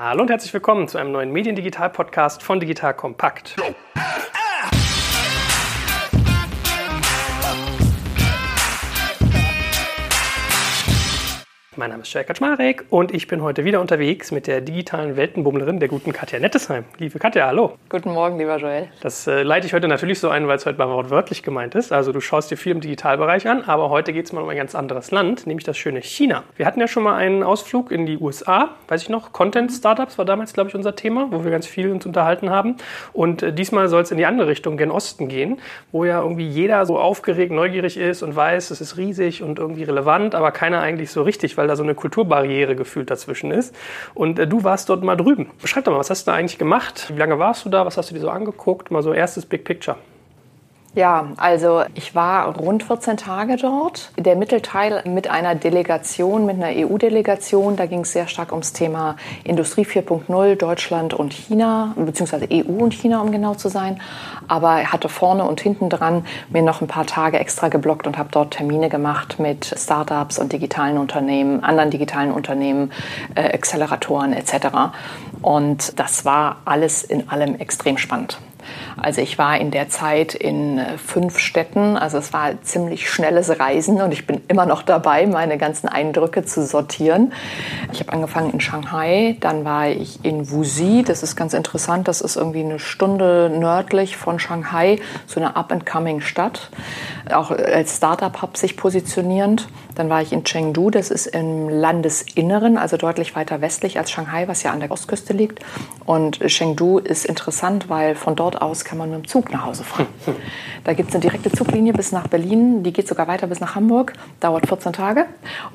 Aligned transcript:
Hallo 0.00 0.22
und 0.22 0.30
herzlich 0.30 0.54
willkommen 0.54 0.86
zu 0.86 0.96
einem 0.96 1.10
neuen 1.10 1.32
Mediendigital-Podcast 1.32 2.44
von 2.44 2.60
Digital 2.60 2.94
Kompakt. 2.94 3.56
Mein 11.78 11.90
Name 11.90 12.02
ist 12.02 12.12
Jörg 12.12 12.26
Kaczmarek 12.26 12.86
und 12.90 13.14
ich 13.14 13.28
bin 13.28 13.40
heute 13.40 13.64
wieder 13.64 13.80
unterwegs 13.80 14.32
mit 14.32 14.48
der 14.48 14.60
digitalen 14.60 15.14
Weltenbummlerin, 15.14 15.78
der 15.78 15.88
guten 15.88 16.12
Katja 16.12 16.40
Nettesheim. 16.40 16.84
Liebe 16.98 17.20
Katja, 17.20 17.46
hallo. 17.46 17.78
Guten 17.88 18.10
Morgen, 18.10 18.36
lieber 18.36 18.56
Joel. 18.56 18.88
Das 19.00 19.28
äh, 19.28 19.44
leite 19.44 19.68
ich 19.68 19.74
heute 19.74 19.86
natürlich 19.86 20.18
so 20.18 20.28
ein, 20.28 20.48
weil 20.48 20.56
es 20.56 20.66
heute 20.66 20.76
mal 20.76 20.88
wortwörtlich 20.88 21.44
gemeint 21.44 21.76
ist. 21.76 21.92
Also 21.92 22.10
du 22.10 22.20
schaust 22.20 22.50
dir 22.50 22.56
viel 22.56 22.72
im 22.72 22.80
Digitalbereich 22.80 23.46
an, 23.46 23.62
aber 23.62 23.90
heute 23.90 24.12
geht 24.12 24.26
es 24.26 24.32
mal 24.32 24.40
um 24.40 24.48
ein 24.48 24.56
ganz 24.56 24.74
anderes 24.74 25.12
Land, 25.12 25.46
nämlich 25.46 25.64
das 25.64 25.78
schöne 25.78 26.02
China. 26.02 26.42
Wir 26.56 26.66
hatten 26.66 26.80
ja 26.80 26.88
schon 26.88 27.04
mal 27.04 27.14
einen 27.14 27.44
Ausflug 27.44 27.92
in 27.92 28.06
die 28.06 28.18
USA, 28.18 28.70
weiß 28.88 29.02
ich 29.02 29.08
noch, 29.08 29.32
Content-Startups 29.32 30.18
war 30.18 30.24
damals, 30.24 30.54
glaube 30.54 30.70
ich, 30.70 30.74
unser 30.74 30.96
Thema, 30.96 31.28
wo 31.30 31.44
wir 31.44 31.52
ganz 31.52 31.68
viel 31.68 31.92
uns 31.92 32.04
unterhalten 32.04 32.50
haben. 32.50 32.74
Und 33.12 33.44
äh, 33.44 33.52
diesmal 33.52 33.86
soll 33.86 34.02
es 34.02 34.10
in 34.10 34.18
die 34.18 34.26
andere 34.26 34.48
Richtung, 34.48 34.78
gen 34.78 34.90
Osten 34.90 35.28
gehen, 35.28 35.60
wo 35.92 36.04
ja 36.04 36.22
irgendwie 36.22 36.48
jeder 36.48 36.84
so 36.86 36.98
aufgeregt, 36.98 37.52
neugierig 37.52 37.96
ist 37.96 38.24
und 38.24 38.34
weiß, 38.34 38.72
es 38.72 38.80
ist 38.80 38.96
riesig 38.96 39.44
und 39.44 39.60
irgendwie 39.60 39.84
relevant, 39.84 40.34
aber 40.34 40.50
keiner 40.50 40.80
eigentlich 40.80 41.12
so 41.12 41.22
richtig, 41.22 41.56
weil 41.56 41.67
da 41.68 41.76
so 41.76 41.82
eine 41.82 41.94
Kulturbarriere 41.94 42.74
gefühlt 42.74 43.10
dazwischen 43.10 43.50
ist. 43.50 43.74
Und 44.14 44.38
äh, 44.38 44.46
du 44.46 44.64
warst 44.64 44.88
dort 44.88 45.02
mal 45.02 45.16
drüben. 45.16 45.50
Beschreib 45.60 45.84
doch 45.84 45.92
mal, 45.92 45.98
was 45.98 46.10
hast 46.10 46.26
du 46.26 46.30
da 46.30 46.36
eigentlich 46.36 46.58
gemacht? 46.58 47.12
Wie 47.14 47.18
lange 47.18 47.38
warst 47.38 47.64
du 47.64 47.68
da? 47.68 47.86
Was 47.86 47.96
hast 47.96 48.10
du 48.10 48.14
dir 48.14 48.20
so 48.20 48.30
angeguckt? 48.30 48.90
Mal 48.90 49.02
so 49.02 49.12
erstes 49.12 49.46
Big 49.46 49.64
Picture. 49.64 49.96
Ja, 50.94 51.28
also 51.36 51.82
ich 51.94 52.14
war 52.14 52.56
rund 52.56 52.82
14 52.82 53.18
Tage 53.18 53.56
dort. 53.56 54.10
Der 54.16 54.36
Mittelteil 54.36 55.02
mit 55.04 55.30
einer 55.30 55.54
Delegation, 55.54 56.46
mit 56.46 56.56
einer 56.56 56.74
EU-Delegation. 56.74 57.76
Da 57.76 57.84
ging 57.86 58.00
es 58.00 58.12
sehr 58.12 58.26
stark 58.26 58.52
ums 58.52 58.72
Thema 58.72 59.16
Industrie 59.44 59.84
4.0, 59.84 60.56
Deutschland 60.56 61.12
und 61.12 61.34
China, 61.34 61.92
beziehungsweise 61.94 62.48
EU 62.50 62.82
und 62.82 62.94
China, 62.94 63.20
um 63.20 63.30
genau 63.30 63.54
zu 63.54 63.68
sein. 63.68 64.00
Aber 64.48 64.82
hatte 64.90 65.10
vorne 65.10 65.44
und 65.44 65.60
hinten 65.60 65.90
dran 65.90 66.24
mir 66.48 66.62
noch 66.62 66.80
ein 66.80 66.88
paar 66.88 67.06
Tage 67.06 67.38
extra 67.38 67.68
geblockt 67.68 68.06
und 68.06 68.16
habe 68.16 68.30
dort 68.32 68.54
Termine 68.54 68.88
gemacht 68.88 69.38
mit 69.38 69.66
Startups 69.66 70.38
und 70.38 70.54
digitalen 70.54 70.96
Unternehmen, 70.96 71.62
anderen 71.62 71.90
digitalen 71.90 72.32
Unternehmen, 72.32 72.92
äh, 73.34 73.42
Acceleratoren 73.42 74.32
etc. 74.32 74.68
Und 75.42 75.98
das 76.00 76.24
war 76.24 76.56
alles 76.64 77.04
in 77.04 77.28
allem 77.28 77.56
extrem 77.56 77.98
spannend. 77.98 78.38
Also 78.96 79.20
ich 79.20 79.38
war 79.38 79.58
in 79.58 79.70
der 79.70 79.88
Zeit 79.88 80.34
in 80.34 80.78
äh, 80.78 80.98
fünf 80.98 81.38
Städten, 81.38 81.96
also 81.96 82.18
es 82.18 82.32
war 82.32 82.60
ziemlich 82.62 83.08
schnelles 83.08 83.60
Reisen 83.60 84.00
und 84.00 84.12
ich 84.12 84.26
bin 84.26 84.42
immer 84.48 84.66
noch 84.66 84.82
dabei, 84.82 85.26
meine 85.26 85.58
ganzen 85.58 85.88
Eindrücke 85.88 86.44
zu 86.44 86.66
sortieren. 86.66 87.32
Ich 87.92 88.00
habe 88.00 88.12
angefangen 88.12 88.50
in 88.52 88.60
Shanghai, 88.60 89.36
dann 89.40 89.64
war 89.64 89.88
ich 89.88 90.24
in 90.24 90.50
Wuxi, 90.50 91.04
das 91.06 91.22
ist 91.22 91.36
ganz 91.36 91.54
interessant, 91.54 92.08
das 92.08 92.20
ist 92.20 92.36
irgendwie 92.36 92.64
eine 92.64 92.78
Stunde 92.78 93.50
nördlich 93.54 94.16
von 94.16 94.38
Shanghai, 94.38 94.98
so 95.26 95.40
eine 95.40 95.56
up-and-coming 95.56 96.20
Stadt, 96.20 96.70
auch 97.32 97.50
als 97.50 97.96
Startup-Hub 97.96 98.56
sich 98.56 98.76
positionierend. 98.76 99.68
Dann 99.98 100.08
war 100.10 100.22
ich 100.22 100.32
in 100.32 100.44
Chengdu, 100.44 100.90
das 100.90 101.10
ist 101.10 101.26
im 101.26 101.68
Landesinneren, 101.68 102.78
also 102.78 102.96
deutlich 102.96 103.34
weiter 103.34 103.60
westlich 103.60 103.98
als 103.98 104.12
Shanghai, 104.12 104.46
was 104.46 104.62
ja 104.62 104.70
an 104.70 104.78
der 104.78 104.92
Ostküste 104.92 105.32
liegt. 105.32 105.58
Und 106.06 106.38
Chengdu 106.38 106.98
ist 106.98 107.26
interessant, 107.26 107.88
weil 107.88 108.14
von 108.14 108.36
dort 108.36 108.62
aus 108.62 108.84
kann 108.84 108.96
man 108.96 109.10
mit 109.10 109.24
dem 109.24 109.26
Zug 109.26 109.50
nach 109.50 109.66
Hause 109.66 109.82
fahren. 109.82 110.06
Da 110.84 110.94
gibt 110.94 111.10
es 111.10 111.16
eine 111.16 111.22
direkte 111.22 111.50
Zuglinie 111.50 111.92
bis 111.92 112.12
nach 112.12 112.28
Berlin, 112.28 112.82
die 112.82 112.92
geht 112.92 113.08
sogar 113.08 113.26
weiter 113.26 113.48
bis 113.48 113.60
nach 113.60 113.74
Hamburg, 113.74 114.14
dauert 114.40 114.68
14 114.68 114.92
Tage 114.92 115.26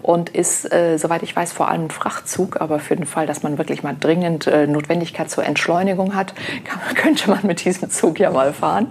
und 0.02 0.30
ist, 0.30 0.72
äh, 0.72 0.98
soweit 0.98 1.22
ich 1.22 1.36
weiß, 1.36 1.52
vor 1.52 1.68
allem 1.68 1.86
ein 1.86 1.92
Frachtzug. 1.92 2.62
Aber 2.62 2.80
für 2.80 2.96
den 2.96 3.06
Fall, 3.06 3.28
dass 3.28 3.44
man 3.44 3.58
wirklich 3.58 3.84
mal 3.84 3.96
dringend 4.00 4.48
äh, 4.48 4.66
Notwendigkeit 4.66 5.30
zur 5.30 5.44
Entschleunigung 5.44 6.16
hat, 6.16 6.34
kann, 6.64 6.96
könnte 6.96 7.30
man 7.30 7.42
mit 7.44 7.64
diesem 7.66 7.90
Zug 7.92 8.20
ja 8.20 8.32
mal 8.32 8.54
fahren. 8.54 8.88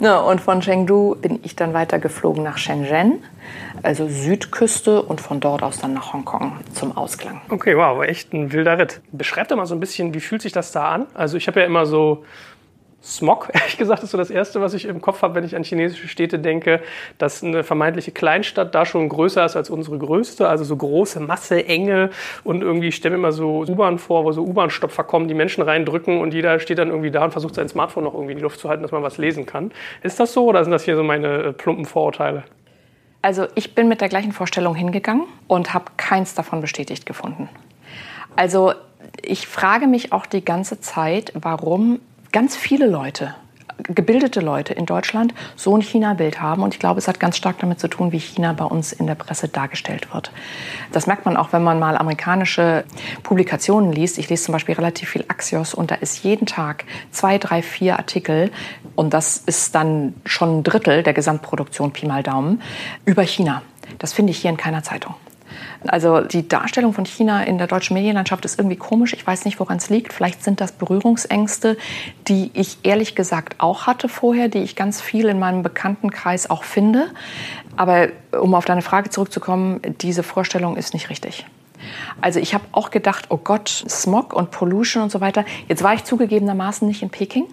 Ja, 0.00 0.18
und 0.18 0.40
von 0.40 0.60
Chengdu 0.60 1.14
bin 1.14 1.40
ich 1.44 1.56
dann 1.56 1.72
weiter 1.72 1.98
geflogen 1.98 2.42
nach 2.42 2.58
Shenzhen, 2.58 3.22
also 3.82 4.08
Südküste 4.08 5.02
und 5.02 5.20
von 5.20 5.40
dort 5.40 5.62
aus 5.62 5.78
dann 5.78 5.94
nach 5.94 6.12
Hongkong 6.12 6.58
zum 6.72 6.96
Ausklang. 6.96 7.40
Okay, 7.48 7.76
wow, 7.76 8.02
echt 8.02 8.32
ein 8.32 8.52
wilder 8.52 8.78
Ritt. 8.78 9.00
Beschreib 9.12 9.48
doch 9.48 9.56
mal 9.56 9.66
so 9.66 9.74
ein 9.74 9.80
bisschen, 9.80 10.14
wie 10.14 10.20
fühlt 10.20 10.42
sich 10.42 10.52
das 10.52 10.72
da 10.72 10.88
an? 10.88 11.06
Also 11.14 11.36
ich 11.36 11.46
habe 11.46 11.60
ja 11.60 11.66
immer 11.66 11.86
so 11.86 12.24
Smog, 13.02 13.48
ehrlich 13.52 13.78
gesagt, 13.78 14.02
ist 14.02 14.10
so 14.10 14.18
das 14.18 14.30
Erste, 14.30 14.60
was 14.60 14.74
ich 14.74 14.84
im 14.84 15.00
Kopf 15.00 15.22
habe, 15.22 15.34
wenn 15.34 15.44
ich 15.44 15.54
an 15.56 15.62
chinesische 15.62 16.08
Städte 16.08 16.38
denke, 16.38 16.80
dass 17.16 17.42
eine 17.42 17.62
vermeintliche 17.62 18.10
Kleinstadt 18.10 18.74
da 18.74 18.84
schon 18.84 19.08
größer 19.08 19.44
ist 19.44 19.56
als 19.56 19.70
unsere 19.70 19.98
größte, 19.98 20.48
also 20.48 20.64
so 20.64 20.76
große 20.76 21.20
Masse, 21.20 21.64
Enge 21.64 22.10
und 22.44 22.62
irgendwie, 22.62 22.88
ich 22.88 22.96
stelle 22.96 23.16
mir 23.16 23.18
immer 23.18 23.32
so 23.32 23.64
U-Bahn 23.68 23.98
vor, 23.98 24.24
wo 24.24 24.32
so 24.32 24.42
U-Bahn-Stopfer 24.42 25.04
kommen, 25.04 25.28
die 25.28 25.34
Menschen 25.34 25.62
reindrücken 25.62 26.20
und 26.20 26.34
jeder 26.34 26.58
steht 26.60 26.78
dann 26.78 26.88
irgendwie 26.88 27.10
da 27.10 27.24
und 27.24 27.30
versucht 27.30 27.54
sein 27.54 27.68
Smartphone 27.68 28.04
noch 28.04 28.14
irgendwie 28.14 28.32
in 28.32 28.38
die 28.38 28.44
Luft 28.44 28.58
zu 28.58 28.68
halten, 28.68 28.82
dass 28.82 28.92
man 28.92 29.02
was 29.02 29.18
lesen 29.18 29.46
kann. 29.46 29.70
Ist 30.02 30.18
das 30.18 30.32
so 30.32 30.46
oder 30.46 30.64
sind 30.64 30.72
das 30.72 30.84
hier 30.84 30.96
so 30.96 31.04
meine 31.04 31.42
äh, 31.42 31.52
plumpen 31.52 31.84
Vorurteile? 31.84 32.44
Also 33.22 33.46
ich 33.54 33.74
bin 33.74 33.88
mit 33.88 34.00
der 34.00 34.08
gleichen 34.08 34.32
Vorstellung 34.32 34.74
hingegangen 34.74 35.24
und 35.48 35.74
habe 35.74 35.86
keins 35.96 36.34
davon 36.34 36.60
bestätigt 36.60 37.04
gefunden. 37.04 37.48
Also 38.36 38.72
ich 39.22 39.46
frage 39.46 39.86
mich 39.86 40.12
auch 40.12 40.26
die 40.26 40.44
ganze 40.44 40.80
Zeit, 40.80 41.32
warum 41.34 42.00
ganz 42.32 42.56
viele 42.56 42.86
Leute, 42.86 43.34
gebildete 43.82 44.40
Leute 44.40 44.74
in 44.74 44.86
Deutschland 44.86 45.34
so 45.56 45.76
ein 45.76 45.82
China-Bild 45.82 46.40
haben. 46.40 46.62
Und 46.62 46.74
ich 46.74 46.80
glaube, 46.80 46.98
es 46.98 47.08
hat 47.08 47.20
ganz 47.20 47.36
stark 47.36 47.58
damit 47.58 47.80
zu 47.80 47.88
tun, 47.88 48.12
wie 48.12 48.18
China 48.18 48.52
bei 48.52 48.64
uns 48.64 48.92
in 48.92 49.06
der 49.06 49.14
Presse 49.14 49.48
dargestellt 49.48 50.12
wird. 50.12 50.32
Das 50.92 51.06
merkt 51.06 51.24
man 51.24 51.36
auch, 51.36 51.52
wenn 51.52 51.62
man 51.62 51.78
mal 51.78 51.96
amerikanische 51.96 52.84
Publikationen 53.22 53.92
liest. 53.92 54.18
Ich 54.18 54.28
lese 54.28 54.44
zum 54.44 54.52
Beispiel 54.52 54.74
relativ 54.74 55.10
viel 55.10 55.24
Axios 55.28 55.74
und 55.74 55.90
da 55.90 55.96
ist 55.96 56.24
jeden 56.24 56.46
Tag 56.46 56.84
zwei, 57.10 57.38
drei, 57.38 57.62
vier 57.62 57.98
Artikel 57.98 58.50
und 58.94 59.14
das 59.14 59.38
ist 59.38 59.74
dann 59.74 60.14
schon 60.24 60.58
ein 60.58 60.62
Drittel 60.64 61.02
der 61.02 61.12
Gesamtproduktion, 61.12 61.92
Pi 61.92 62.06
mal 62.06 62.22
Daumen, 62.22 62.62
über 63.04 63.22
China. 63.22 63.62
Das 63.98 64.12
finde 64.12 64.32
ich 64.32 64.38
hier 64.38 64.50
in 64.50 64.56
keiner 64.56 64.82
Zeitung. 64.82 65.14
Also 65.86 66.20
die 66.20 66.48
Darstellung 66.48 66.92
von 66.92 67.04
China 67.04 67.42
in 67.44 67.58
der 67.58 67.66
deutschen 67.66 67.94
Medienlandschaft 67.94 68.44
ist 68.44 68.58
irgendwie 68.58 68.76
komisch. 68.76 69.12
Ich 69.12 69.26
weiß 69.26 69.44
nicht, 69.44 69.60
woran 69.60 69.76
es 69.78 69.90
liegt. 69.90 70.12
Vielleicht 70.12 70.42
sind 70.42 70.60
das 70.60 70.72
Berührungsängste, 70.72 71.76
die 72.26 72.50
ich 72.54 72.78
ehrlich 72.82 73.14
gesagt 73.14 73.56
auch 73.58 73.86
hatte 73.86 74.08
vorher, 74.08 74.48
die 74.48 74.58
ich 74.58 74.76
ganz 74.76 75.00
viel 75.00 75.26
in 75.26 75.38
meinem 75.38 75.62
Bekanntenkreis 75.62 76.50
auch 76.50 76.64
finde. 76.64 77.08
Aber 77.76 78.08
um 78.40 78.54
auf 78.54 78.64
deine 78.64 78.82
Frage 78.82 79.10
zurückzukommen, 79.10 79.80
diese 80.00 80.22
Vorstellung 80.22 80.76
ist 80.76 80.94
nicht 80.94 81.10
richtig. 81.10 81.46
Also 82.20 82.40
ich 82.40 82.54
habe 82.54 82.64
auch 82.72 82.90
gedacht, 82.90 83.26
oh 83.30 83.36
Gott, 83.36 83.68
Smog 83.68 84.32
und 84.32 84.50
Pollution 84.50 85.02
und 85.02 85.10
so 85.10 85.20
weiter. 85.20 85.44
Jetzt 85.68 85.82
war 85.82 85.94
ich 85.94 86.04
zugegebenermaßen 86.04 86.86
nicht 86.86 87.02
in 87.02 87.10
Peking, 87.10 87.46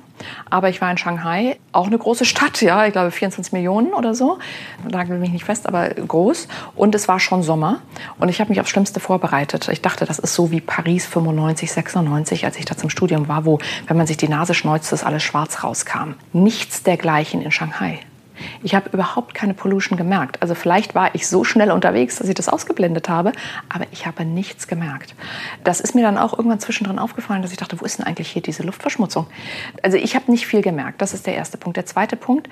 aber 0.50 0.70
ich 0.70 0.82
war 0.82 0.92
in 0.92 0.98
Shanghai, 0.98 1.58
auch 1.72 1.88
eine 1.88 1.98
große 1.98 2.26
Stadt, 2.26 2.62
ja, 2.62 2.86
ich 2.86 2.94
glaube 2.94 3.12
24 3.12 3.54
Millionen 3.54 3.94
oder 3.94 4.16
so. 4.16 4.40
Nagel 4.90 5.18
mich 5.18 5.32
nicht 5.32 5.46
fest, 5.46 5.68
aber 5.68 5.90
groß. 5.90 6.48
Und 6.76 6.96
es 6.96 7.08
war 7.08 7.20
schon 7.20 7.44
Sommer 7.44 7.82
und 8.20 8.30
ich 8.30 8.40
habe 8.40 8.50
mich 8.50 8.60
aufs 8.60 8.70
Schlimmste 8.70 9.00
vorbereitet. 9.00 9.68
Ich 9.70 9.82
dachte, 9.82 10.06
das 10.06 10.20
ist 10.20 10.34
so 10.34 10.52
wie 10.52 10.62
Paris 10.62 11.06
95, 11.06 11.72
96, 11.72 12.46
als 12.46 12.58
ich 12.58 12.66
da 12.66 12.78
zum 12.78 12.90
Studium 12.90 13.28
war, 13.28 13.46
wo, 13.46 13.60
wenn 13.88 13.98
man 13.98 14.08
sich 14.08 14.18
die 14.18 14.30
Nase 14.30 14.54
schneuzt, 14.54 14.92
das 14.92 15.04
alles 15.04 15.24
schwarz 15.24 15.64
rauskam. 15.64 16.14
Nichts 16.34 16.84
dergleichen 16.84 17.42
in 17.42 17.52
Shanghai. 17.52 18.00
Ich 18.64 18.76
habe 18.76 18.90
überhaupt 18.90 19.34
keine 19.34 19.54
Pollution 19.54 19.98
gemerkt. 19.98 20.42
Also 20.42 20.56
vielleicht 20.56 20.96
war 20.96 21.14
ich 21.14 21.28
so 21.28 21.44
schnell 21.44 21.72
unterwegs, 21.72 22.18
dass 22.18 22.28
ich 22.28 22.36
das 22.36 22.50
ausgeblendet 22.50 23.10
habe, 23.10 23.32
aber 23.70 23.86
ich 23.92 24.06
habe 24.06 24.26
nichts 24.26 24.68
gemerkt. 24.68 25.16
Das 25.64 25.80
ist 25.80 25.96
mir 25.96 26.02
dann 26.02 26.18
auch 26.18 26.38
irgendwann 26.38 26.60
zwischendrin 26.60 27.00
aufgefallen, 27.00 27.42
dass 27.42 27.52
ich 27.52 27.58
dachte, 27.58 27.80
wo 27.80 27.86
ist 27.86 28.00
denn 28.00 28.06
eigentlich 28.06 28.30
hier 28.30 28.42
diese 28.42 28.64
Luftverschmutzung? 28.64 29.28
Also 29.82 29.98
ich 29.98 30.16
habe 30.16 30.32
nicht 30.32 30.48
viel 30.48 30.62
gemerkt. 30.62 31.02
Das 31.02 31.14
ist 31.14 31.28
der 31.28 31.36
erste 31.36 31.58
Punkt. 31.58 31.78
Der 31.78 31.86
zweite 31.86 32.16
Punkt, 32.16 32.50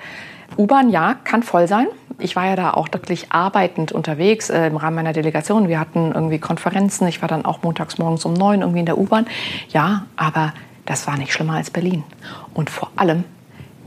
U-Bahn, 0.56 0.90
ja, 0.90 1.14
kann 1.24 1.42
voll 1.42 1.68
sein. 1.68 1.86
Ich 2.18 2.36
war 2.36 2.46
ja 2.46 2.56
da 2.56 2.70
auch 2.72 2.88
wirklich 2.92 3.32
arbeitend 3.32 3.92
unterwegs 3.92 4.50
äh, 4.50 4.66
im 4.66 4.76
Rahmen 4.76 4.96
meiner 4.96 5.12
Delegation. 5.12 5.68
Wir 5.68 5.80
hatten 5.80 6.12
irgendwie 6.12 6.38
Konferenzen. 6.38 7.08
Ich 7.08 7.22
war 7.22 7.28
dann 7.28 7.44
auch 7.44 7.62
montags 7.62 7.98
morgens 7.98 8.24
um 8.24 8.34
neun 8.34 8.60
irgendwie 8.60 8.80
in 8.80 8.86
der 8.86 8.98
U-Bahn. 8.98 9.26
Ja, 9.70 10.06
aber 10.16 10.52
das 10.86 11.06
war 11.06 11.16
nicht 11.16 11.32
schlimmer 11.32 11.54
als 11.54 11.70
Berlin. 11.70 12.04
Und 12.52 12.70
vor 12.70 12.90
allem 12.96 13.24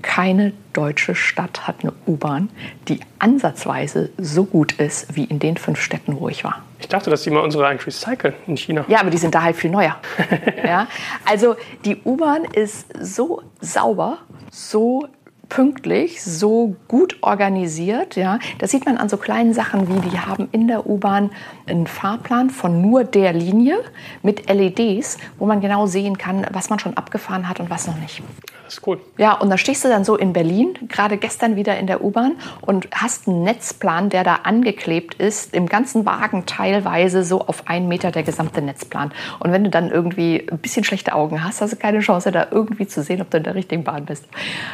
keine 0.07 0.53
deutsche 0.71 1.15
Stadt 1.15 1.67
hat 1.67 1.81
eine 1.81 1.91
U-Bahn, 2.07 2.49
die 2.87 3.01
ansatzweise 3.19 4.09
so 4.17 4.45
gut 4.45 4.71
ist 4.71 5.17
wie 5.17 5.25
in 5.25 5.37
den 5.37 5.57
fünf 5.57 5.81
Städten, 5.81 6.17
wo 6.17 6.29
ich 6.29 6.45
war. 6.45 6.63
Ich 6.79 6.87
dachte, 6.87 7.09
dass 7.09 7.23
die 7.23 7.29
mal 7.29 7.41
unsere 7.41 7.67
eigentlich 7.67 7.87
recyceln 7.87 8.33
in 8.47 8.55
China. 8.55 8.85
Ja, 8.87 9.01
aber 9.01 9.09
die 9.09 9.17
sind 9.17 9.35
da 9.35 9.43
halt 9.43 9.57
viel 9.57 9.69
neuer. 9.69 9.97
ja? 10.65 10.87
Also 11.25 11.57
die 11.83 11.97
U-Bahn 12.05 12.45
ist 12.45 12.87
so 13.01 13.43
sauber, 13.59 14.19
so 14.49 15.09
pünktlich, 15.49 16.23
so 16.23 16.75
gut 16.87 17.17
organisiert. 17.21 18.15
Ja. 18.15 18.39
Das 18.59 18.71
sieht 18.71 18.85
man 18.85 18.97
an 18.97 19.09
so 19.09 19.17
kleinen 19.17 19.53
Sachen 19.53 19.87
wie, 19.87 20.09
die 20.09 20.19
haben 20.19 20.49
in 20.51 20.67
der 20.67 20.87
U-Bahn 20.87 21.31
einen 21.67 21.87
Fahrplan 21.87 22.49
von 22.49 22.81
nur 22.81 23.03
der 23.03 23.33
Linie 23.33 23.77
mit 24.23 24.49
LEDs, 24.49 25.17
wo 25.37 25.45
man 25.45 25.61
genau 25.61 25.85
sehen 25.87 26.17
kann, 26.17 26.45
was 26.51 26.69
man 26.69 26.79
schon 26.79 26.95
abgefahren 26.95 27.47
hat 27.47 27.59
und 27.59 27.69
was 27.69 27.87
noch 27.87 27.97
nicht. 27.97 28.21
Das 28.67 28.79
ist 28.79 28.87
cool. 28.87 28.99
Ja, 29.17 29.31
und 29.31 29.49
da 29.49 29.57
stehst 29.57 29.85
du 29.85 29.87
dann 29.87 30.03
so 30.03 30.17
in 30.17 30.33
Berlin, 30.33 30.77
gerade 30.89 31.17
gestern 31.17 31.55
wieder 31.55 31.77
in 31.77 31.87
der 31.87 32.03
U-Bahn 32.03 32.33
und 32.59 32.89
hast 32.93 33.25
einen 33.25 33.43
Netzplan, 33.43 34.09
der 34.09 34.25
da 34.25 34.39
angeklebt 34.43 35.13
ist, 35.13 35.53
im 35.53 35.67
ganzen 35.67 36.05
Wagen 36.05 36.45
teilweise 36.45 37.23
so 37.23 37.39
auf 37.39 37.69
einen 37.69 37.87
Meter 37.87 38.11
der 38.11 38.23
gesamte 38.23 38.61
Netzplan. 38.61 39.13
Und 39.39 39.53
wenn 39.53 39.63
du 39.63 39.69
dann 39.69 39.89
irgendwie 39.89 40.45
ein 40.51 40.57
bisschen 40.57 40.83
schlechte 40.83 41.15
Augen 41.15 41.45
hast, 41.45 41.61
hast 41.61 41.71
du 41.71 41.77
keine 41.77 41.99
Chance, 41.99 42.33
da 42.33 42.47
irgendwie 42.51 42.87
zu 42.87 43.03
sehen, 43.03 43.21
ob 43.21 43.29
du 43.29 43.37
in 43.37 43.43
der 43.43 43.55
richtigen 43.55 43.85
Bahn 43.85 44.05
bist. 44.05 44.25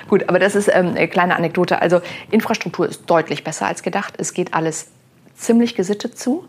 Gut, 0.09 0.27
aber 0.27 0.39
das 0.39 0.55
ist 0.55 0.62
ähm, 0.67 0.89
eine 0.89 1.07
kleine 1.07 1.35
Anekdote. 1.35 1.81
Also 1.81 2.01
Infrastruktur 2.31 2.87
ist 2.87 3.09
deutlich 3.09 3.43
besser 3.43 3.67
als 3.67 3.83
gedacht. 3.83 4.15
Es 4.17 4.33
geht 4.33 4.53
alles 4.53 4.87
ziemlich 5.35 5.75
gesittet 5.75 6.17
zu. 6.17 6.45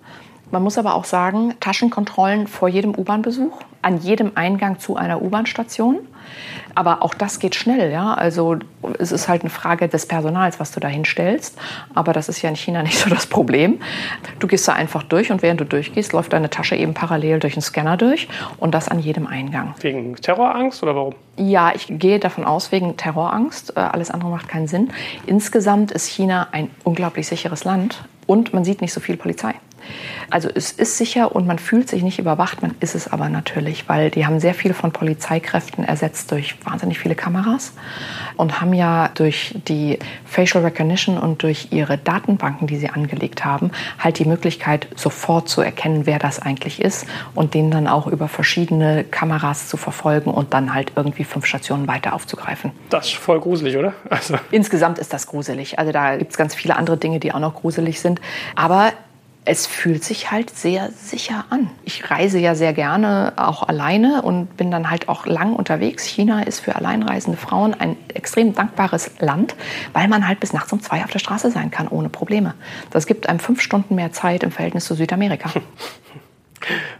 Man 0.50 0.62
muss 0.62 0.78
aber 0.78 0.94
auch 0.94 1.05
sagen, 1.05 1.55
Taschenkontrollen 1.61 2.46
vor 2.46 2.69
jedem 2.69 2.94
U-Bahn-Besuch, 2.94 3.58
an 3.82 3.99
jedem 3.99 4.32
Eingang 4.34 4.78
zu 4.78 4.96
einer 4.96 5.22
U-Bahn-Station. 5.22 5.99
Aber 6.75 7.02
auch 7.02 7.14
das 7.14 7.38
geht 7.38 7.54
schnell, 7.54 7.92
ja. 7.92 8.14
Also 8.14 8.56
es 8.98 9.12
ist 9.12 9.28
halt 9.28 9.42
eine 9.42 9.50
Frage 9.50 9.88
des 9.88 10.06
Personals, 10.06 10.60
was 10.60 10.72
du 10.72 10.81
da 10.81 10.88
hinstellst. 10.88 11.58
Aber 11.94 12.12
das 12.12 12.28
ist 12.28 12.42
ja 12.42 12.48
in 12.48 12.56
China 12.56 12.82
nicht 12.84 12.98
so 12.98 13.10
das 13.10 13.26
Problem. 13.26 13.81
Du 14.38 14.46
gehst 14.46 14.66
da 14.69 14.72
einfach 14.72 15.02
durch 15.02 15.31
und 15.31 15.42
während 15.42 15.60
du 15.60 15.64
durchgehst, 15.64 16.12
läuft 16.12 16.32
deine 16.32 16.50
Tasche 16.50 16.76
eben 16.76 16.94
parallel 16.94 17.40
durch 17.40 17.54
den 17.54 17.62
Scanner 17.62 17.96
durch 17.96 18.28
und 18.58 18.75
das 18.75 18.88
an 18.88 19.00
jedem 19.00 19.26
Eingang. 19.26 19.75
Wegen 19.81 20.16
Terrorangst 20.16 20.82
oder 20.82 20.94
warum? 20.94 21.14
Ja, 21.36 21.72
ich 21.75 21.86
gehe 21.88 22.19
davon 22.19 22.44
aus, 22.44 22.70
wegen 22.72 22.96
Terrorangst. 22.96 23.76
Äh, 23.76 23.81
alles 23.81 24.10
andere 24.10 24.31
macht 24.31 24.48
keinen 24.48 24.69
Sinn. 24.69 24.90
Insgesamt 25.26 25.90
ist 25.90 26.06
China 26.06 26.48
ein 26.52 26.70
unglaublich 26.84 27.26
sicheres 27.26 27.64
Land 27.64 28.04
und 28.26 28.54
man 28.54 28.64
sieht 28.64 28.81
nicht 28.81 28.92
so 28.92 29.00
viel 29.00 29.16
Polizei. 29.16 29.54
Also 30.31 30.48
es 30.54 30.72
ist 30.72 30.98
sicher 30.98 31.34
und 31.34 31.46
man 31.46 31.58
fühlt 31.58 31.88
sich 31.88 32.02
nicht 32.02 32.19
überwacht, 32.19 32.62
man 32.62 32.75
ist 32.81 32.94
es 32.94 33.08
aber 33.12 33.28
natürlich, 33.28 33.88
weil 33.88 34.10
die 34.10 34.26
haben 34.26 34.40
sehr 34.40 34.54
viel 34.54 34.75
von 34.75 34.92
Polizeikräften 34.92 35.84
ersetzt 35.84 36.31
durch 36.32 36.56
wahnsinnig 36.64 36.98
viele 36.98 37.14
Kameras 37.14 37.72
und 38.36 38.60
haben 38.60 38.72
ja 38.72 39.10
durch 39.14 39.54
die 39.69 39.98
Facial 40.25 40.64
Recognition 40.64 41.19
und 41.19 41.42
durch 41.42 41.69
ihre 41.70 41.98
Datenbanken, 41.98 42.66
die 42.66 42.76
sie 42.76 42.88
angelegt 42.88 43.44
haben, 43.44 43.70
halt 43.98 44.19
die 44.19 44.25
Möglichkeit, 44.25 44.88
sofort 44.96 45.48
zu 45.48 45.60
erkennen, 45.60 46.06
wer 46.06 46.19
das 46.19 46.40
eigentlich 46.40 46.81
ist 46.81 47.06
und 47.34 47.54
den 47.54 47.70
dann 47.70 47.86
auch 47.86 48.06
über 48.06 48.28
verschiedene 48.28 49.04
Kameras 49.04 49.69
zu 49.69 49.76
verfolgen 49.76 50.31
und 50.31 50.54
dann 50.54 50.75
halt 50.75 50.92
irgendwie 50.96 51.25
fünf 51.25 51.46
Stationen 51.46 51.86
weiter 51.86 52.14
aufzugreifen. 52.14 52.72
Das 52.90 53.06
ist 53.06 53.14
voll 53.14 53.40
gruselig, 53.40 53.76
oder? 53.76 53.92
Also. 54.10 54.36
Insgesamt 54.50 54.98
ist 54.98 55.12
das 55.12 55.26
gruselig. 55.26 55.78
Also 55.78 55.92
da 55.92 56.16
gibt 56.16 56.32
es 56.32 56.36
ganz 56.36 56.54
viele 56.54 56.76
andere 56.76 56.96
Dinge, 56.96 57.20
die 57.20 57.32
auch 57.32 57.40
noch 57.40 57.54
gruselig 57.54 58.00
sind. 58.00 58.20
Aber 58.54 58.92
es 59.46 59.67
fühlt 59.67 60.02
sich 60.02 60.31
halt 60.31 60.50
sehr 60.50 60.91
sicher 60.91 61.44
an. 61.50 61.69
Ich 61.85 62.11
reise 62.11 62.38
ja 62.38 62.55
sehr 62.55 62.73
gerne 62.73 63.35
auch 63.37 63.62
alleine 63.62 64.23
und 64.23 64.56
bin 64.56 64.70
dann 64.70 64.91
halt 64.91 65.08
auch 65.08 65.26
lang 65.26 65.55
unterwegs. 65.55 66.05
China 66.05 66.43
ist 66.43 66.61
für 66.61 66.76
alleinreisende 66.76 67.37
Frauen 67.37 67.75
ein 67.75 67.96
extrem 68.14 68.55
dankbares 68.55 69.11
Land, 69.19 69.55
weil 69.93 70.08
man 70.08 70.26
halt 70.26 70.41
bis 70.41 70.55
nachts 70.55 70.73
um 70.73 70.81
zwei 70.81 71.05
auf 71.05 71.11
der 71.11 71.19
Straße 71.19 71.50
sein 71.50 71.70
kann, 71.70 71.88
ohne 71.88 72.08
Probleme. 72.08 72.55
Das 72.91 73.06
gibt 73.06 73.29
einem 73.29 73.38
fünf 73.38 73.61
Stunden 73.61 73.96
mehr 73.96 74.12
Zeit 74.12 74.43
im 74.43 74.50
Verhältnis 74.50 74.87
zu 74.87 74.94
Südamerika. 74.94 75.50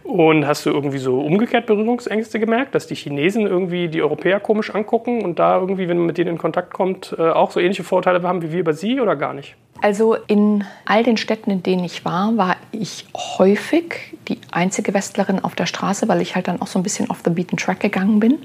Und 0.03 0.45
hast 0.45 0.67
du 0.67 0.69
irgendwie 0.69 0.99
so 0.99 1.19
umgekehrt 1.21 1.65
Berührungsängste 1.65 2.39
gemerkt, 2.39 2.75
dass 2.75 2.85
die 2.85 2.93
Chinesen 2.93 3.47
irgendwie 3.47 3.87
die 3.87 4.03
Europäer 4.03 4.39
komisch 4.39 4.73
angucken 4.75 5.23
und 5.23 5.39
da 5.39 5.57
irgendwie, 5.57 5.87
wenn 5.87 5.97
man 5.97 6.05
mit 6.05 6.19
denen 6.19 6.31
in 6.31 6.37
Kontakt 6.37 6.71
kommt, 6.71 7.15
äh, 7.17 7.29
auch 7.31 7.49
so 7.49 7.59
ähnliche 7.59 7.83
Vorteile 7.83 8.21
haben 8.21 8.43
wie 8.43 8.51
wir 8.51 8.59
über 8.59 8.73
sie 8.73 9.01
oder 9.01 9.15
gar 9.15 9.33
nicht? 9.33 9.55
Also 9.81 10.15
in 10.27 10.63
all 10.85 11.03
den 11.03 11.17
Städten, 11.17 11.51
in 11.51 11.63
denen 11.63 11.83
ich 11.83 12.05
war, 12.05 12.37
war 12.37 12.55
ich 12.71 13.05
häufig 13.15 14.15
die 14.27 14.39
einzige 14.55 14.93
Westlerin 14.93 15.43
auf 15.43 15.55
der 15.55 15.65
Straße, 15.65 16.07
weil 16.07 16.21
ich 16.21 16.35
halt 16.35 16.47
dann 16.47 16.61
auch 16.61 16.67
so 16.67 16.79
ein 16.79 16.83
bisschen 16.83 17.09
off 17.09 17.19
the 17.23 17.31
beaten 17.31 17.57
track 17.57 17.79
gegangen 17.79 18.19
bin. 18.19 18.39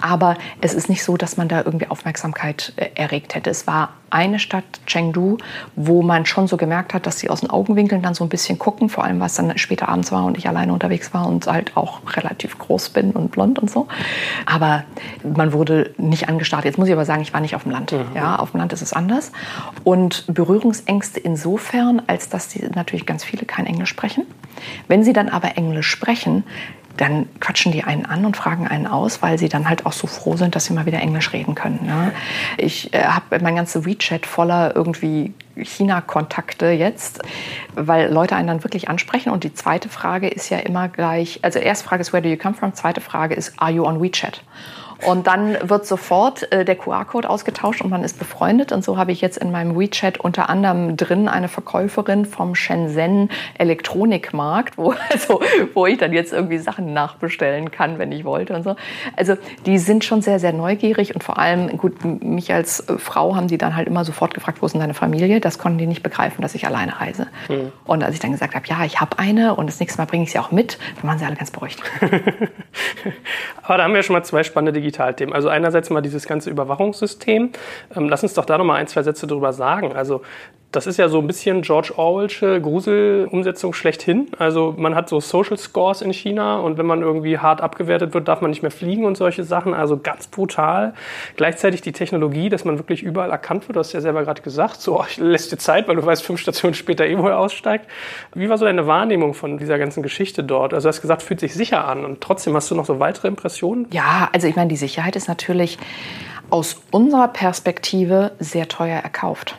Aber 0.00 0.36
es 0.60 0.74
ist 0.74 0.88
nicht 0.88 1.04
so, 1.04 1.16
dass 1.16 1.36
man 1.36 1.48
da 1.48 1.62
irgendwie 1.64 1.88
Aufmerksamkeit 1.88 2.72
äh, 2.76 2.90
erregt 2.94 3.34
hätte. 3.34 3.50
Es 3.50 3.66
war 3.66 3.90
eine 4.12 4.38
Stadt, 4.38 4.64
Chengdu, 4.86 5.38
wo 5.74 6.02
man 6.02 6.26
schon 6.26 6.46
so 6.46 6.58
gemerkt 6.58 6.92
hat, 6.92 7.06
dass 7.06 7.18
sie 7.18 7.30
aus 7.30 7.40
den 7.40 7.48
Augenwinkeln 7.48 8.02
dann 8.02 8.12
so 8.12 8.24
ein 8.24 8.28
bisschen 8.28 8.58
gucken, 8.58 8.90
vor 8.90 9.04
allem 9.04 9.20
was 9.20 9.34
dann 9.34 9.56
später 9.56 9.88
abends 9.88 10.12
war 10.12 10.26
und 10.26 10.36
ich 10.36 10.46
alleine 10.48 10.72
unterwegs 10.72 11.14
war 11.14 11.26
und 11.26 11.46
halt 11.46 11.76
auch 11.76 12.00
relativ 12.14 12.58
groß 12.58 12.90
bin 12.90 13.12
und 13.12 13.30
blond 13.30 13.58
und 13.58 13.70
so. 13.70 13.88
Aber 14.44 14.84
man 15.22 15.54
wurde 15.54 15.94
nicht 15.96 16.28
angestarrt. 16.28 16.66
Jetzt 16.66 16.78
muss 16.78 16.88
ich 16.88 16.94
aber 16.94 17.06
sagen, 17.06 17.22
ich 17.22 17.32
war 17.32 17.40
nicht 17.40 17.56
auf 17.56 17.62
dem 17.62 17.72
Land. 17.72 17.92
Mhm. 17.92 18.04
Ja, 18.14 18.36
auf 18.36 18.50
dem 18.50 18.60
Land 18.60 18.74
ist 18.74 18.82
es 18.82 18.92
anders. 18.92 19.32
Und 19.82 20.26
Berührungsängste 20.28 21.18
insofern, 21.18 22.02
als 22.06 22.28
dass 22.28 22.48
die 22.48 22.62
natürlich 22.74 23.06
ganz 23.06 23.24
viele 23.24 23.46
kein 23.46 23.64
Englisch 23.64 23.88
sprechen. 23.88 24.26
Wenn 24.88 25.04
sie 25.04 25.14
dann 25.14 25.30
aber 25.30 25.51
Englisch 25.56 25.88
sprechen, 25.88 26.44
dann 26.96 27.28
quatschen 27.40 27.72
die 27.72 27.84
einen 27.84 28.04
an 28.04 28.24
und 28.24 28.36
fragen 28.36 28.68
einen 28.68 28.86
aus, 28.86 29.22
weil 29.22 29.38
sie 29.38 29.48
dann 29.48 29.68
halt 29.68 29.86
auch 29.86 29.92
so 29.92 30.06
froh 30.06 30.36
sind, 30.36 30.54
dass 30.54 30.66
sie 30.66 30.74
mal 30.74 30.86
wieder 30.86 31.00
Englisch 31.00 31.32
reden 31.32 31.54
können. 31.54 31.80
Ne? 31.86 32.12
Ich 32.58 32.92
äh, 32.92 33.04
habe 33.04 33.38
mein 33.40 33.56
ganzes 33.56 33.86
WeChat 33.86 34.26
voller 34.26 34.76
irgendwie 34.76 35.32
China-Kontakte 35.56 36.70
jetzt, 36.70 37.22
weil 37.74 38.12
Leute 38.12 38.36
einen 38.36 38.48
dann 38.48 38.64
wirklich 38.64 38.88
ansprechen. 38.88 39.30
Und 39.30 39.44
die 39.44 39.54
zweite 39.54 39.88
Frage 39.88 40.28
ist 40.28 40.50
ja 40.50 40.58
immer 40.58 40.88
gleich, 40.88 41.40
also 41.42 41.58
erste 41.58 41.86
Frage 41.86 42.02
ist, 42.02 42.12
where 42.12 42.22
do 42.22 42.28
you 42.28 42.36
come 42.36 42.54
from? 42.54 42.74
Zweite 42.74 43.00
Frage 43.00 43.34
ist, 43.34 43.54
are 43.58 43.70
you 43.70 43.84
on 43.86 44.02
WeChat? 44.02 44.42
Und 45.04 45.26
dann 45.26 45.56
wird 45.68 45.86
sofort 45.86 46.50
äh, 46.52 46.64
der 46.64 46.76
QR-Code 46.76 47.28
ausgetauscht 47.28 47.82
und 47.82 47.90
man 47.90 48.04
ist 48.04 48.18
befreundet. 48.18 48.72
Und 48.72 48.84
so 48.84 48.96
habe 48.96 49.12
ich 49.12 49.20
jetzt 49.20 49.38
in 49.38 49.50
meinem 49.50 49.78
WeChat 49.78 50.20
unter 50.20 50.48
anderem 50.48 50.96
drin 50.96 51.28
eine 51.28 51.48
Verkäuferin 51.48 52.24
vom 52.24 52.54
Shenzhen 52.54 53.30
Elektronikmarkt, 53.58 54.78
wo, 54.78 54.94
also, 55.10 55.40
wo 55.74 55.86
ich 55.86 55.98
dann 55.98 56.12
jetzt 56.12 56.32
irgendwie 56.32 56.58
Sachen 56.58 56.92
nachbestellen 56.92 57.70
kann, 57.70 57.98
wenn 57.98 58.12
ich 58.12 58.24
wollte 58.24 58.54
und 58.54 58.62
so. 58.62 58.76
Also 59.16 59.34
die 59.66 59.78
sind 59.78 60.04
schon 60.04 60.22
sehr, 60.22 60.38
sehr 60.38 60.52
neugierig 60.52 61.14
und 61.14 61.24
vor 61.24 61.38
allem, 61.38 61.76
gut, 61.78 62.04
mich 62.04 62.52
als 62.52 62.80
äh, 62.88 62.98
Frau 62.98 63.34
haben 63.34 63.48
die 63.48 63.58
dann 63.58 63.74
halt 63.74 63.88
immer 63.88 64.04
sofort 64.04 64.34
gefragt, 64.34 64.62
wo 64.62 64.66
ist 64.66 64.72
denn 64.72 64.80
deine 64.80 64.94
Familie? 64.94 65.40
Das 65.40 65.58
konnten 65.58 65.78
die 65.78 65.86
nicht 65.86 66.02
begreifen, 66.02 66.42
dass 66.42 66.54
ich 66.54 66.66
alleine 66.66 67.00
reise. 67.00 67.26
Mhm. 67.48 67.72
Und 67.84 68.04
als 68.04 68.14
ich 68.14 68.20
dann 68.20 68.32
gesagt 68.32 68.54
habe, 68.54 68.66
ja, 68.68 68.84
ich 68.84 69.00
habe 69.00 69.18
eine 69.18 69.56
und 69.56 69.66
das 69.66 69.80
nächste 69.80 69.98
Mal 69.98 70.06
bringe 70.06 70.24
ich 70.24 70.32
sie 70.32 70.38
auch 70.38 70.52
mit, 70.52 70.78
dann 71.00 71.10
waren 71.10 71.18
sie 71.18 71.24
alle 71.24 71.36
ganz 71.36 71.50
beruhigt. 71.50 71.82
Aber 73.62 73.76
da 73.76 73.84
haben 73.84 73.94
wir 73.94 74.02
schon 74.02 74.14
mal 74.14 74.22
zwei 74.22 74.42
spannende 74.42 74.72
Digitale 74.72 74.91
Digitalthemen. 74.92 75.34
Also 75.34 75.48
einerseits 75.48 75.90
mal 75.90 76.02
dieses 76.02 76.26
ganze 76.26 76.50
Überwachungssystem. 76.50 77.50
Ähm, 77.96 78.08
lass 78.08 78.22
uns 78.22 78.34
doch 78.34 78.44
da 78.44 78.58
noch 78.58 78.64
mal 78.64 78.76
ein, 78.76 78.86
zwei 78.86 79.02
Sätze 79.02 79.26
drüber 79.26 79.52
sagen. 79.52 79.92
Also 79.94 80.22
das 80.72 80.86
ist 80.86 80.96
ja 80.96 81.08
so 81.08 81.18
ein 81.18 81.26
bisschen 81.26 81.60
George 81.60 81.92
Orwellsche 81.96 82.60
Gruselumsetzung 82.60 83.74
schlechthin. 83.74 84.28
Also 84.38 84.74
man 84.76 84.94
hat 84.94 85.08
so 85.08 85.20
Social 85.20 85.58
Scores 85.58 86.00
in 86.00 86.12
China 86.12 86.58
und 86.60 86.78
wenn 86.78 86.86
man 86.86 87.02
irgendwie 87.02 87.38
hart 87.38 87.60
abgewertet 87.60 88.14
wird, 88.14 88.26
darf 88.26 88.40
man 88.40 88.50
nicht 88.50 88.62
mehr 88.62 88.70
fliegen 88.70 89.04
und 89.04 89.16
solche 89.16 89.44
Sachen. 89.44 89.74
Also 89.74 89.98
ganz 89.98 90.26
brutal. 90.28 90.94
Gleichzeitig 91.36 91.82
die 91.82 91.92
Technologie, 91.92 92.48
dass 92.48 92.64
man 92.64 92.78
wirklich 92.78 93.02
überall 93.02 93.30
erkannt 93.30 93.68
wird. 93.68 93.76
Du 93.76 93.80
hast 93.80 93.92
ja 93.92 94.00
selber 94.00 94.24
gerade 94.24 94.40
gesagt, 94.40 94.80
so 94.80 95.04
ich 95.06 95.18
lässt 95.18 95.52
dir 95.52 95.58
Zeit, 95.58 95.88
weil 95.88 95.96
du 95.96 96.06
weißt, 96.06 96.24
fünf 96.24 96.40
Stationen 96.40 96.74
später 96.74 97.06
eh 97.06 97.18
wohl 97.18 97.32
aussteigt. 97.32 97.86
Wie 98.34 98.48
war 98.48 98.56
so 98.56 98.64
deine 98.64 98.86
Wahrnehmung 98.86 99.34
von 99.34 99.58
dieser 99.58 99.78
ganzen 99.78 100.02
Geschichte 100.02 100.42
dort? 100.42 100.72
Also 100.72 100.86
du 100.86 100.88
hast 100.88 101.02
gesagt, 101.02 101.22
fühlt 101.22 101.40
sich 101.40 101.52
sicher 101.52 101.86
an 101.86 102.06
und 102.06 102.22
trotzdem 102.22 102.56
hast 102.56 102.70
du 102.70 102.74
noch 102.74 102.86
so 102.86 102.98
weitere 102.98 103.28
Impressionen? 103.28 103.86
Ja, 103.92 104.30
also 104.32 104.48
ich 104.48 104.56
meine, 104.56 104.68
die 104.68 104.76
Sicherheit 104.76 105.16
ist 105.16 105.28
natürlich 105.28 105.76
aus 106.48 106.80
unserer 106.90 107.28
Perspektive 107.28 108.32
sehr 108.38 108.68
teuer 108.68 108.98
erkauft. 108.98 109.56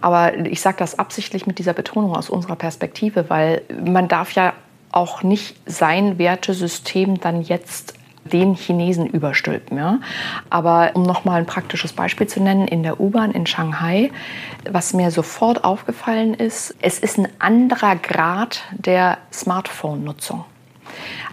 Aber 0.00 0.36
ich 0.46 0.60
sage 0.60 0.76
das 0.78 0.98
absichtlich 0.98 1.46
mit 1.46 1.58
dieser 1.58 1.72
Betonung 1.72 2.14
aus 2.14 2.30
unserer 2.30 2.56
Perspektive, 2.56 3.30
weil 3.30 3.62
man 3.84 4.08
darf 4.08 4.32
ja 4.32 4.52
auch 4.92 5.22
nicht 5.22 5.56
sein 5.66 6.18
Wertesystem 6.18 7.20
dann 7.20 7.42
jetzt 7.42 7.94
den 8.24 8.54
Chinesen 8.54 9.06
überstülpen. 9.06 9.76
Ja? 9.76 10.00
Aber 10.50 10.92
um 10.94 11.02
noch 11.02 11.24
mal 11.24 11.38
ein 11.38 11.46
praktisches 11.46 11.92
Beispiel 11.92 12.26
zu 12.26 12.42
nennen, 12.42 12.66
in 12.66 12.82
der 12.82 13.00
U-Bahn 13.00 13.32
in 13.32 13.46
Shanghai, 13.46 14.10
was 14.70 14.94
mir 14.94 15.10
sofort 15.10 15.64
aufgefallen 15.64 16.34
ist, 16.34 16.74
es 16.80 16.98
ist 16.98 17.18
ein 17.18 17.28
anderer 17.38 17.96
Grad 17.96 18.62
der 18.72 19.18
Smartphone-Nutzung. 19.32 20.44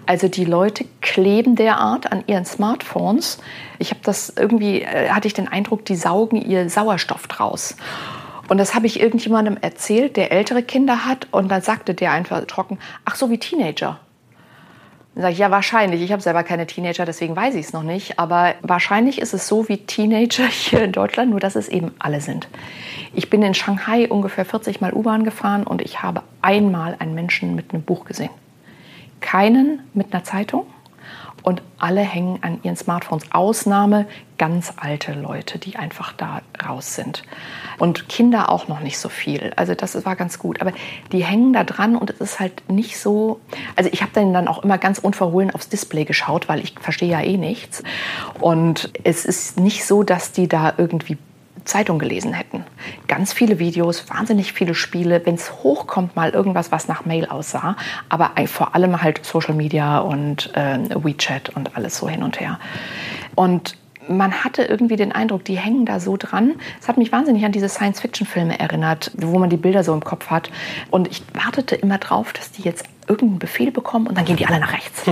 Also 0.06 0.28
die 0.28 0.46
Leute 0.46 0.86
kleben 1.02 1.56
derart 1.56 2.12
an 2.12 2.24
ihren 2.28 2.46
Smartphones. 2.46 3.38
Ich 3.78 3.92
habe 3.92 4.02
das 4.04 4.34
irgendwie, 4.36 4.82
äh, 4.82 5.10
hatte 5.10 5.28
ich 5.28 5.34
den 5.34 5.48
Eindruck, 5.48 5.86
die 5.86 5.96
saugen 5.96 6.42
ihr 6.42 6.70
Sauerstoff 6.70 7.28
draus. 7.28 7.76
Und 8.52 8.58
das 8.58 8.76
habe 8.76 8.86
ich 8.86 9.00
irgendjemandem 9.00 9.56
erzählt, 9.62 10.18
der 10.18 10.34
ältere 10.34 10.62
Kinder 10.62 11.06
hat. 11.06 11.26
Und 11.32 11.50
dann 11.50 11.62
sagte 11.62 11.94
der 11.94 12.12
einfach 12.12 12.44
trocken, 12.48 12.80
ach 13.06 13.16
so 13.16 13.30
wie 13.30 13.38
Teenager. 13.38 13.98
Dann 15.16 15.22
sage 15.22 15.32
ich, 15.32 15.40
ja, 15.40 15.52
wahrscheinlich. 15.52 16.02
Ich 16.02 16.12
habe 16.12 16.22
selber 16.22 16.44
keine 16.44 16.68
Teenager, 16.68 17.06
deswegen 17.06 17.34
weiß 17.34 17.56
ich 17.56 17.68
es 17.68 17.72
noch 17.72 17.84
nicht. 17.84 18.20
Aber 18.20 18.56
wahrscheinlich 18.62 19.22
ist 19.22 19.34
es 19.34 19.48
so 19.48 19.70
wie 19.70 19.78
Teenager 19.78 20.46
hier 20.50 20.84
in 20.84 20.92
Deutschland, 20.92 21.32
nur 21.32 21.40
dass 21.40 21.56
es 21.56 21.70
eben 21.70 21.94
alle 21.98 22.20
sind. 22.20 22.50
Ich 23.14 23.30
bin 23.30 23.42
in 23.42 23.54
Shanghai 23.54 24.10
ungefähr 24.10 24.44
40 24.44 24.82
Mal 24.82 24.92
U-Bahn 24.92 25.24
gefahren 25.24 25.64
und 25.64 25.82
ich 25.82 26.04
habe 26.04 26.22
einmal 26.42 26.98
einen 27.00 27.16
Menschen 27.16 27.56
mit 27.56 27.74
einem 27.74 27.84
Buch 27.84 28.04
gesehen. 28.04 28.32
Keinen 29.22 29.80
mit 29.94 30.14
einer 30.14 30.26
Zeitung 30.26 30.66
und 31.44 31.62
alle 31.78 32.02
hängen 32.02 32.40
an 32.42 32.60
ihren 32.64 32.76
Smartphones. 32.76 33.26
Ausnahme 33.32 34.08
ganz 34.38 34.74
alte 34.78 35.14
Leute, 35.14 35.60
die 35.60 35.76
einfach 35.76 36.14
da 36.14 36.42
raus 36.68 36.96
sind. 36.96 37.24
Und 37.78 38.10
Kinder 38.10 38.50
auch 38.50 38.68
noch 38.68 38.80
nicht 38.80 38.98
so 38.98 39.10
viel. 39.10 39.54
Also 39.56 39.76
das 39.76 40.04
war 40.06 40.16
ganz 40.16 40.40
gut. 40.40 40.62
Aber 40.62 40.74
die 41.12 41.24
hängen 41.24 41.54
da 41.54 41.64
dran 41.64 41.96
und 41.96 42.10
es 42.10 42.20
ist 42.20 42.40
halt 42.40 42.70
nicht 42.70 43.00
so. 43.00 43.40
Also 43.76 43.90
ich 43.94 44.02
habe 44.02 44.12
dann 44.14 44.48
auch 44.48 44.64
immer 44.64 44.78
ganz 44.78 45.00
unverhohlen 45.00 45.52
aufs 45.52 45.70
Display 45.70 46.06
geschaut, 46.06 46.50
weil 46.50 46.60
ich 46.60 46.76
verstehe 46.80 47.10
ja 47.10 47.22
eh 47.22 47.38
nichts. 47.38 47.84
Und 48.40 48.92
es 49.04 49.26
ist 49.26 49.60
nicht 49.60 49.86
so, 49.86 50.04
dass 50.04 50.32
die 50.32 50.48
da 50.48 50.74
irgendwie 50.78 51.18
Zeitung 51.66 52.00
gelesen 52.00 52.34
hätten. 52.34 52.64
Ganz 53.08 53.34
viele 53.34 53.60
Videos, 53.60 54.10
wahnsinnig 54.10 54.54
viele 54.54 54.74
Spiele, 54.76 55.26
wenn 55.26 55.36
es 55.36 55.52
hochkommt, 55.64 56.16
mal 56.16 56.32
irgendwas, 56.32 56.72
was 56.72 56.88
nach 56.88 57.06
Mail 57.06 57.26
aussah, 57.26 57.76
aber 58.10 58.32
vor 58.48 58.76
allem 58.76 59.02
halt 59.02 59.26
Social 59.26 59.54
Media 59.54 60.00
und 60.00 60.56
äh, 60.56 60.80
WeChat 60.96 61.50
und 61.50 61.76
alles 61.76 61.98
so 61.98 62.10
hin 62.10 62.24
und 62.24 62.40
her. 62.40 62.60
Und 63.36 63.78
man 64.08 64.44
hatte 64.44 64.64
irgendwie 64.64 64.96
den 64.96 65.12
Eindruck, 65.12 65.46
die 65.46 65.58
hängen 65.58 65.86
da 65.86 66.00
so 66.00 66.18
dran. 66.18 66.56
Es 66.80 66.88
hat 66.88 66.98
mich 66.98 67.12
wahnsinnig 67.12 67.46
an 67.46 67.52
diese 67.52 67.70
Science-Fiction-Filme 67.70 68.60
erinnert, 68.60 69.12
wo 69.16 69.38
man 69.38 69.50
die 69.50 69.58
Bilder 69.58 69.84
so 69.84 69.94
im 69.94 70.04
Kopf 70.04 70.30
hat. 70.30 70.50
Und 70.90 71.08
ich 71.08 71.24
wartete 71.34 71.76
immer 71.76 71.98
drauf, 71.98 72.34
dass 72.34 72.52
die 72.52 72.64
jetzt 72.64 72.86
irgendeinen 73.08 73.40
Befehl 73.40 73.72
bekommen 73.72 74.08
und 74.08 74.18
dann 74.18 74.26
gehen 74.26 74.38
die 74.38 74.48
alle 74.48 74.60
nach 74.60 74.74
rechts. 74.74 75.04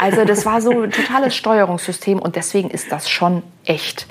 Also 0.00 0.24
das 0.24 0.46
war 0.46 0.60
so 0.60 0.70
ein 0.82 0.90
totales 0.90 1.34
Steuerungssystem 1.34 2.18
und 2.18 2.36
deswegen 2.36 2.70
ist 2.70 2.92
das 2.92 3.08
schon 3.08 3.42
echt 3.64 4.06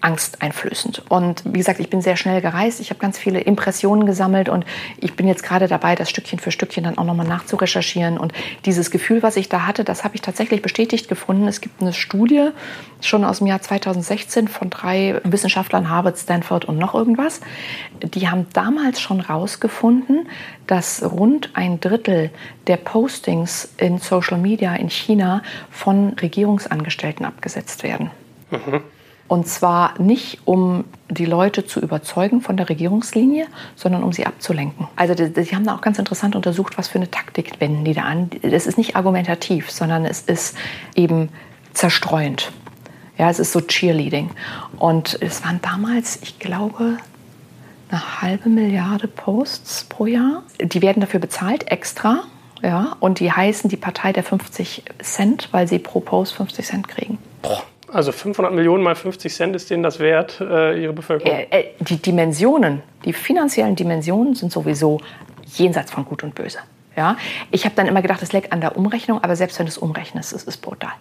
angsteinflößend. 0.00 1.10
Und 1.10 1.42
wie 1.44 1.58
gesagt, 1.58 1.80
ich 1.80 1.90
bin 1.90 2.00
sehr 2.00 2.16
schnell 2.16 2.40
gereist. 2.40 2.80
Ich 2.80 2.90
habe 2.90 3.00
ganz 3.00 3.18
viele 3.18 3.40
Impressionen 3.40 4.06
gesammelt 4.06 4.48
und 4.48 4.64
ich 4.98 5.14
bin 5.14 5.28
jetzt 5.28 5.42
gerade 5.42 5.68
dabei, 5.68 5.94
das 5.94 6.10
Stückchen 6.10 6.38
für 6.38 6.50
Stückchen 6.50 6.84
dann 6.84 6.98
auch 6.98 7.04
nochmal 7.04 7.26
nachzurecherchieren. 7.26 8.18
Und 8.18 8.32
dieses 8.64 8.90
Gefühl, 8.90 9.22
was 9.22 9.36
ich 9.36 9.48
da 9.48 9.66
hatte, 9.66 9.84
das 9.84 10.04
habe 10.04 10.14
ich 10.14 10.22
tatsächlich 10.22 10.62
bestätigt 10.62 11.08
gefunden. 11.08 11.46
Es 11.48 11.60
gibt 11.60 11.80
eine 11.80 11.92
Studie 11.92 12.50
schon 13.00 13.24
aus 13.24 13.38
dem 13.38 13.46
Jahr 13.46 13.60
2016 13.60 14.48
von 14.48 14.70
drei 14.70 15.20
Wissenschaftlern, 15.24 15.90
Harvard, 15.90 16.18
Stanford 16.18 16.64
und 16.64 16.78
noch 16.78 16.94
irgendwas. 16.94 17.40
Die 18.02 18.28
haben 18.28 18.46
damals 18.52 19.00
schon 19.00 19.20
rausgefunden, 19.20 20.28
dass 20.66 21.02
rund 21.02 21.50
ein 21.54 21.80
Drittel 21.80 22.30
der 22.66 22.76
Postings 22.76 23.74
in 23.76 23.98
Social 23.98 24.38
Media 24.38 24.74
in 24.76 24.88
China 24.88 25.42
von 25.70 26.10
Regierungsangestellten 26.14 27.26
abgesetzt 27.26 27.82
werden. 27.82 28.10
Mhm. 28.50 28.82
Und 29.30 29.46
zwar 29.46 29.94
nicht, 30.00 30.40
um 30.44 30.82
die 31.08 31.24
Leute 31.24 31.64
zu 31.64 31.78
überzeugen 31.78 32.40
von 32.40 32.56
der 32.56 32.68
Regierungslinie, 32.68 33.46
sondern 33.76 34.02
um 34.02 34.12
sie 34.12 34.26
abzulenken. 34.26 34.88
Also 34.96 35.14
sie 35.14 35.54
haben 35.54 35.64
da 35.64 35.76
auch 35.76 35.82
ganz 35.82 36.00
interessant 36.00 36.34
untersucht, 36.34 36.76
was 36.76 36.88
für 36.88 36.96
eine 36.96 37.12
Taktik 37.12 37.60
wenden 37.60 37.84
die 37.84 37.94
da 37.94 38.02
an. 38.02 38.28
Das 38.42 38.66
ist 38.66 38.76
nicht 38.76 38.96
argumentativ, 38.96 39.70
sondern 39.70 40.04
es 40.04 40.22
ist 40.22 40.56
eben 40.96 41.28
zerstreuend. 41.74 42.50
Ja, 43.18 43.30
es 43.30 43.38
ist 43.38 43.52
so 43.52 43.60
Cheerleading. 43.60 44.30
Und 44.80 45.16
es 45.22 45.44
waren 45.44 45.60
damals, 45.62 46.18
ich 46.22 46.40
glaube, 46.40 46.96
eine 47.88 48.22
halbe 48.22 48.48
Milliarde 48.48 49.06
Posts 49.06 49.84
pro 49.84 50.06
Jahr. 50.06 50.42
Die 50.60 50.82
werden 50.82 50.98
dafür 50.98 51.20
bezahlt 51.20 51.70
extra. 51.70 52.24
Ja, 52.62 52.96
und 52.98 53.20
die 53.20 53.30
heißen 53.30 53.70
die 53.70 53.76
Partei 53.76 54.12
der 54.12 54.24
50 54.24 54.82
Cent, 55.00 55.50
weil 55.52 55.68
sie 55.68 55.78
pro 55.78 56.00
Post 56.00 56.34
50 56.34 56.66
Cent 56.66 56.88
kriegen. 56.88 57.18
Boah. 57.42 57.62
Also 57.92 58.12
500 58.12 58.52
Millionen 58.52 58.82
mal 58.82 58.94
50 58.94 59.34
Cent 59.34 59.56
ist 59.56 59.70
denen 59.70 59.82
das 59.82 59.98
wert, 59.98 60.40
äh, 60.40 60.80
ihre 60.80 60.92
Bevölkerung? 60.92 61.32
Äh, 61.32 61.46
äh, 61.50 61.64
die 61.80 61.96
Dimensionen, 61.96 62.82
die 63.04 63.12
finanziellen 63.12 63.74
Dimensionen 63.76 64.34
sind 64.34 64.52
sowieso 64.52 65.00
jenseits 65.56 65.90
von 65.90 66.04
Gut 66.04 66.22
und 66.22 66.34
Böse. 66.34 66.58
Ja? 66.96 67.16
Ich 67.50 67.64
habe 67.64 67.74
dann 67.74 67.86
immer 67.86 68.02
gedacht, 68.02 68.22
es 68.22 68.32
leckt 68.32 68.52
an 68.52 68.60
der 68.60 68.76
Umrechnung, 68.76 69.22
aber 69.22 69.34
selbst 69.36 69.58
wenn 69.58 69.66
du 69.66 69.70
es 69.70 69.78
umrechnest, 69.78 70.32
es 70.32 70.44
ist 70.44 70.58
brutal. 70.58 70.92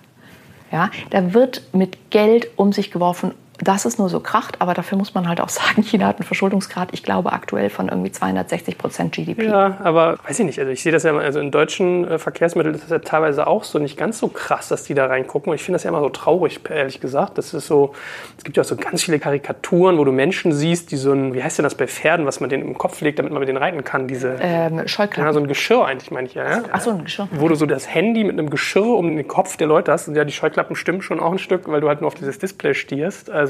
Ja? 0.71 0.89
Da 1.11 1.33
wird 1.33 1.63
mit 1.73 2.09
Geld 2.09 2.49
um 2.55 2.73
sich 2.73 2.91
geworfen, 2.91 3.33
dass 3.61 3.85
es 3.85 3.97
nur 3.97 4.09
so 4.09 4.19
kracht, 4.19 4.61
aber 4.61 4.73
dafür 4.73 4.97
muss 4.97 5.13
man 5.13 5.27
halt 5.27 5.41
auch 5.41 5.49
sagen, 5.49 5.81
China 5.83 6.07
hat 6.07 6.17
einen 6.17 6.25
Verschuldungsgrad, 6.25 6.89
ich 6.91 7.03
glaube, 7.03 7.33
aktuell 7.33 7.69
von 7.69 7.89
irgendwie 7.89 8.11
260 8.11 8.77
Prozent 8.77 9.13
GDP. 9.13 9.47
Ja, 9.47 9.77
aber 9.83 10.17
weiß 10.27 10.39
ich 10.39 10.45
nicht, 10.45 10.59
also 10.59 10.71
ich 10.71 10.81
sehe 10.81 10.91
das 10.91 11.03
ja 11.03 11.11
immer, 11.11 11.21
also 11.21 11.39
in 11.39 11.51
deutschen 11.51 12.07
äh, 12.07 12.19
Verkehrsmitteln 12.19 12.75
ist 12.75 12.83
das 12.83 12.91
ja 12.91 12.99
teilweise 12.99 13.47
auch 13.47 13.63
so 13.63 13.79
nicht 13.79 13.97
ganz 13.97 14.19
so 14.19 14.27
krass, 14.27 14.69
dass 14.69 14.83
die 14.83 14.93
da 14.93 15.07
reingucken 15.07 15.51
und 15.51 15.55
ich 15.55 15.63
finde 15.63 15.75
das 15.75 15.83
ja 15.83 15.89
immer 15.89 16.01
so 16.01 16.09
traurig, 16.09 16.59
ehrlich 16.69 16.99
gesagt. 16.99 17.37
Das 17.37 17.53
ist 17.53 17.67
so, 17.67 17.93
es 18.37 18.43
gibt 18.43 18.57
ja 18.57 18.63
auch 18.63 18.67
so 18.67 18.75
ganz 18.75 19.03
viele 19.03 19.19
Karikaturen, 19.19 19.97
wo 19.97 20.03
du 20.03 20.11
Menschen 20.11 20.51
siehst, 20.51 20.91
die 20.91 20.97
so 20.97 21.11
ein, 21.11 21.33
wie 21.33 21.43
heißt 21.43 21.57
denn 21.57 21.63
das 21.63 21.75
bei 21.75 21.87
Pferden, 21.87 22.25
was 22.25 22.39
man 22.39 22.49
denen 22.49 22.63
im 22.63 22.77
Kopf 22.77 23.01
legt, 23.01 23.19
damit 23.19 23.31
man 23.31 23.39
mit 23.39 23.49
denen 23.49 23.57
reiten 23.57 23.83
kann, 23.83 24.07
diese... 24.07 24.37
Ähm, 24.39 24.87
Scheuklappen. 24.87 25.25
Ja, 25.25 25.33
so 25.33 25.39
ein 25.39 25.47
Geschirr 25.47 25.85
eigentlich, 25.85 26.11
meine 26.11 26.27
ich 26.27 26.33
ja. 26.33 26.49
ja? 26.49 26.63
Ach 26.71 26.81
so, 26.81 26.91
ein 26.91 27.03
Geschirr. 27.03 27.27
Wo 27.31 27.47
du 27.47 27.55
so 27.55 27.65
das 27.65 27.93
Handy 27.93 28.23
mit 28.23 28.33
einem 28.33 28.49
Geschirr 28.49 28.97
um 28.97 29.15
den 29.15 29.27
Kopf 29.27 29.57
der 29.57 29.67
Leute 29.67 29.91
hast 29.91 30.07
und 30.07 30.15
ja, 30.15 30.23
die 30.23 30.33
Scheuklappen 30.33 30.75
stimmen 30.75 31.01
schon 31.01 31.19
auch 31.19 31.31
ein 31.31 31.39
Stück, 31.39 31.67
weil 31.67 31.81
du 31.81 31.87
halt 31.87 32.01
nur 32.01 32.07
auf 32.07 32.15
dieses 32.15 32.39
Display 32.39 32.73
stierst. 32.73 33.29
Also 33.29 33.48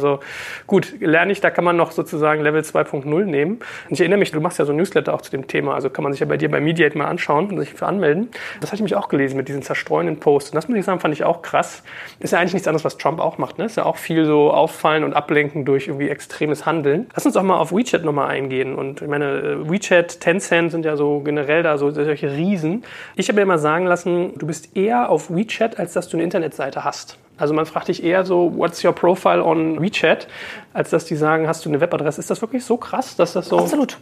gut, 0.66 0.80
gut, 0.80 1.02
lerne 1.02 1.32
ich, 1.32 1.42
da 1.42 1.50
kann 1.50 1.64
man 1.64 1.76
noch 1.78 1.92
sozusagen 1.92 2.42
Level 2.42 2.62
2.0 2.62 3.26
nehmen. 3.26 3.54
Und 3.54 3.92
ich 3.92 4.00
erinnere 4.00 4.20
mich, 4.20 4.32
du 4.32 4.40
machst 4.40 4.60
ja 4.60 4.66
so 4.66 4.72
ein 4.72 4.78
Newsletter 4.78 5.14
auch 5.14 5.22
zu 5.22 5.32
dem 5.32 5.48
Thema, 5.48 5.74
also 5.74 5.90
kann 5.90 6.04
man 6.04 6.14
sich 6.14 6.20
ja 6.20 6.26
bei 6.26 6.38
dir 6.38 6.50
bei 6.50 6.60
Mediate 6.60 6.98
mal 6.98 7.08
anschauen 7.08 7.50
und 7.50 7.60
sich 7.60 7.74
für 7.74 7.86
anmelden. 7.86 8.30
Das 8.62 8.70
hatte 8.70 8.78
ich 8.78 8.84
mich 8.84 8.96
auch 8.96 9.10
gelesen 9.10 9.38
mit 9.38 9.48
diesen 9.48 9.62
zerstreuenden 9.62 10.20
Posts. 10.20 10.52
Und 10.52 10.56
das 10.56 10.68
muss 10.68 10.78
ich 10.78 10.86
sagen, 10.86 11.00
fand 11.00 11.14
ich 11.14 11.24
auch 11.24 11.42
krass. 11.42 11.84
Ist 12.20 12.32
ja 12.32 12.40
eigentlich 12.40 12.54
nichts 12.54 12.68
anderes, 12.68 12.86
was 12.86 12.98
Trump 12.98 13.20
auch 13.20 13.38
macht. 13.38 13.58
Ne? 13.58 13.66
Ist 13.66 13.78
ja 13.78 13.86
auch 13.86 13.98
viel 13.98 14.26
so 14.26 14.52
auffallen 14.52 15.04
und 15.04 15.14
ablenken 15.14 15.66
durch 15.66 15.88
irgendwie 15.88 16.10
extremes 16.10 16.66
Handeln. 16.66 17.08
Lass 17.14 17.26
uns 17.26 17.36
auch 17.38 17.44
mal 17.44 17.58
auf 17.58 17.72
WeChat 17.72 18.04
nochmal 18.04 18.30
eingehen. 18.30 18.76
Und 18.76 19.02
ich 19.02 19.08
meine, 19.08 19.70
WeChat, 19.70 20.20
Tencent 20.20 20.72
sind 20.72 20.86
ja 20.86 20.96
so 20.96 21.20
generell 21.22 21.64
da 21.64 21.78
so 21.78 21.92
solche 21.92 22.32
Riesen. 22.32 22.84
Ich 23.16 23.28
habe 23.28 23.38
mir 23.38 23.44
immer 23.44 23.60
sagen 23.60 23.86
lassen, 23.86 24.38
du 24.38 24.48
bist 24.48 24.76
eher 24.76 25.10
auf 25.10 25.30
WeChat, 25.30 25.80
als 25.80 25.94
dass 25.94 26.10
du 26.10 26.18
eine 26.18 26.24
Internetseite 26.24 26.84
hast. 26.84 27.18
Also 27.40 27.54
man 27.54 27.66
fragt 27.66 27.88
dich 27.88 28.04
eher 28.04 28.26
so, 28.26 28.54
what's 28.56 28.84
your 28.84 28.94
profile 28.94 29.44
on 29.44 29.82
WeChat, 29.82 30.28
als 30.74 30.90
dass 30.90 31.06
die 31.06 31.16
sagen, 31.16 31.48
hast 31.48 31.66
du 31.66 31.70
eine 31.70 31.82
Webadresse. 31.82 32.20
Ist 32.20 32.30
das 32.30 32.42
wirklich 32.42 32.64
so 32.64 32.78
krass, 32.78 33.16
dass 33.16 33.34
das 33.34 33.48
so... 33.48 33.60
Absolut. 33.60 33.98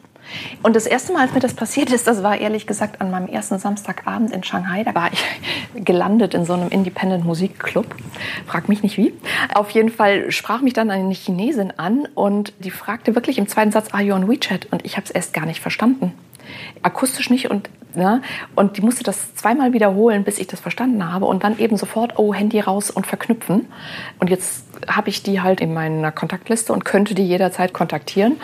Und 0.61 0.75
das 0.75 0.85
erste 0.85 1.13
Mal, 1.13 1.21
als 1.21 1.33
mir 1.33 1.39
das 1.39 1.53
passiert 1.53 1.91
ist, 1.91 2.07
das 2.07 2.21
war 2.23 2.37
ehrlich 2.37 2.67
gesagt 2.67 2.99
an 2.99 3.11
meinem 3.11 3.27
ersten 3.27 3.59
Samstagabend 3.59 4.31
in 4.31 4.43
Shanghai. 4.43 4.83
Da 4.83 4.93
war 4.93 5.09
ich 5.13 5.23
gelandet 5.85 6.33
in 6.33 6.45
so 6.45 6.53
einem 6.53 6.69
Independent 6.69 7.23
Musikclub. 7.25 7.85
Frag 8.45 8.67
mich 8.67 8.83
nicht 8.83 8.97
wie. 8.97 9.13
Auf 9.53 9.69
jeden 9.71 9.89
Fall 9.89 10.31
sprach 10.31 10.61
mich 10.61 10.73
dann 10.73 10.91
eine 10.91 11.13
Chinesin 11.13 11.71
an 11.77 12.07
und 12.15 12.53
die 12.59 12.71
fragte 12.71 13.15
wirklich 13.15 13.37
im 13.37 13.47
zweiten 13.47 13.71
Satz, 13.71 13.93
are 13.93 14.03
you 14.03 14.13
on 14.13 14.27
WeChat? 14.27 14.67
Und 14.71 14.85
ich 14.85 14.97
habe 14.97 15.05
es 15.05 15.11
erst 15.11 15.33
gar 15.33 15.45
nicht 15.45 15.61
verstanden 15.61 16.13
akustisch 16.81 17.29
nicht 17.29 17.49
und 17.49 17.69
Ne? 17.97 18.21
Und 18.53 18.77
die 18.77 18.81
musste 18.81 19.03
das 19.03 19.33
zweimal 19.33 19.73
wiederholen, 19.73 20.23
bis 20.23 20.37
ich 20.37 20.45
das 20.45 20.59
verstanden 20.59 21.11
habe. 21.11 21.25
Und 21.25 21.43
dann 21.43 21.57
eben 21.57 21.77
sofort, 21.77 22.19
oh, 22.19 22.31
Handy 22.31 22.59
raus 22.59 22.91
und 22.91 23.07
verknüpfen. 23.07 23.65
Und 24.19 24.29
jetzt 24.29 24.65
habe 24.87 25.09
ich 25.09 25.23
die 25.23 25.41
halt 25.41 25.61
in 25.61 25.73
meiner 25.73 26.11
Kontaktliste 26.11 26.73
und 26.73 26.85
könnte 26.85 27.15
die 27.15 27.25
jederzeit 27.25 27.73
kontaktieren. 27.73 28.37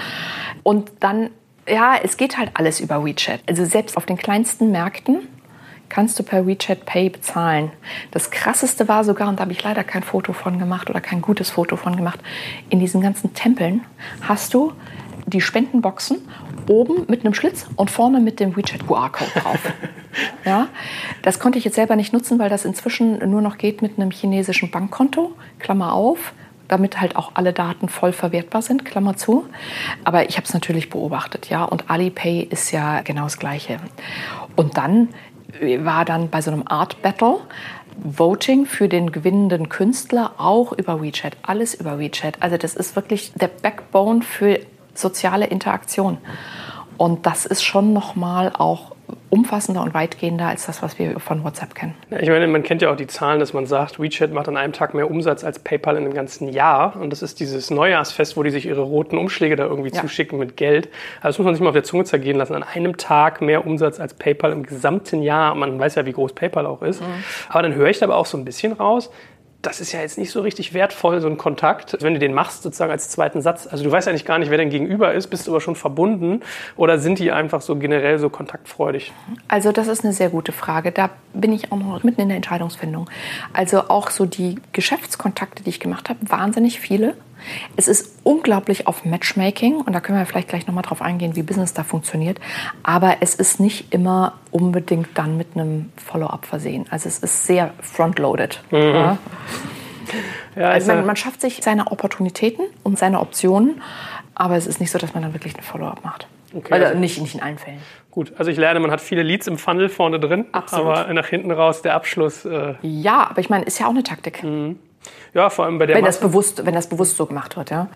Und 0.64 0.92
dann, 1.02 1.30
ja, 1.68 1.94
es 2.02 2.18
geht 2.18 2.38
halt 2.38 2.52
alles 2.56 2.80
über 2.80 3.06
WeChat. 3.06 3.42
Also 3.48 3.64
selbst 3.64 3.96
auf 3.96 4.08
den 4.08 4.18
kleinsten 4.18 4.72
Märkten 4.72 5.20
kannst 5.88 6.18
du 6.18 6.24
per 6.24 6.48
WeChat 6.48 6.86
Pay 6.86 7.10
bezahlen. 7.10 7.72
Das 8.10 8.32
krasseste 8.32 8.88
war 8.88 9.04
sogar, 9.04 9.30
und 9.30 9.38
da 9.38 9.42
habe 9.42 9.52
ich 9.52 9.64
leider 9.64 9.84
kein 9.84 10.02
Foto 10.02 10.34
von 10.34 10.58
gemacht 10.58 10.90
oder 10.90 11.02
kein 11.02 11.22
gutes 11.22 11.52
Foto 11.52 11.76
von 11.76 11.96
gemacht, 11.96 12.20
in 12.70 12.80
diesen 12.80 13.02
ganzen 13.02 13.36
Tempeln 13.36 13.82
hast 14.22 14.56
du 14.56 14.74
die 15.28 15.42
Spendenboxen 15.42 16.18
oben 16.70 17.06
mit 17.08 17.22
einem 17.22 17.34
Schlitz 17.34 17.66
und 17.76 17.92
vorne 17.92 18.20
mit 18.20 18.40
dem 18.40 18.56
WeChat 18.56 18.88
QR-Code 18.88 19.32
drauf. 19.36 19.60
ja, 20.46 20.68
das 21.22 21.40
konnte 21.40 21.58
ich 21.58 21.66
jetzt 21.66 21.76
selber 21.76 21.96
nicht 21.96 22.14
nutzen, 22.14 22.40
weil 22.40 22.50
das 22.50 22.66
inzwischen 22.66 23.18
nur 23.30 23.42
noch 23.42 23.58
geht 23.58 23.82
mit 23.82 23.98
einem 23.98 24.12
chinesischen 24.12 24.72
Bankkonto, 24.72 25.34
Klammer 25.60 25.94
auf, 25.94 26.34
damit 26.68 27.00
halt 27.00 27.16
auch 27.16 27.32
alle 27.36 27.54
Daten 27.54 27.90
voll 27.90 28.14
verwertbar 28.14 28.62
sind, 28.62 28.86
Klammer 28.86 29.16
zu. 29.18 29.46
Aber 30.04 30.30
ich 30.30 30.38
habe 30.38 30.46
es 30.46 30.54
natürlich 30.54 30.90
beobachtet, 30.90 31.50
ja, 31.50 31.64
und 31.64 31.90
Alipay 31.90 32.48
ist 32.50 32.72
ja 32.72 33.02
genau 33.02 33.24
das 33.24 33.38
Gleiche. 33.38 33.78
Und 34.56 34.78
dann 34.78 35.10
war 35.80 36.06
dann 36.06 36.30
bei 36.30 36.42
so 36.42 36.52
einem 36.52 36.64
Art 36.68 37.02
Battle 37.02 37.40
Voting 38.04 38.66
für 38.66 38.90
den 38.90 39.12
gewinnenden 39.12 39.70
Künstler 39.70 40.34
auch 40.38 40.72
über 40.72 41.02
WeChat, 41.02 41.38
alles 41.44 41.76
über 41.76 42.00
WeChat. 42.00 42.42
Also 42.42 42.58
das 42.58 42.76
ist 42.76 42.96
wirklich 42.96 43.34
der 43.34 43.48
Backbone 43.48 44.22
für 44.22 44.60
soziale 44.94 45.46
Interaktion. 45.46 46.18
Und 46.98 47.26
das 47.26 47.46
ist 47.46 47.64
schon 47.64 47.94
nochmal 47.94 48.52
auch 48.58 48.94
umfassender 49.30 49.82
und 49.82 49.94
weitgehender 49.94 50.48
als 50.48 50.68
das, 50.68 50.84
was 50.84 51.00
wir 51.00 51.20
von 51.20 51.44
WhatsApp 51.44 51.74
kennen. 51.74 51.96
Ich 52.22 52.30
meine, 52.30 52.48
man 52.48 52.62
kennt 52.62 52.82
ja 52.84 52.92
auch 52.92 52.96
die 52.96 53.08
Zahlen, 53.08 53.40
dass 53.40 53.54
man 53.54 53.66
sagt, 53.66 54.00
WeChat 54.00 54.32
macht 54.32 54.48
an 54.48 54.58
einem 54.58 54.74
Tag 54.74 54.94
mehr 54.94 55.10
Umsatz 55.10 55.44
als 55.44 55.60
PayPal 55.60 55.98
in 55.98 56.06
einem 56.06 56.14
ganzen 56.14 56.50
Jahr. 56.50 56.96
Und 56.96 57.10
das 57.10 57.22
ist 57.24 57.40
dieses 57.40 57.72
Neujahrsfest, 57.72 58.38
wo 58.38 58.44
die 58.44 58.52
sich 58.52 58.68
ihre 58.68 58.82
roten 58.82 59.18
Umschläge 59.18 59.56
da 59.56 59.66
irgendwie 59.66 59.90
ja. 59.90 60.02
zuschicken 60.02 60.38
mit 60.38 60.56
Geld. 60.56 60.90
Also 61.18 61.30
das 61.30 61.38
muss 61.40 61.46
man 61.46 61.56
sich 61.56 61.62
mal 61.62 61.70
auf 61.70 61.76
der 61.76 61.84
Zunge 61.84 62.04
zergehen 62.04 62.38
lassen. 62.38 62.54
An 62.54 62.64
einem 62.64 62.98
Tag 62.98 63.42
mehr 63.42 63.66
Umsatz 63.66 64.00
als 64.00 64.14
PayPal 64.14 64.52
im 64.52 64.64
gesamten 64.64 65.24
Jahr. 65.24 65.56
Man 65.56 65.80
weiß 65.80 65.96
ja, 65.96 66.06
wie 66.06 66.14
groß 66.14 66.34
PayPal 66.34 66.68
auch 66.68 66.84
ist. 66.84 67.02
Mhm. 67.02 67.24
Aber 67.50 67.64
dann 67.64 67.74
höre 67.74 67.90
ich 67.90 68.00
dabei 68.00 68.14
auch 68.14 68.28
so 68.28 68.38
ein 68.38 68.46
bisschen 68.46 68.74
raus, 68.74 69.10
das 69.64 69.80
ist 69.80 69.94
ja 69.94 70.02
jetzt 70.02 70.18
nicht 70.18 70.30
so 70.30 70.42
richtig 70.42 70.74
wertvoll, 70.74 71.22
so 71.22 71.28
ein 71.28 71.38
Kontakt, 71.38 71.98
wenn 72.02 72.14
du 72.14 72.20
den 72.20 72.34
machst, 72.34 72.64
sozusagen 72.64 72.92
als 72.92 73.10
zweiten 73.10 73.42
Satz. 73.42 73.66
Also 73.66 73.84
du 73.84 73.92
weißt 73.92 74.10
eigentlich 74.10 74.26
gar 74.26 74.38
nicht, 74.38 74.52
wer 74.52 74.58
dein 74.58 74.70
Gegenüber 74.70 75.14
ist, 75.14 75.28
bist 75.28 75.48
du 75.48 75.52
aber 75.52 75.62
schon 75.62 75.76
verbunden 75.76 76.42
oder 76.76 77.00
sind 77.00 77.18
die 77.18 77.32
einfach 77.32 77.62
so 77.62 77.78
generell 77.78 78.20
so 78.20 78.30
kontaktfreudig? 78.30 79.14
Also 79.48 79.72
das 79.72 79.88
ist 79.88 80.04
eine 80.04 80.12
sehr 80.12 80.30
gute 80.30 80.52
Frage. 80.52 80.92
Da 80.92 81.10
bin 81.34 81.54
ich 81.54 81.72
auch 81.72 81.78
noch 81.78 82.04
mitten 82.04 82.22
in 82.22 82.28
der 82.28 82.36
Entscheidungsfindung. 82.36 83.10
Also 83.54 83.88
auch 83.88 84.10
so 84.10 84.26
die 84.26 84.60
Geschäftskontakte, 84.74 85.64
die 85.64 85.70
ich 85.70 85.80
gemacht 85.80 86.10
habe, 86.10 86.20
wahnsinnig 86.24 86.82
viele. 86.82 87.16
Es 87.76 87.88
ist 87.88 88.20
unglaublich 88.24 88.88
auf 88.88 89.06
Matchmaking 89.06 89.76
und 89.76 89.94
da 89.94 90.00
können 90.00 90.18
wir 90.18 90.26
vielleicht 90.26 90.50
gleich 90.50 90.68
nochmal 90.68 90.84
drauf 90.84 91.02
eingehen, 91.02 91.36
wie 91.36 91.44
Business 91.44 91.74
da 91.74 91.84
funktioniert. 91.84 92.40
Aber 92.84 93.18
es 93.22 93.36
ist 93.36 93.60
nicht 93.60 93.94
immer 93.94 94.34
unbedingt 94.52 95.10
dann 95.16 95.38
mit 95.38 95.56
einem 95.56 95.92
Follow-up 95.98 96.46
versehen. 96.46 96.86
Also 96.90 97.10
es 97.10 97.20
ist 97.20 97.46
sehr 97.46 97.74
frontloaded. 97.82 98.62
Mhm. 98.72 98.78
Ja. 98.78 99.18
Ja, 100.56 100.70
also 100.70 100.94
man, 100.94 101.06
man, 101.06 101.16
schafft 101.16 101.42
sich 101.42 101.62
seine 101.64 101.92
Opportunitäten 101.92 102.66
und 102.84 103.00
seine 103.00 103.20
Optionen, 103.22 103.82
aber 104.36 104.58
es 104.58 104.68
ist 104.68 104.80
nicht 104.80 104.92
so, 104.92 105.00
dass 105.00 105.14
man 105.14 105.24
dann 105.24 105.34
wirklich 105.34 105.56
ein 105.58 105.64
Follow-up 105.64 106.04
macht. 106.04 106.28
Okay, 106.56 106.74
also 106.74 107.00
nicht, 107.00 107.20
nicht 107.20 107.34
in 107.34 107.42
allen 107.42 107.58
Fällen. 107.58 107.80
Gut, 108.12 108.34
also 108.38 108.52
ich 108.52 108.58
lerne, 108.58 108.80
man 108.80 108.92
hat 108.92 109.02
viele 109.02 109.24
Leads 109.24 109.48
im 109.48 109.58
Funnel 109.58 109.90
vorne 109.90 110.20
drin, 110.20 110.46
Absolut. 110.52 110.98
aber 110.98 111.14
nach 111.14 111.26
hinten 111.26 111.50
raus 111.52 111.82
der 111.82 111.96
Abschluss. 111.96 112.46
Äh 112.46 112.76
ja, 112.84 113.28
aber 113.28 113.40
ich 113.40 113.50
meine, 113.50 113.66
ist 113.66 113.80
ja 113.80 113.88
auch 113.88 113.92
eine 113.92 114.04
Taktik. 114.04 114.44
Mhm. 114.44 114.78
Ja, 115.34 115.50
vor 115.50 115.66
allem 115.66 115.78
bei 115.78 115.86
der 115.86 115.96
wenn 115.96 116.06
das 116.06 116.20
bewusst, 116.20 116.66
Wenn 116.66 116.76
das 116.76 116.88
bewusst 116.88 117.18
so 117.18 117.26
gemacht 117.26 117.58
wird, 117.58 117.72
ja. 117.72 117.88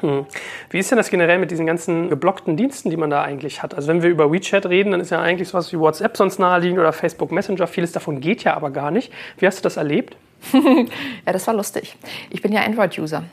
Hm. 0.00 0.26
Wie 0.70 0.78
ist 0.78 0.90
denn 0.90 0.98
das 0.98 1.10
generell 1.10 1.38
mit 1.38 1.50
diesen 1.50 1.66
ganzen 1.66 2.08
geblockten 2.08 2.56
Diensten, 2.56 2.90
die 2.90 2.96
man 2.96 3.10
da 3.10 3.22
eigentlich 3.22 3.62
hat? 3.62 3.74
Also 3.74 3.88
wenn 3.88 4.02
wir 4.02 4.10
über 4.10 4.30
WeChat 4.30 4.66
reden, 4.66 4.92
dann 4.92 5.00
ist 5.00 5.10
ja 5.10 5.20
eigentlich 5.20 5.48
sowas 5.48 5.72
wie 5.72 5.78
WhatsApp 5.78 6.16
sonst 6.16 6.38
naheliegend 6.38 6.78
oder 6.78 6.92
Facebook 6.92 7.32
Messenger. 7.32 7.66
Vieles 7.66 7.92
davon 7.92 8.20
geht 8.20 8.44
ja 8.44 8.54
aber 8.54 8.70
gar 8.70 8.90
nicht. 8.90 9.12
Wie 9.38 9.46
hast 9.46 9.58
du 9.58 9.62
das 9.62 9.76
erlebt? 9.76 10.16
ja, 10.52 11.32
das 11.32 11.46
war 11.48 11.54
lustig. 11.54 11.96
Ich 12.30 12.42
bin 12.42 12.52
ja 12.52 12.62
Android-User 12.62 13.24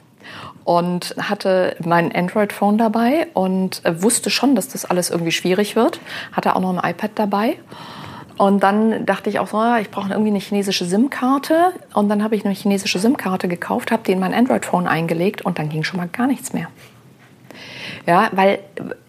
und 0.64 1.16
hatte 1.20 1.76
mein 1.86 2.12
Android-Phone 2.14 2.80
dabei 2.80 3.28
und 3.34 3.84
wusste 3.88 4.32
schon, 4.32 4.56
dass 4.56 4.68
das 4.68 4.86
alles 4.86 5.12
irgendwie 5.12 5.32
schwierig 5.32 5.76
wird. 5.76 6.00
Hatte 6.32 6.56
auch 6.56 6.62
noch 6.62 6.76
ein 6.76 6.90
iPad 6.90 7.12
dabei 7.14 7.58
und 8.38 8.64
dann 8.64 9.06
dachte 9.06 9.30
ich 9.30 9.40
auch 9.40 9.48
so, 9.48 9.58
ah, 9.58 9.80
ich 9.80 9.90
brauche 9.90 10.10
irgendwie 10.10 10.30
eine 10.30 10.40
chinesische 10.40 10.86
SIM-Karte. 10.86 11.74
Und 11.94 12.10
dann 12.10 12.24
habe 12.24 12.36
ich 12.36 12.46
eine 12.46 12.54
chinesische 12.54 13.00
SIM-Karte 13.00 13.48
gekauft, 13.48 13.92
habe 13.92 14.04
die 14.06 14.12
in 14.12 14.20
mein 14.20 14.34
Android-Phone 14.34 14.88
eingelegt 14.88 15.44
und 15.44 15.58
dann 15.58 15.70
ging 15.70 15.84
schon 15.84 15.98
mal 15.98 16.10
gar 16.10 16.28
nichts 16.28 16.52
mehr. 16.52 16.68
Ja, 18.06 18.30
weil 18.34 18.60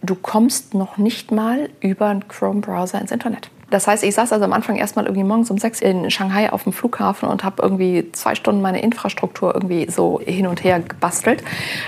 du 0.02 0.14
kommst 0.14 0.74
noch 0.74 0.96
nicht 0.96 1.32
mal 1.32 1.68
über 1.80 2.06
einen 2.06 2.28
Chrome-Browser 2.28 3.00
ins 3.00 3.10
Internet. 3.10 3.50
Das 3.68 3.88
heißt, 3.88 4.04
ich 4.04 4.14
saß 4.14 4.32
also 4.32 4.44
am 4.44 4.52
Anfang 4.52 4.76
erstmal 4.76 5.06
irgendwie 5.06 5.24
morgens 5.24 5.50
um 5.50 5.58
sechs 5.58 5.80
in 5.80 6.08
Shanghai 6.10 6.52
auf 6.52 6.62
dem 6.62 6.72
Flughafen 6.72 7.28
und 7.28 7.42
habe 7.42 7.62
irgendwie 7.62 8.12
zwei 8.12 8.36
Stunden 8.36 8.62
meine 8.62 8.80
Infrastruktur 8.80 9.54
irgendwie 9.54 9.90
so 9.90 10.20
hin 10.20 10.46
und 10.46 10.62
her 10.62 10.78
gebastelt. 10.78 11.42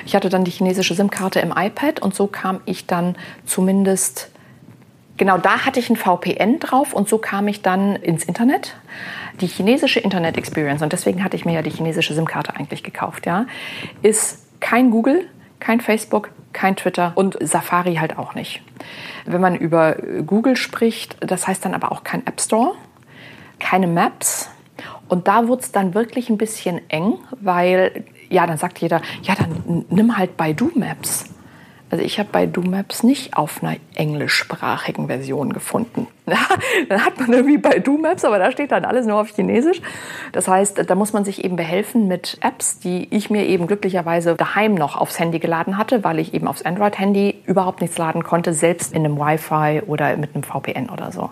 Ich 0.04 0.16
hatte 0.16 0.28
dann 0.28 0.42
die 0.42 0.50
chinesische 0.50 0.94
SIM-Karte 0.94 1.38
im 1.38 1.54
iPad 1.56 2.00
und 2.00 2.16
so 2.16 2.26
kam 2.26 2.60
ich 2.64 2.86
dann 2.86 3.14
zumindest 3.46 4.28
Genau, 5.18 5.36
da 5.36 5.66
hatte 5.66 5.80
ich 5.80 5.90
ein 5.90 5.96
VPN 5.96 6.60
drauf 6.60 6.94
und 6.94 7.08
so 7.08 7.18
kam 7.18 7.48
ich 7.48 7.60
dann 7.60 7.96
ins 7.96 8.24
Internet. 8.24 8.76
Die 9.40 9.48
chinesische 9.48 9.98
Internet 10.00 10.38
Experience, 10.38 10.80
und 10.80 10.92
deswegen 10.92 11.24
hatte 11.24 11.36
ich 11.36 11.44
mir 11.44 11.54
ja 11.54 11.62
die 11.62 11.70
chinesische 11.70 12.14
SIM-Karte 12.14 12.54
eigentlich 12.54 12.84
gekauft, 12.84 13.26
ja, 13.26 13.46
ist 14.02 14.46
kein 14.60 14.90
Google, 14.90 15.26
kein 15.58 15.80
Facebook, 15.80 16.30
kein 16.52 16.76
Twitter 16.76 17.12
und 17.16 17.36
Safari 17.40 17.96
halt 17.96 18.16
auch 18.16 18.34
nicht. 18.34 18.62
Wenn 19.26 19.40
man 19.40 19.56
über 19.56 19.96
Google 20.24 20.56
spricht, 20.56 21.16
das 21.20 21.48
heißt 21.48 21.64
dann 21.64 21.74
aber 21.74 21.90
auch 21.90 22.04
kein 22.04 22.24
App 22.26 22.40
Store, 22.40 22.74
keine 23.58 23.88
Maps. 23.88 24.50
Und 25.08 25.26
da 25.26 25.48
wurde 25.48 25.62
es 25.62 25.72
dann 25.72 25.94
wirklich 25.94 26.30
ein 26.30 26.38
bisschen 26.38 26.80
eng, 26.90 27.14
weil, 27.40 28.04
ja, 28.28 28.46
dann 28.46 28.58
sagt 28.58 28.78
jeder, 28.78 29.02
ja, 29.22 29.34
dann 29.34 29.84
nimm 29.88 30.16
halt 30.16 30.36
Baidu 30.36 30.70
Maps. 30.74 31.24
Also 31.90 32.04
ich 32.04 32.18
habe 32.18 32.28
bei 32.30 32.46
DoMaps 32.46 33.02
nicht 33.02 33.36
auf 33.36 33.62
einer 33.62 33.76
englischsprachigen 33.94 35.06
Version 35.06 35.52
gefunden. 35.52 36.06
dann 36.88 37.04
hat 37.04 37.18
man 37.18 37.32
irgendwie 37.32 37.56
bei 37.56 37.78
DoMaps, 37.78 38.24
aber 38.24 38.38
da 38.38 38.52
steht 38.52 38.72
dann 38.72 38.84
alles 38.84 39.06
nur 39.06 39.20
auf 39.20 39.30
Chinesisch. 39.34 39.80
Das 40.32 40.48
heißt, 40.48 40.88
da 40.88 40.94
muss 40.94 41.14
man 41.14 41.24
sich 41.24 41.44
eben 41.44 41.56
behelfen 41.56 42.06
mit 42.06 42.38
Apps, 42.42 42.78
die 42.78 43.08
ich 43.10 43.30
mir 43.30 43.46
eben 43.46 43.66
glücklicherweise 43.66 44.34
daheim 44.34 44.74
noch 44.74 44.96
aufs 44.96 45.18
Handy 45.18 45.38
geladen 45.38 45.78
hatte, 45.78 46.04
weil 46.04 46.18
ich 46.18 46.34
eben 46.34 46.46
aufs 46.46 46.62
Android-Handy 46.62 47.42
überhaupt 47.46 47.80
nichts 47.80 47.96
laden 47.96 48.22
konnte, 48.22 48.52
selbst 48.52 48.92
in 48.92 49.04
einem 49.04 49.18
Wi-Fi 49.18 49.82
oder 49.86 50.16
mit 50.16 50.34
einem 50.34 50.42
VPN 50.42 50.90
oder 50.90 51.10
so. 51.10 51.30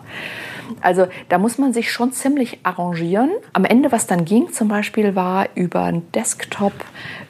Also 0.81 1.07
da 1.29 1.37
muss 1.37 1.57
man 1.57 1.73
sich 1.73 1.91
schon 1.91 2.11
ziemlich 2.11 2.59
arrangieren. 2.63 3.31
Am 3.53 3.65
Ende, 3.65 3.91
was 3.91 4.07
dann 4.07 4.25
ging 4.25 4.51
zum 4.51 4.67
Beispiel, 4.67 5.15
war 5.15 5.47
über 5.55 5.83
einen 5.83 6.11
Desktop, 6.11 6.73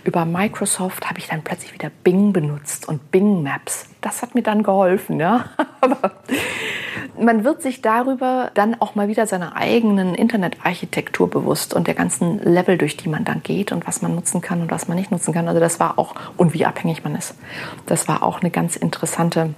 über 0.07 0.23
Microsoft 0.23 1.09
habe 1.09 1.19
ich 1.19 1.27
dann 1.27 1.43
plötzlich 1.43 1.73
wieder 1.73 1.91
Bing 2.03 2.31
benutzt 2.31 2.87
und 2.87 3.11
Bing 3.11 3.43
Maps. 3.43 3.89
Das 3.99 4.21
hat 4.21 4.35
mir 4.35 4.41
dann 4.41 4.63
geholfen, 4.63 5.19
ja. 5.19 5.45
Aber 5.81 6.13
man 7.19 7.43
wird 7.43 7.61
sich 7.61 7.81
darüber 7.81 8.49
dann 8.53 8.79
auch 8.79 8.95
mal 8.95 9.09
wieder 9.09 9.27
seiner 9.27 9.57
eigenen 9.57 10.15
Internetarchitektur 10.15 11.29
bewusst 11.29 11.73
und 11.73 11.87
der 11.87 11.93
ganzen 11.93 12.39
Level, 12.39 12.77
durch 12.77 12.95
die 12.95 13.09
man 13.09 13.25
dann 13.25 13.43
geht 13.43 13.73
und 13.73 13.85
was 13.85 14.01
man 14.01 14.15
nutzen 14.15 14.39
kann 14.39 14.61
und 14.61 14.71
was 14.71 14.87
man 14.87 14.97
nicht 14.97 15.11
nutzen 15.11 15.33
kann. 15.33 15.49
Also 15.49 15.59
das 15.59 15.79
war 15.81 15.99
auch, 15.99 16.15
und 16.37 16.53
wie 16.53 16.65
abhängig 16.65 17.03
man 17.03 17.13
ist. 17.13 17.35
Das 17.85 18.07
war 18.07 18.23
auch 18.23 18.39
eine 18.39 18.49
ganz 18.49 18.77
interessante 18.77 19.53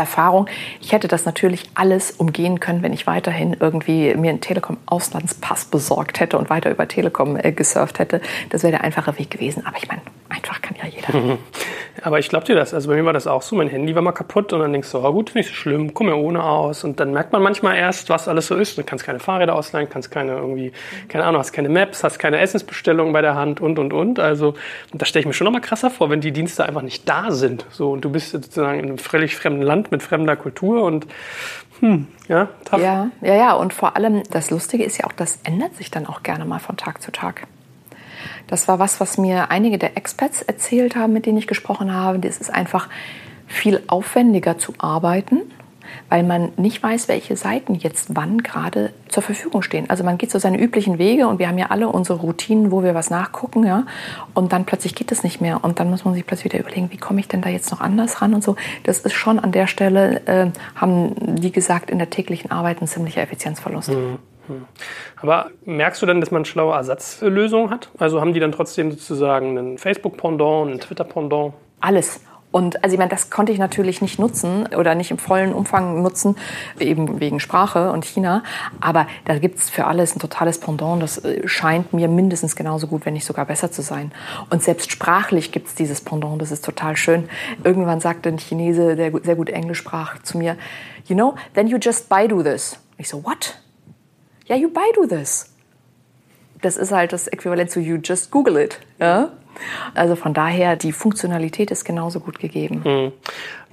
Erfahrung. 0.00 0.46
Ich 0.80 0.92
hätte 0.92 1.08
das 1.08 1.24
natürlich 1.24 1.70
alles 1.74 2.10
umgehen 2.10 2.60
können, 2.60 2.82
wenn 2.82 2.92
ich 2.92 3.06
weiterhin 3.06 3.56
irgendwie 3.58 4.14
mir 4.16 4.30
einen 4.30 4.40
Telekom-Auslandspass 4.40 5.66
besorgt 5.66 6.20
hätte 6.20 6.38
und 6.38 6.50
weiter 6.50 6.70
über 6.70 6.88
Telekom 6.88 7.36
äh, 7.36 7.52
gesurft 7.52 7.98
hätte. 7.98 8.20
Das 8.50 8.62
wäre 8.62 8.72
der 8.72 8.84
einfache 8.84 9.18
Weg 9.18 9.30
gewesen. 9.30 9.66
Aber 9.66 9.76
ich 9.76 9.88
meine, 9.88 10.02
einfach 10.30 10.62
kann 10.62 10.76
ja 10.76 10.88
jeder. 10.88 11.38
Aber 12.02 12.18
ich 12.18 12.28
glaube 12.28 12.46
dir 12.46 12.54
das. 12.54 12.72
Also 12.72 12.88
bei 12.88 12.96
mir 12.96 13.04
war 13.04 13.12
das 13.12 13.26
auch 13.26 13.42
so. 13.42 13.56
Mein 13.56 13.68
Handy 13.68 13.94
war 13.94 14.02
mal 14.02 14.12
kaputt 14.12 14.52
und 14.52 14.60
dann 14.60 14.72
denkst 14.72 14.90
du, 14.90 14.98
oh 14.98 15.12
gut, 15.12 15.34
nicht 15.34 15.48
so 15.48 15.54
schlimm, 15.54 15.92
komm 15.92 16.08
ja 16.08 16.14
ohne 16.14 16.42
aus. 16.42 16.84
Und 16.84 17.00
dann 17.00 17.12
merkt 17.12 17.32
man 17.32 17.42
manchmal 17.42 17.76
erst, 17.76 18.08
was 18.08 18.28
alles 18.28 18.46
so 18.46 18.56
ist. 18.56 18.78
Du 18.78 18.84
kannst 18.84 19.04
keine 19.04 19.18
Fahrräder 19.18 19.54
ausleihen, 19.54 19.88
kannst 19.90 20.10
keine 20.10 20.32
irgendwie, 20.32 20.72
keine 21.08 21.24
Ahnung, 21.24 21.40
hast 21.40 21.52
keine 21.52 21.68
Maps, 21.68 22.02
hast 22.04 22.18
keine 22.18 22.38
Essensbestellung 22.38 23.12
bei 23.12 23.22
der 23.22 23.34
Hand 23.34 23.60
und 23.60 23.78
und 23.78 23.92
und. 23.92 24.18
Also 24.18 24.54
und 24.92 25.02
das 25.02 25.08
stelle 25.08 25.20
ich 25.20 25.26
mir 25.26 25.34
schon 25.34 25.44
noch 25.44 25.52
mal 25.52 25.60
krasser 25.60 25.90
vor, 25.90 26.10
wenn 26.10 26.20
die 26.20 26.32
Dienste 26.32 26.64
einfach 26.64 26.82
nicht 26.82 27.08
da 27.08 27.30
sind. 27.30 27.66
So 27.70 27.92
und 27.92 28.02
du 28.02 28.10
bist 28.10 28.30
sozusagen 28.30 28.78
in 28.78 28.86
einem 28.86 28.98
völlig 28.98 29.36
fremden 29.36 29.62
Land 29.62 29.90
mit 29.90 30.02
fremder 30.02 30.36
Kultur 30.36 30.84
und 30.84 31.06
hm, 31.80 32.06
ja, 32.28 32.48
tough. 32.64 32.80
Ja, 32.80 33.10
ja, 33.22 33.34
ja. 33.34 33.52
Und 33.54 33.72
vor 33.72 33.96
allem 33.96 34.22
das 34.30 34.50
Lustige 34.50 34.84
ist 34.84 34.98
ja 34.98 35.06
auch, 35.06 35.12
das 35.12 35.38
ändert 35.44 35.74
sich 35.76 35.90
dann 35.90 36.06
auch 36.06 36.22
gerne 36.22 36.44
mal 36.44 36.58
von 36.58 36.76
Tag 36.76 37.02
zu 37.02 37.10
Tag. 37.10 37.46
Das 38.46 38.68
war 38.68 38.78
was, 38.78 39.00
was 39.00 39.18
mir 39.18 39.50
einige 39.50 39.78
der 39.78 39.96
Experts 39.96 40.42
erzählt 40.42 40.96
haben, 40.96 41.12
mit 41.12 41.26
denen 41.26 41.38
ich 41.38 41.46
gesprochen 41.46 41.92
habe. 41.92 42.18
Das 42.18 42.38
ist 42.38 42.52
einfach 42.52 42.88
viel 43.46 43.82
aufwendiger 43.88 44.58
zu 44.58 44.72
arbeiten, 44.78 45.40
weil 46.08 46.22
man 46.22 46.52
nicht 46.56 46.82
weiß, 46.82 47.08
welche 47.08 47.36
Seiten 47.36 47.74
jetzt 47.74 48.14
wann 48.14 48.42
gerade 48.42 48.92
zur 49.08 49.22
Verfügung 49.22 49.62
stehen. 49.62 49.90
Also 49.90 50.04
man 50.04 50.18
geht 50.18 50.30
so 50.30 50.38
seine 50.38 50.60
üblichen 50.60 50.98
Wege 50.98 51.26
und 51.26 51.38
wir 51.38 51.48
haben 51.48 51.58
ja 51.58 51.66
alle 51.70 51.88
unsere 51.88 52.20
Routinen, 52.20 52.70
wo 52.70 52.82
wir 52.84 52.94
was 52.94 53.10
nachgucken, 53.10 53.66
ja. 53.66 53.86
Und 54.34 54.52
dann 54.52 54.64
plötzlich 54.64 54.94
geht 54.94 55.10
es 55.10 55.24
nicht 55.24 55.40
mehr 55.40 55.64
und 55.64 55.80
dann 55.80 55.90
muss 55.90 56.04
man 56.04 56.14
sich 56.14 56.24
plötzlich 56.24 56.52
wieder 56.52 56.60
überlegen, 56.60 56.90
wie 56.92 56.96
komme 56.96 57.20
ich 57.20 57.28
denn 57.28 57.42
da 57.42 57.48
jetzt 57.48 57.70
noch 57.72 57.80
anders 57.80 58.22
ran 58.22 58.34
und 58.34 58.44
so. 58.44 58.56
Das 58.84 59.00
ist 59.00 59.14
schon 59.14 59.40
an 59.40 59.52
der 59.52 59.66
Stelle, 59.66 60.26
äh, 60.26 60.50
haben 60.76 61.14
die 61.36 61.50
gesagt, 61.50 61.90
in 61.90 61.98
der 61.98 62.10
täglichen 62.10 62.50
Arbeit 62.50 62.80
ein 62.80 62.86
ziemlicher 62.86 63.22
Effizienzverlust. 63.22 63.90
Mhm. 63.90 64.18
Hm. 64.50 64.64
Aber 65.22 65.50
merkst 65.64 66.02
du 66.02 66.06
denn, 66.06 66.20
dass 66.20 66.30
man 66.30 66.44
schlaue 66.44 66.74
Ersatzlösungen 66.74 67.70
hat? 67.70 67.90
Also 67.98 68.20
haben 68.20 68.32
die 68.32 68.40
dann 68.40 68.52
trotzdem 68.52 68.90
sozusagen 68.90 69.56
einen 69.56 69.78
Facebook-Pendant, 69.78 70.70
einen 70.70 70.80
Twitter-Pendant? 70.80 71.54
Alles. 71.80 72.20
Und 72.52 72.82
also 72.82 72.94
ich 72.94 72.98
meine, 72.98 73.10
das 73.10 73.30
konnte 73.30 73.52
ich 73.52 73.58
natürlich 73.58 74.02
nicht 74.02 74.18
nutzen 74.18 74.66
oder 74.76 74.94
nicht 74.94 75.10
im 75.10 75.18
vollen 75.18 75.52
Umfang 75.52 76.02
nutzen, 76.02 76.36
eben 76.80 77.20
wegen 77.20 77.38
Sprache 77.38 77.92
und 77.92 78.04
China. 78.04 78.42
Aber 78.80 79.06
da 79.24 79.38
gibt 79.38 79.58
es 79.58 79.70
für 79.70 79.86
alles 79.86 80.16
ein 80.16 80.18
totales 80.18 80.58
Pendant. 80.58 81.00
Das 81.00 81.18
äh, 81.18 81.46
scheint 81.46 81.92
mir 81.92 82.08
mindestens 82.08 82.56
genauso 82.56 82.88
gut, 82.88 83.06
wenn 83.06 83.12
nicht 83.14 83.24
sogar 83.24 83.44
besser 83.44 83.70
zu 83.70 83.82
sein. 83.82 84.10
Und 84.50 84.62
selbst 84.62 84.90
sprachlich 84.90 85.52
gibt 85.52 85.68
es 85.68 85.74
dieses 85.76 86.00
Pendant. 86.00 86.42
Das 86.42 86.50
ist 86.50 86.64
total 86.64 86.96
schön. 86.96 87.28
Irgendwann 87.62 88.00
sagte 88.00 88.28
ein 88.28 88.38
Chinese, 88.38 88.96
der 88.96 89.12
sehr 89.22 89.36
gut 89.36 89.50
Englisch 89.50 89.78
sprach, 89.78 90.20
zu 90.22 90.36
mir, 90.36 90.56
you 91.06 91.14
know, 91.14 91.34
then 91.54 91.68
you 91.68 91.78
just 91.80 92.08
Baidu 92.08 92.42
this. 92.42 92.78
Ich 92.98 93.08
so, 93.08 93.24
what? 93.24 93.60
Ja, 94.50 94.56
you 94.56 94.68
Baidu 94.68 95.06
this. 95.06 95.46
Das 96.60 96.76
ist 96.76 96.92
halt 96.92 97.12
das 97.12 97.28
Äquivalent 97.28 97.70
zu 97.70 97.80
you 97.80 97.98
just 98.02 98.30
Google 98.30 98.56
it. 98.58 98.80
Ja? 98.98 99.30
Also 99.94 100.16
von 100.16 100.34
daher, 100.34 100.76
die 100.76 100.92
Funktionalität 100.92 101.70
ist 101.70 101.84
genauso 101.84 102.20
gut 102.20 102.38
gegeben. 102.38 102.84
Hm. 102.84 103.12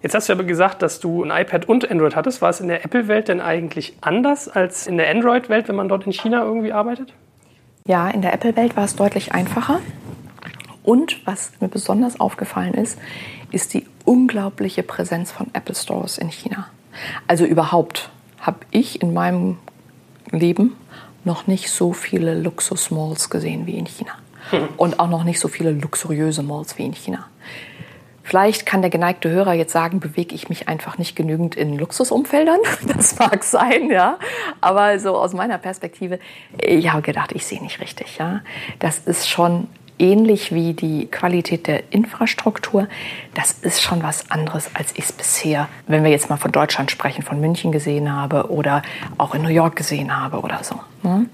Jetzt 0.03 0.13
hast 0.13 0.29
du 0.29 0.33
aber 0.33 0.43
gesagt, 0.43 0.83
dass 0.83 0.99
du 0.99 1.23
ein 1.23 1.31
iPad 1.31 1.67
und 1.67 1.89
Android 1.89 2.15
hattest. 2.15 2.41
War 2.41 2.51
es 2.51 2.59
in 2.59 2.67
der 2.67 2.85
Apple-Welt 2.85 3.27
denn 3.27 3.41
eigentlich 3.41 3.97
anders 4.01 4.47
als 4.47 4.85
in 4.85 4.97
der 4.97 5.09
Android-Welt, 5.09 5.67
wenn 5.67 5.75
man 5.75 5.89
dort 5.89 6.05
in 6.05 6.13
China 6.13 6.43
irgendwie 6.43 6.71
arbeitet? 6.71 7.13
Ja, 7.85 8.07
in 8.09 8.21
der 8.21 8.33
Apple-Welt 8.33 8.77
war 8.77 8.85
es 8.85 8.95
deutlich 8.95 9.33
einfacher. 9.33 9.79
Und 10.83 11.25
was 11.25 11.51
mir 11.59 11.67
besonders 11.67 12.19
aufgefallen 12.19 12.75
ist, 12.75 12.99
ist 13.51 13.73
die 13.73 13.87
unglaubliche 14.05 14.83
Präsenz 14.83 15.31
von 15.31 15.47
Apple 15.53 15.75
Stores 15.75 16.19
in 16.19 16.29
China. 16.29 16.67
Also 17.27 17.45
überhaupt 17.45 18.11
habe 18.39 18.59
ich 18.71 19.01
in 19.01 19.13
meinem 19.13 19.57
Leben 20.31 20.75
noch 21.23 21.47
nicht 21.47 21.69
so 21.69 21.93
viele 21.93 22.39
Luxus-Malls 22.39 23.29
gesehen 23.29 23.65
wie 23.65 23.77
in 23.77 23.85
China. 23.85 24.11
Hm. 24.49 24.69
Und 24.77 24.99
auch 24.99 25.09
noch 25.09 25.23
nicht 25.23 25.39
so 25.39 25.47
viele 25.47 25.71
luxuriöse 25.71 26.41
Malls 26.43 26.77
wie 26.77 26.85
in 26.85 26.93
China. 26.93 27.27
Vielleicht 28.23 28.65
kann 28.65 28.81
der 28.81 28.89
geneigte 28.89 29.29
Hörer 29.29 29.53
jetzt 29.53 29.71
sagen, 29.71 30.01
bewege 30.01 30.35
ich 30.35 30.49
mich 30.49 30.67
einfach 30.67 30.97
nicht 30.97 31.15
genügend 31.15 31.55
in 31.55 31.77
Luxusumfeldern. 31.77 32.59
Das 32.95 33.17
mag 33.19 33.43
sein, 33.43 33.89
ja. 33.89 34.19
Aber 34.59 34.99
so 34.99 35.15
aus 35.15 35.33
meiner 35.33 35.57
Perspektive, 35.57 36.19
ich 36.61 36.91
habe 36.91 37.01
gedacht, 37.01 37.31
ich 37.33 37.45
sehe 37.45 37.61
nicht 37.61 37.79
richtig, 37.79 38.17
ja. 38.17 38.41
Das 38.79 38.99
ist 38.99 39.29
schon 39.29 39.67
ähnlich 39.99 40.53
wie 40.53 40.73
die 40.73 41.07
Qualität 41.07 41.67
der 41.67 41.91
Infrastruktur. 41.91 42.87
Das 43.33 43.51
ist 43.51 43.81
schon 43.81 44.03
was 44.03 44.29
anderes, 44.31 44.69
als 44.73 44.91
ich 44.93 45.05
es 45.05 45.11
bisher, 45.11 45.67
wenn 45.87 46.03
wir 46.03 46.11
jetzt 46.11 46.29
mal 46.29 46.37
von 46.37 46.51
Deutschland 46.51 46.91
sprechen, 46.91 47.23
von 47.23 47.39
München 47.39 47.71
gesehen 47.71 48.13
habe 48.13 48.51
oder 48.51 48.81
auch 49.17 49.33
in 49.33 49.41
New 49.41 49.49
York 49.49 49.75
gesehen 49.75 50.15
habe 50.19 50.39
oder 50.39 50.63
so. 50.63 50.79
Ne? 51.03 51.27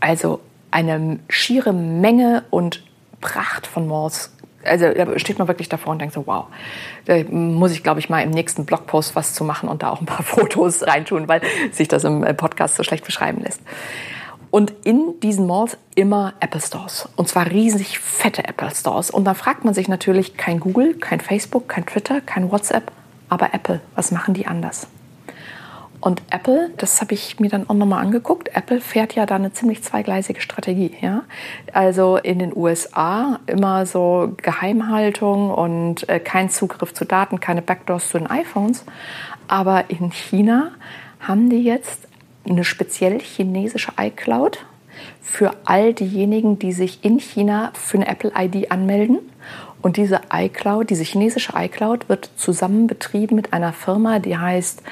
Also 0.00 0.40
eine 0.70 1.18
schiere 1.28 1.72
Menge 1.72 2.44
und 2.50 2.82
Pracht 3.20 3.66
von 3.66 3.86
Malls. 3.86 4.32
Also 4.64 4.92
da 4.92 5.18
steht 5.18 5.38
man 5.38 5.48
wirklich 5.48 5.68
davor 5.68 5.92
und 5.92 6.00
denkt 6.00 6.14
so, 6.14 6.26
wow, 6.26 6.46
da 7.04 7.22
muss 7.30 7.72
ich, 7.72 7.82
glaube 7.82 8.00
ich, 8.00 8.08
mal 8.08 8.20
im 8.22 8.30
nächsten 8.30 8.66
Blogpost 8.66 9.14
was 9.14 9.32
zu 9.32 9.44
machen 9.44 9.68
und 9.68 9.82
da 9.82 9.90
auch 9.90 10.00
ein 10.00 10.06
paar 10.06 10.22
Fotos 10.24 10.86
reintun, 10.86 11.28
weil 11.28 11.40
sich 11.70 11.88
das 11.88 12.04
im 12.04 12.22
Podcast 12.36 12.76
so 12.76 12.82
schlecht 12.82 13.04
beschreiben 13.04 13.42
lässt. 13.42 13.60
Und 14.56 14.72
in 14.84 15.20
diesen 15.22 15.46
Malls 15.46 15.76
immer 15.96 16.32
Apple 16.40 16.62
Stores. 16.62 17.10
Und 17.14 17.28
zwar 17.28 17.50
riesig 17.50 17.98
fette 17.98 18.48
Apple 18.48 18.74
Stores. 18.74 19.10
Und 19.10 19.26
da 19.26 19.34
fragt 19.34 19.66
man 19.66 19.74
sich 19.74 19.86
natürlich, 19.86 20.38
kein 20.38 20.60
Google, 20.60 20.94
kein 20.94 21.20
Facebook, 21.20 21.68
kein 21.68 21.84
Twitter, 21.84 22.22
kein 22.22 22.50
WhatsApp, 22.50 22.90
aber 23.28 23.52
Apple, 23.52 23.82
was 23.94 24.12
machen 24.12 24.32
die 24.32 24.46
anders? 24.46 24.86
Und 26.00 26.22
Apple, 26.30 26.70
das 26.78 27.02
habe 27.02 27.12
ich 27.12 27.38
mir 27.38 27.50
dann 27.50 27.68
auch 27.68 27.74
nochmal 27.74 28.02
angeguckt, 28.02 28.48
Apple 28.56 28.80
fährt 28.80 29.14
ja 29.14 29.26
da 29.26 29.34
eine 29.34 29.52
ziemlich 29.52 29.82
zweigleisige 29.82 30.40
Strategie. 30.40 30.96
Ja? 31.02 31.24
Also 31.74 32.16
in 32.16 32.38
den 32.38 32.56
USA 32.56 33.40
immer 33.46 33.84
so 33.84 34.32
Geheimhaltung 34.38 35.50
und 35.50 36.08
äh, 36.08 36.18
kein 36.18 36.48
Zugriff 36.48 36.94
zu 36.94 37.04
Daten, 37.04 37.40
keine 37.40 37.60
Backdoors 37.60 38.08
zu 38.08 38.16
den 38.16 38.26
iPhones. 38.26 38.86
Aber 39.48 39.90
in 39.90 40.12
China 40.12 40.70
haben 41.20 41.50
die 41.50 41.62
jetzt 41.62 42.08
eine 42.48 42.64
speziell 42.64 43.20
chinesische 43.20 43.92
iCloud 43.98 44.64
für 45.20 45.54
all 45.64 45.92
diejenigen, 45.92 46.58
die 46.58 46.72
sich 46.72 47.04
in 47.04 47.18
China 47.18 47.72
für 47.74 47.98
eine 47.98 48.08
Apple-ID 48.08 48.70
anmelden. 48.70 49.18
Und 49.82 49.96
diese 49.96 50.20
iCloud, 50.32 50.90
diese 50.90 51.04
chinesische 51.04 51.52
iCloud, 51.56 52.08
wird 52.08 52.30
zusammen 52.36 52.86
betrieben 52.86 53.36
mit 53.36 53.52
einer 53.52 53.72
Firma, 53.72 54.18
die 54.18 54.36
heißt 54.36 54.82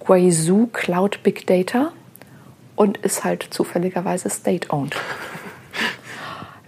Guizhou 0.00 0.68
Cloud 0.72 1.22
Big 1.22 1.46
Data 1.46 1.92
und 2.76 2.98
ist 2.98 3.24
halt 3.24 3.46
zufälligerweise 3.50 4.30
state-owned. 4.30 4.96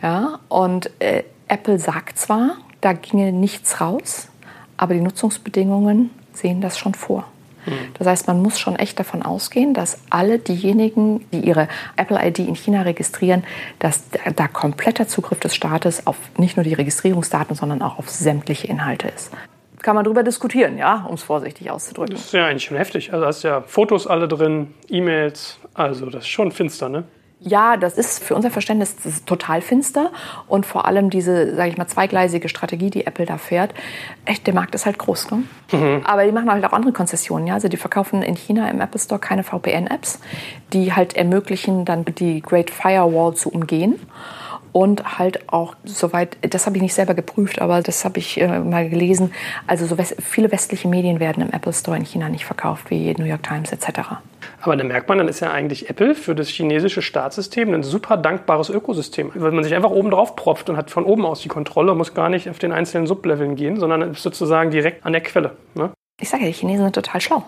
Ja, 0.03 0.39
und 0.49 0.91
äh, 1.01 1.25
Apple 1.47 1.79
sagt 1.79 2.19
zwar, 2.19 2.57
da 2.81 2.95
ginge 2.95 3.33
nichts 3.33 3.83
raus, 3.83 4.29
aber 4.79 4.95
die 4.95 5.03
Nutzungsbedingungen 5.03 6.09
sehen 6.33 6.63
das 6.63 6.79
schon 6.79 6.95
vor. 6.95 7.27
Das 7.95 8.07
heißt, 8.07 8.27
man 8.27 8.43
muss 8.43 8.59
schon 8.59 8.77
echt 8.77 8.99
davon 8.99 9.23
ausgehen, 9.23 9.75
dass 9.75 10.01
alle 10.11 10.39
diejenigen, 10.39 11.27
die 11.33 11.41
ihre 11.41 11.69
Apple-ID 11.97 12.41
in 12.41 12.55
China 12.55 12.83
registrieren, 12.83 13.45
dass 13.79 14.05
da 14.37 14.49
kompletter 14.49 15.09
Zugriff 15.09 15.41
des 15.41 15.55
Staates 15.55 16.07
auf 16.07 16.17
nicht 16.37 16.57
nur 16.57 16.65
die 16.65 16.75
Registrierungsdaten, 16.75 17.57
sondern 17.57 17.83
auch 17.83 17.99
auf 17.99 18.09
sämtliche 18.09 18.67
Inhalte 18.67 19.09
ist 19.09 19.31
kann 19.83 19.95
man 19.95 20.05
darüber 20.05 20.23
diskutieren, 20.23 20.79
ja, 20.79 21.07
um 21.09 21.15
es 21.15 21.23
vorsichtig 21.23 21.71
auszudrücken. 21.71 22.15
Das 22.15 22.27
ist 22.27 22.33
ja 22.33 22.47
eigentlich 22.47 22.65
schon 22.65 22.77
heftig. 22.77 23.13
Also 23.13 23.27
hast 23.27 23.43
ja 23.43 23.63
Fotos 23.63 24.07
alle 24.07 24.29
drin, 24.29 24.75
E-Mails, 24.89 25.59
also 25.75 26.07
das 26.07 26.25
ist 26.25 26.29
schon 26.29 26.53
finster, 26.53 26.89
ne? 26.89 27.05
Ja, 27.43 27.79
das 27.79 27.97
ist 27.97 28.23
für 28.23 28.35
unser 28.35 28.51
Verständnis 28.51 28.95
total 29.25 29.63
finster 29.63 30.11
und 30.47 30.67
vor 30.67 30.87
allem 30.87 31.09
diese, 31.09 31.55
sage 31.57 31.71
ich 31.71 31.79
mal, 31.79 31.87
zweigleisige 31.87 32.51
Strategie, 32.51 32.91
die 32.91 33.07
Apple 33.07 33.25
da 33.25 33.39
fährt. 33.39 33.73
Echt, 34.27 34.47
der 34.47 34.53
Markt 34.53 34.75
ist 34.75 34.85
halt 34.85 34.99
groß, 34.99 35.31
ne? 35.31 35.43
Mhm. 35.73 36.03
Aber 36.05 36.27
die 36.27 36.33
machen 36.33 36.51
halt 36.51 36.65
auch 36.67 36.75
andere 36.75 36.93
Konzessionen, 36.93 37.47
ja. 37.47 37.55
Also 37.55 37.69
die 37.69 37.79
verkaufen 37.79 38.23
in 38.23 38.35
China 38.35 38.69
im 38.69 38.81
Apple 38.83 39.01
Store 39.01 39.19
keine 39.19 39.43
VPN-Apps, 39.43 40.21
die 40.75 40.93
halt 40.93 41.17
ermöglichen, 41.17 41.87
dann 41.87 42.05
die 42.05 42.43
Great 42.43 42.71
Firewall 42.71 43.35
zu 43.35 43.49
umgehen 43.49 43.99
und 44.73 45.19
halt 45.19 45.49
auch 45.49 45.75
soweit, 45.85 46.37
das 46.43 46.67
habe 46.67 46.77
ich 46.77 46.83
nicht 46.83 46.95
selber 46.95 47.15
geprüft, 47.15 47.61
aber 47.61 47.83
das 47.83 48.05
habe 48.05 48.19
ich 48.19 48.41
äh, 48.41 48.59
mal 48.61 48.89
gelesen. 48.89 49.33
Also 49.67 49.87
so 49.87 49.99
west, 49.99 50.17
viele 50.21 50.51
westliche 50.53 50.89
Medien 50.89 51.21
werden 51.21 51.43
im 51.43 51.53
Apple 51.53 51.73
Store 51.73 51.97
in 51.97 52.05
China 52.05 52.29
nicht 52.29 52.45
verkauft, 52.45 52.91
wie 52.91 53.13
New 53.15 53.25
York 53.25 53.43
Times 53.43 53.73
etc. 53.73 54.01
Aber 54.63 54.77
dann 54.77 54.89
merkt 54.89 55.09
man, 55.09 55.19
dann 55.19 55.29
ist 55.29 55.41
ja 55.41 55.51
eigentlich 55.51 55.89
Apple 55.91 56.15
für 56.15 56.35
das 56.35 56.49
chinesische 56.49 57.03
Staatssystem 57.03 57.73
ein 57.73 57.83
super 57.83 58.17
dankbares 58.17 58.69
Ökosystem, 58.71 59.33
weil 59.35 59.53
man 59.53 59.65
sich 59.65 59.75
einfach 59.75 59.91
oben 59.91 60.11
drauf 60.11 60.37
propft 60.37 60.69
und 60.69 60.77
hat 60.77 60.91
von 60.91 61.05
oben 61.05 61.25
aus 61.25 61.41
die 61.41 61.49
Kontrolle, 61.49 61.95
muss 61.95 62.15
gar 62.15 62.29
nicht 62.29 62.49
auf 62.49 62.59
den 62.59 62.73
einzelnen 62.73 63.07
Subleveln 63.07 63.57
gehen, 63.57 63.79
sondern 63.79 64.03
ist 64.03 64.23
sozusagen 64.23 64.71
direkt 64.71 65.05
an 65.05 65.13
der 65.13 65.23
Quelle. 65.23 65.53
Ne? 65.75 65.91
Ich 66.21 66.29
sage 66.29 66.45
ja, 66.45 66.51
die 66.51 66.55
Chinesen 66.55 66.85
sind 66.85 66.95
total 66.95 67.21
schlau. 67.21 67.43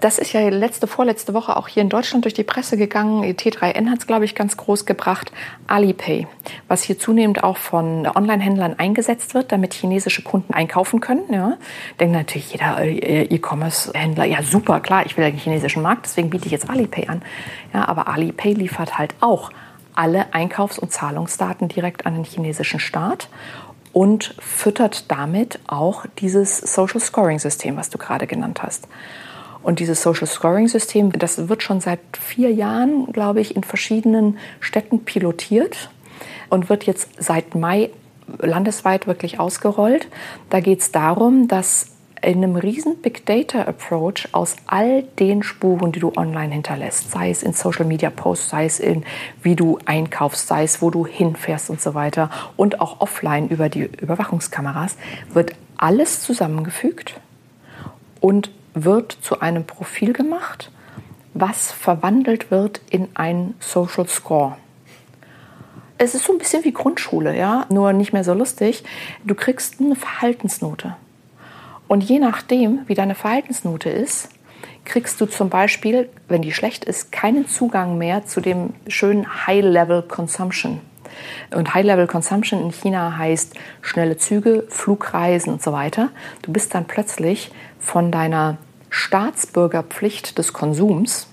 Das 0.00 0.18
ist 0.18 0.32
ja 0.32 0.48
letzte, 0.48 0.86
vorletzte 0.86 1.34
Woche 1.34 1.56
auch 1.56 1.66
hier 1.66 1.82
in 1.82 1.88
Deutschland 1.88 2.24
durch 2.24 2.34
die 2.34 2.44
Presse 2.44 2.76
gegangen. 2.76 3.22
Die 3.22 3.34
T3N 3.34 3.90
hat 3.90 3.98
es, 3.98 4.06
glaube 4.06 4.24
ich, 4.24 4.36
ganz 4.36 4.56
groß 4.56 4.86
gebracht. 4.86 5.32
Alipay, 5.66 6.28
was 6.68 6.84
hier 6.84 6.96
zunehmend 6.96 7.42
auch 7.42 7.56
von 7.56 8.06
Online-Händlern 8.06 8.78
eingesetzt 8.78 9.34
wird, 9.34 9.50
damit 9.50 9.74
chinesische 9.74 10.22
Kunden 10.22 10.54
einkaufen 10.54 11.00
können. 11.00 11.24
Ja. 11.32 11.56
Denkt 11.98 12.14
natürlich 12.14 12.52
jeder 12.52 12.78
äh, 12.80 13.24
E-Commerce-Händler, 13.24 14.24
ja 14.24 14.42
super, 14.42 14.78
klar, 14.78 15.04
ich 15.06 15.16
will 15.16 15.24
den 15.24 15.36
chinesischen 15.36 15.82
Markt, 15.82 16.06
deswegen 16.06 16.30
biete 16.30 16.46
ich 16.46 16.52
jetzt 16.52 16.70
Alipay 16.70 17.08
an. 17.08 17.22
Ja, 17.72 17.88
aber 17.88 18.06
Alipay 18.06 18.52
liefert 18.52 18.96
halt 18.96 19.14
auch 19.20 19.50
alle 19.94 20.32
Einkaufs- 20.34 20.78
und 20.78 20.92
Zahlungsdaten 20.92 21.68
direkt 21.68 22.06
an 22.06 22.14
den 22.14 22.24
chinesischen 22.24 22.80
Staat 22.80 23.28
und 23.94 24.34
füttert 24.40 25.10
damit 25.10 25.60
auch 25.68 26.04
dieses 26.18 26.58
Social 26.58 27.00
Scoring 27.00 27.38
System, 27.38 27.76
was 27.76 27.88
du 27.88 27.96
gerade 27.96 28.26
genannt 28.26 28.62
hast. 28.62 28.88
Und 29.62 29.78
dieses 29.78 30.02
Social 30.02 30.26
Scoring 30.26 30.68
System, 30.68 31.10
das 31.12 31.48
wird 31.48 31.62
schon 31.62 31.80
seit 31.80 32.00
vier 32.20 32.50
Jahren, 32.50 33.10
glaube 33.12 33.40
ich, 33.40 33.56
in 33.56 33.64
verschiedenen 33.64 34.36
Städten 34.60 35.04
pilotiert 35.04 35.90
und 36.50 36.68
wird 36.68 36.84
jetzt 36.84 37.08
seit 37.18 37.54
Mai 37.54 37.90
landesweit 38.40 39.06
wirklich 39.06 39.38
ausgerollt. 39.38 40.08
Da 40.50 40.60
geht 40.60 40.80
es 40.80 40.90
darum, 40.90 41.46
dass 41.46 41.93
in 42.24 42.42
einem 42.42 42.56
riesen 42.56 42.96
Big 43.00 43.26
Data 43.26 43.62
Approach 43.62 44.28
aus 44.32 44.56
all 44.66 45.02
den 45.02 45.42
Spuren, 45.42 45.92
die 45.92 46.00
du 46.00 46.12
online 46.16 46.52
hinterlässt, 46.52 47.10
sei 47.10 47.30
es 47.30 47.42
in 47.42 47.52
Social 47.52 47.84
Media 47.84 48.10
Posts, 48.10 48.50
sei 48.50 48.64
es 48.64 48.80
in 48.80 49.04
wie 49.42 49.56
du 49.56 49.78
einkaufst, 49.84 50.48
sei 50.48 50.64
es 50.64 50.82
wo 50.82 50.90
du 50.90 51.06
hinfährst 51.06 51.70
und 51.70 51.80
so 51.80 51.94
weiter 51.94 52.30
und 52.56 52.80
auch 52.80 53.00
offline 53.00 53.48
über 53.48 53.68
die 53.68 53.84
Überwachungskameras, 54.00 54.96
wird 55.32 55.52
alles 55.76 56.22
zusammengefügt 56.22 57.20
und 58.20 58.50
wird 58.74 59.12
zu 59.12 59.40
einem 59.40 59.64
Profil 59.64 60.12
gemacht, 60.12 60.70
was 61.34 61.72
verwandelt 61.72 62.50
wird 62.50 62.80
in 62.90 63.08
ein 63.14 63.54
Social 63.60 64.08
Score. 64.08 64.56
Es 65.96 66.14
ist 66.14 66.24
so 66.24 66.32
ein 66.32 66.38
bisschen 66.38 66.64
wie 66.64 66.72
Grundschule, 66.72 67.36
ja, 67.36 67.66
nur 67.68 67.92
nicht 67.92 68.12
mehr 68.12 68.24
so 68.24 68.34
lustig. 68.34 68.82
Du 69.24 69.34
kriegst 69.34 69.80
eine 69.80 69.94
Verhaltensnote. 69.94 70.96
Und 71.88 72.02
je 72.02 72.18
nachdem, 72.18 72.80
wie 72.86 72.94
deine 72.94 73.14
Verhaltensnote 73.14 73.90
ist, 73.90 74.28
kriegst 74.84 75.20
du 75.20 75.26
zum 75.26 75.50
Beispiel, 75.50 76.08
wenn 76.28 76.42
die 76.42 76.52
schlecht 76.52 76.84
ist, 76.84 77.12
keinen 77.12 77.48
Zugang 77.48 77.98
mehr 77.98 78.26
zu 78.26 78.40
dem 78.40 78.74
schönen 78.88 79.46
High-Level 79.46 80.02
Consumption. 80.02 80.80
Und 81.54 81.74
High-Level 81.74 82.06
Consumption 82.06 82.60
in 82.60 82.72
China 82.72 83.16
heißt 83.16 83.54
schnelle 83.82 84.16
Züge, 84.16 84.64
Flugreisen 84.68 85.52
und 85.52 85.62
so 85.62 85.72
weiter. 85.72 86.10
Du 86.42 86.52
bist 86.52 86.74
dann 86.74 86.86
plötzlich 86.86 87.50
von 87.78 88.10
deiner 88.10 88.58
Staatsbürgerpflicht 88.90 90.38
des 90.38 90.52
Konsums 90.52 91.28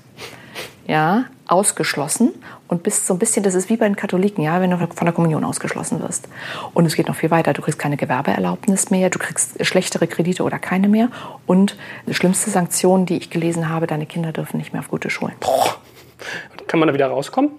ja, 0.88 1.26
ausgeschlossen 1.48 2.34
und 2.72 2.84
bist 2.84 3.06
so 3.06 3.14
ein 3.14 3.20
bisschen, 3.20 3.44
das 3.44 3.54
ist 3.54 3.70
wie 3.70 3.76
bei 3.76 3.86
den 3.86 3.98
Katholiken, 3.98 4.42
ja, 4.44 4.62
wenn 4.62 4.72
du 4.72 4.78
von 4.78 5.06
der 5.06 5.12
Kommunion 5.12 5.44
ausgeschlossen 5.44 6.02
wirst. 6.02 6.30
Und 6.74 6.86
es 6.86 6.96
geht 6.96 7.10
noch 7.10 7.16
viel 7.16 7.30
weiter. 7.30 7.52
Du 7.52 7.62
kriegst 7.62 7.78
keine 7.78 7.98
Gewerbeerlaubnis 7.98 8.90
mehr, 8.90 9.10
du 9.10 9.20
kriegst 9.20 9.64
schlechtere 9.66 10.08
Kredite 10.08 10.44
oder 10.44 10.58
keine 10.58 10.88
mehr. 10.88 11.10
Und 11.46 11.76
die 12.08 12.14
schlimmste 12.14 12.50
Sanktion, 12.50 13.06
die 13.06 13.18
ich 13.18 13.30
gelesen 13.30 13.68
habe, 13.68 13.88
deine 13.88 14.06
Kinder 14.06 14.32
dürfen 14.32 14.58
nicht 14.58 14.72
mehr 14.72 14.80
auf 14.80 14.88
gute 14.88 15.10
Schulen. 15.10 15.34
Boah. 15.42 15.76
Kann 16.68 16.80
man 16.80 16.88
da 16.88 16.94
wieder 16.94 17.08
rauskommen? 17.08 17.52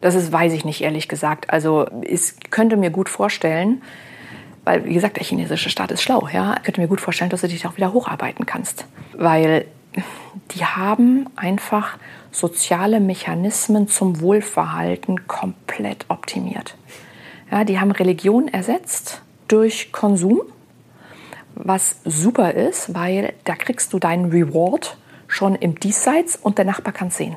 Das 0.00 0.14
ist, 0.14 0.30
weiß 0.30 0.52
ich 0.52 0.64
nicht, 0.64 0.82
ehrlich 0.82 1.08
gesagt. 1.08 1.50
Also 1.50 1.88
ich 2.02 2.34
könnte 2.50 2.76
mir 2.76 2.90
gut 2.90 3.08
vorstellen, 3.08 3.82
weil, 4.64 4.84
wie 4.84 4.94
gesagt, 4.94 5.16
der 5.16 5.24
chinesische 5.24 5.68
Staat 5.68 5.90
ist 5.90 6.02
schlau, 6.02 6.28
ja, 6.32 6.54
ich 6.58 6.62
könnte 6.62 6.80
mir 6.80 6.86
gut 6.86 7.00
vorstellen, 7.00 7.30
dass 7.30 7.40
du 7.40 7.48
dich 7.48 7.66
auch 7.66 7.76
wieder 7.76 7.92
hocharbeiten 7.92 8.46
kannst. 8.46 8.84
Weil 9.14 9.64
die 10.52 10.64
haben 10.64 11.28
einfach 11.34 11.96
soziale 12.30 13.00
Mechanismen 13.00 13.88
zum 13.88 14.20
Wohlverhalten 14.20 15.26
komplett 15.26 16.06
optimiert. 16.08 16.76
Ja, 17.50 17.64
die 17.64 17.80
haben 17.80 17.90
Religion 17.90 18.48
ersetzt 18.48 19.22
durch 19.48 19.90
Konsum, 19.92 20.42
was 21.54 21.96
super 22.04 22.54
ist, 22.54 22.94
weil 22.94 23.32
da 23.44 23.56
kriegst 23.56 23.92
du 23.92 23.98
deinen 23.98 24.30
Reward 24.30 24.96
schon 25.26 25.54
im 25.54 25.78
Diesseits 25.78 26.36
und 26.36 26.58
der 26.58 26.64
Nachbar 26.64 26.92
kann 26.92 27.08
es 27.08 27.16
sehen. 27.16 27.36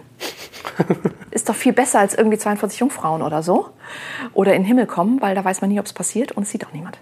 ist 1.31 1.49
doch 1.49 1.55
viel 1.55 1.73
besser 1.73 1.99
als 1.99 2.13
irgendwie 2.13 2.37
42 2.37 2.79
Jungfrauen 2.79 3.21
oder 3.21 3.43
so. 3.43 3.69
Oder 4.33 4.53
in 4.53 4.63
den 4.63 4.67
Himmel 4.67 4.87
kommen, 4.87 5.21
weil 5.21 5.35
da 5.35 5.43
weiß 5.43 5.61
man 5.61 5.69
nie, 5.69 5.79
ob 5.79 5.85
es 5.85 5.93
passiert 5.93 6.31
und 6.31 6.43
es 6.43 6.49
sieht 6.49 6.65
auch 6.65 6.73
niemand. 6.73 6.97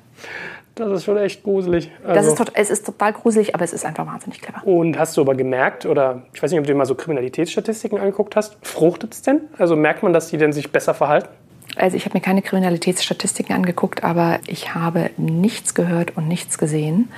Das 0.76 0.90
ist 0.90 1.04
schon 1.04 1.18
echt 1.18 1.44
gruselig. 1.44 1.92
Also 2.04 2.14
das 2.16 2.28
ist 2.28 2.38
tot, 2.38 2.52
es 2.54 2.70
ist 2.70 2.86
total 2.86 3.14
gruselig, 3.14 3.54
aber 3.54 3.64
es 3.64 3.74
ist 3.74 3.86
einfach 3.86 4.08
wahnsinnig 4.08 4.42
clever. 4.42 4.66
Und 4.66 4.98
hast 4.98 5.18
du 5.18 5.22
aber 5.22 5.36
gemerkt, 5.36 5.86
oder 5.86 6.24
ich 6.34 6.42
weiß 6.42 6.52
nicht, 6.52 6.60
ob 6.60 6.66
du 6.66 6.72
dir 6.72 6.78
mal 6.78 6.86
so 6.86 6.96
Kriminalitätsstatistiken 6.96 8.00
angeguckt 8.00 8.36
hast, 8.36 8.58
fruchtet 8.62 9.14
es 9.14 9.22
denn? 9.22 9.42
Also 9.58 9.76
merkt 9.76 10.02
man, 10.02 10.14
dass 10.14 10.30
die 10.30 10.38
denn 10.38 10.54
sich 10.54 10.72
besser 10.72 10.94
verhalten? 10.94 11.28
Also 11.76 11.98
ich 11.98 12.06
habe 12.06 12.18
mir 12.18 12.22
keine 12.22 12.42
Kriminalitätsstatistiken 12.42 13.56
angeguckt, 13.56 14.04
aber 14.04 14.40
ich 14.48 14.74
habe 14.76 15.10
nichts 15.18 15.74
gehört 15.74 16.16
und 16.18 16.28
nichts 16.28 16.58
gesehen. 16.58 17.10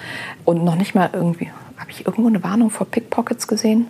Und 0.45 0.63
noch 0.63 0.75
nicht 0.75 0.95
mal 0.95 1.09
irgendwie, 1.13 1.49
habe 1.77 1.91
ich 1.91 2.05
irgendwo 2.05 2.29
eine 2.29 2.43
Warnung 2.43 2.69
vor 2.69 2.87
Pickpockets 2.87 3.47
gesehen? 3.47 3.87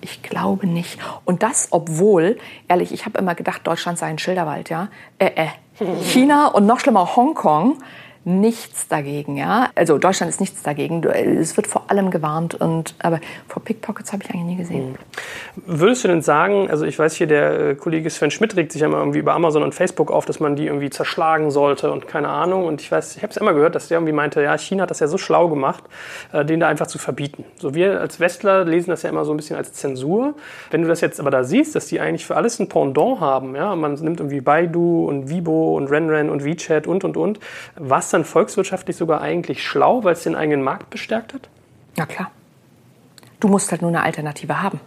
Ich 0.00 0.22
glaube 0.22 0.66
nicht. 0.66 0.98
Und 1.24 1.42
das, 1.42 1.68
obwohl, 1.70 2.38
ehrlich, 2.68 2.92
ich 2.92 3.06
habe 3.06 3.18
immer 3.18 3.34
gedacht, 3.34 3.66
Deutschland 3.66 3.98
sei 3.98 4.06
ein 4.06 4.18
Schilderwald, 4.18 4.68
ja. 4.68 4.88
Äh, 5.18 5.30
äh. 5.34 5.46
China 6.04 6.48
und 6.48 6.66
noch 6.66 6.80
schlimmer 6.80 7.16
Hongkong 7.16 7.78
nichts 8.24 8.88
dagegen, 8.88 9.36
ja. 9.36 9.68
Also 9.74 9.98
Deutschland 9.98 10.30
ist 10.30 10.40
nichts 10.40 10.62
dagegen. 10.62 11.04
Es 11.04 11.56
wird 11.56 11.66
vor 11.66 11.90
allem 11.90 12.10
gewarnt 12.10 12.54
und 12.54 12.94
aber 12.98 13.20
vor 13.48 13.62
Pickpockets 13.62 14.12
habe 14.12 14.22
ich 14.24 14.30
eigentlich 14.30 14.44
nie 14.44 14.56
gesehen. 14.56 14.92
Mhm. 14.92 15.62
Würdest 15.66 16.04
du 16.04 16.08
denn 16.08 16.22
sagen, 16.22 16.70
also 16.70 16.86
ich 16.86 16.98
weiß 16.98 17.14
hier, 17.14 17.26
der 17.26 17.60
äh, 17.60 17.74
Kollege 17.74 18.08
Sven 18.08 18.30
Schmidt 18.30 18.56
regt 18.56 18.72
sich 18.72 18.80
ja 18.80 18.86
immer 18.86 18.98
irgendwie 18.98 19.18
über 19.18 19.34
Amazon 19.34 19.62
und 19.62 19.74
Facebook 19.74 20.10
auf, 20.10 20.24
dass 20.24 20.40
man 20.40 20.56
die 20.56 20.66
irgendwie 20.66 20.90
zerschlagen 20.90 21.50
sollte 21.50 21.92
und 21.92 22.08
keine 22.08 22.28
Ahnung. 22.28 22.64
Und 22.64 22.80
ich 22.80 22.90
weiß, 22.90 23.16
ich 23.16 23.22
habe 23.22 23.30
es 23.30 23.36
immer 23.36 23.52
gehört, 23.52 23.74
dass 23.74 23.88
der 23.88 23.98
irgendwie 23.98 24.12
meinte, 24.12 24.42
ja, 24.42 24.56
China 24.56 24.84
hat 24.84 24.90
das 24.90 25.00
ja 25.00 25.06
so 25.06 25.18
schlau 25.18 25.48
gemacht, 25.48 25.84
äh, 26.32 26.44
den 26.44 26.60
da 26.60 26.68
einfach 26.68 26.86
zu 26.86 26.98
verbieten. 26.98 27.44
So 27.56 27.74
wir 27.74 28.00
als 28.00 28.20
Westler 28.20 28.64
lesen 28.64 28.90
das 28.90 29.02
ja 29.02 29.10
immer 29.10 29.24
so 29.24 29.32
ein 29.32 29.36
bisschen 29.36 29.56
als 29.56 29.72
Zensur. 29.74 30.34
Wenn 30.70 30.82
du 30.82 30.88
das 30.88 31.00
jetzt 31.02 31.20
aber 31.20 31.30
da 31.30 31.44
siehst, 31.44 31.74
dass 31.74 31.86
die 31.86 32.00
eigentlich 32.00 32.24
für 32.24 32.36
alles 32.36 32.58
ein 32.58 32.68
Pendant 32.68 33.20
haben, 33.20 33.54
ja, 33.54 33.76
man 33.76 33.94
nimmt 33.94 34.20
irgendwie 34.20 34.40
Baidu 34.40 35.06
und 35.06 35.30
Weibo 35.30 35.76
und 35.76 35.88
Renren 35.90 36.30
und 36.30 36.44
WeChat 36.44 36.86
und 36.86 37.04
und 37.04 37.16
und, 37.16 37.38
was 37.76 38.13
dann 38.14 38.24
volkswirtschaftlich 38.24 38.96
sogar 38.96 39.20
eigentlich 39.20 39.62
schlau, 39.62 40.04
weil 40.04 40.14
es 40.14 40.22
den 40.22 40.36
eigenen 40.36 40.62
Markt 40.62 40.90
bestärkt 40.90 41.34
hat? 41.34 41.48
Na 41.96 42.06
klar. 42.06 42.30
Du 43.40 43.48
musst 43.48 43.70
halt 43.70 43.82
nur 43.82 43.90
eine 43.90 44.02
Alternative 44.02 44.62
haben. 44.62 44.80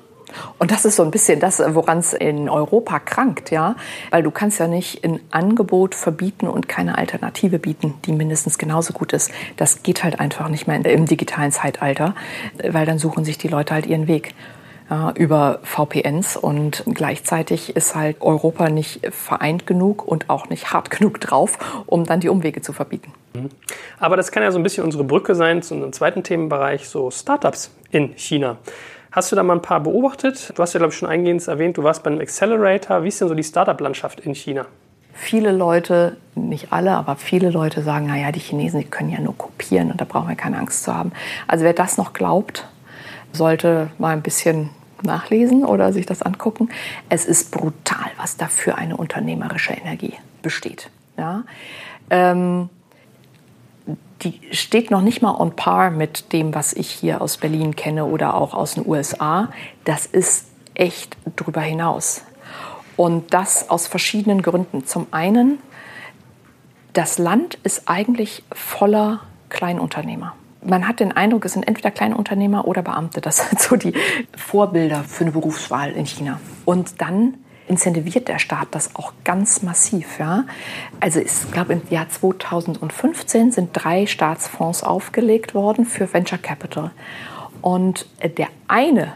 Und 0.58 0.72
das 0.72 0.86
ist 0.86 0.96
so 0.96 1.04
ein 1.04 1.12
bisschen 1.12 1.40
das, 1.40 1.62
woran 1.70 2.00
es 2.00 2.14
in 2.14 2.50
Europa 2.50 3.00
krankt, 3.00 3.52
ja. 3.52 3.76
Weil 4.12 4.24
du 4.24 4.32
kannst 4.32 4.60
ja 4.60 4.68
nicht 4.68 5.04
ein 5.04 5.20
Angebot 5.32 5.96
verbieten 5.96 6.48
und 6.48 6.68
keine 6.68 6.98
Alternative 6.98 7.60
bieten, 7.60 7.94
die 8.06 8.12
mindestens 8.12 8.58
genauso 8.58 8.94
gut 8.94 9.14
ist. 9.14 9.32
Das 9.56 9.84
geht 9.84 10.04
halt 10.04 10.20
einfach 10.20 10.50
nicht 10.50 10.68
mehr 10.68 10.84
im 10.86 11.06
digitalen 11.06 11.52
Zeitalter, 11.52 12.16
weil 12.68 12.86
dann 12.86 13.00
suchen 13.00 13.24
sich 13.26 13.38
die 13.38 13.48
Leute 13.48 13.74
halt 13.74 13.86
ihren 13.86 14.08
Weg 14.08 14.34
ja, 14.90 15.12
über 15.16 15.60
VPNs 15.64 16.38
und 16.38 16.84
gleichzeitig 16.94 17.76
ist 17.76 17.96
halt 17.96 18.22
Europa 18.22 18.70
nicht 18.70 19.02
vereint 19.14 19.68
genug 19.68 20.08
und 20.08 20.30
auch 20.30 20.50
nicht 20.50 20.74
hart 20.74 20.90
genug 20.98 21.20
drauf, 21.20 21.58
um 21.86 22.06
dann 22.06 22.20
die 22.20 22.30
Umwege 22.30 22.62
zu 22.62 22.74
verbieten. 22.74 23.12
Mhm. 23.34 23.50
Aber 24.00 24.18
das 24.18 24.32
kann 24.32 24.44
ja 24.44 24.52
so 24.52 24.60
ein 24.60 24.64
bisschen 24.64 24.84
unsere 24.84 25.04
Brücke 25.04 25.36
sein 25.36 25.62
zu 25.62 25.74
unserem 25.74 25.94
zweiten 25.94 26.24
Themenbereich, 26.24 26.88
so 26.88 27.12
Startups 27.12 27.72
in 27.92 28.14
China. 28.18 28.58
Hast 29.12 29.32
du 29.32 29.36
da 29.36 29.44
mal 29.44 29.54
ein 29.54 29.62
paar 29.62 29.80
beobachtet? 29.80 30.54
Du 30.56 30.62
hast 30.62 30.74
ja, 30.74 30.78
glaube 30.78 30.94
ich, 30.94 31.00
schon 31.00 31.10
eingehend 31.10 31.48
erwähnt, 31.48 31.78
du 31.78 31.84
warst 31.84 32.04
beim 32.04 32.20
Accelerator. 32.20 33.04
Wie 33.04 33.08
ist 33.08 33.20
denn 33.20 33.28
so 33.28 33.34
die 33.34 33.44
Startup-Landschaft 33.44 34.20
in 34.20 34.36
China? 34.36 34.66
Viele 35.14 35.52
Leute, 35.52 36.18
nicht 36.36 36.72
alle, 36.72 36.92
aber 36.92 37.16
viele 37.16 37.50
Leute 37.50 37.82
sagen, 37.82 38.06
naja, 38.06 38.32
die 38.32 38.40
Chinesen, 38.40 38.82
die 38.82 38.86
können 38.86 39.10
ja 39.10 39.20
nur 39.20 39.36
kopieren 39.36 39.92
und 39.92 40.00
da 40.00 40.06
brauchen 40.06 40.28
wir 40.28 40.36
keine 40.36 40.60
Angst 40.60 40.84
zu 40.84 40.96
haben. 40.96 41.12
Also 41.48 41.66
wer 41.66 41.74
das 41.74 41.98
noch 41.98 42.14
glaubt, 42.14 42.68
sollte 43.38 43.90
mal 43.98 44.10
ein 44.10 44.22
bisschen 44.22 44.70
nachlesen 45.04 45.64
oder 45.64 45.94
sich 45.94 46.06
das 46.06 46.22
angucken. 46.22 46.70
Es 47.10 47.26
ist 47.26 47.52
brutal, 47.52 48.12
was 48.18 48.38
da 48.38 48.48
für 48.48 48.76
eine 48.76 48.98
unternehmerische 48.98 49.74
Energie 49.74 50.14
besteht. 50.42 50.90
Ja? 51.18 51.44
Ähm, 52.10 52.70
die 54.22 54.40
steht 54.52 54.92
noch 54.92 55.02
nicht 55.02 55.22
mal 55.22 55.40
on 55.40 55.56
par 55.56 55.92
mit 55.92 56.34
dem, 56.34 56.56
was 56.56 56.74
ich 56.74 56.90
hier 56.90 57.22
aus 57.22 57.38
Berlin 57.38 57.76
kenne 57.76 58.06
oder 58.06 58.34
auch 58.34 58.54
aus 58.54 58.74
den 58.74 58.88
USA. 58.88 59.50
Das 59.86 60.06
ist 60.06 60.48
echt 60.74 61.18
drüber 61.36 61.62
hinaus. 61.62 62.24
Und 62.96 63.34
das 63.34 63.70
aus 63.70 63.88
verschiedenen 63.88 64.42
Gründen. 64.42 64.86
Zum 64.86 65.08
einen, 65.12 65.60
das 66.94 67.20
Land 67.20 67.56
ist 67.64 67.84
eigentlich 67.86 68.44
voller 68.52 69.22
Kleinunternehmer. 69.50 70.34
Man 70.70 70.86
hat 70.86 71.00
den 71.00 71.14
Eindruck, 71.14 71.46
es 71.46 71.54
sind 71.54 71.66
entweder 71.66 71.92
Kleinunternehmer 71.92 72.68
oder 72.68 72.82
Beamte. 72.82 73.22
Das 73.22 73.38
sind 73.50 73.62
so 73.62 73.78
die 73.78 73.94
Vorbilder 74.36 75.06
für 75.06 75.24
eine 75.24 75.32
Berufswahl 75.32 75.92
in 75.92 76.06
China. 76.06 76.42
Und 76.66 77.02
dann 77.02 77.36
incentiviert 77.70 78.28
der 78.28 78.38
Staat 78.38 78.68
das 78.72 78.94
auch 78.96 79.14
ganz 79.24 79.62
massiv. 79.62 80.20
Ja? 80.20 80.44
Also 81.00 81.22
ich 81.22 81.52
glaube, 81.54 81.74
im 81.74 81.82
Jahr 81.90 82.10
2015 82.10 83.54
sind 83.54 83.70
drei 83.72 84.08
Staatsfonds 84.08 84.84
aufgelegt 84.84 85.56
worden 85.56 85.86
für 85.86 86.12
Venture 86.14 86.38
Capital. 86.38 86.92
Und 87.62 88.06
der 88.22 88.48
eine, 88.68 89.14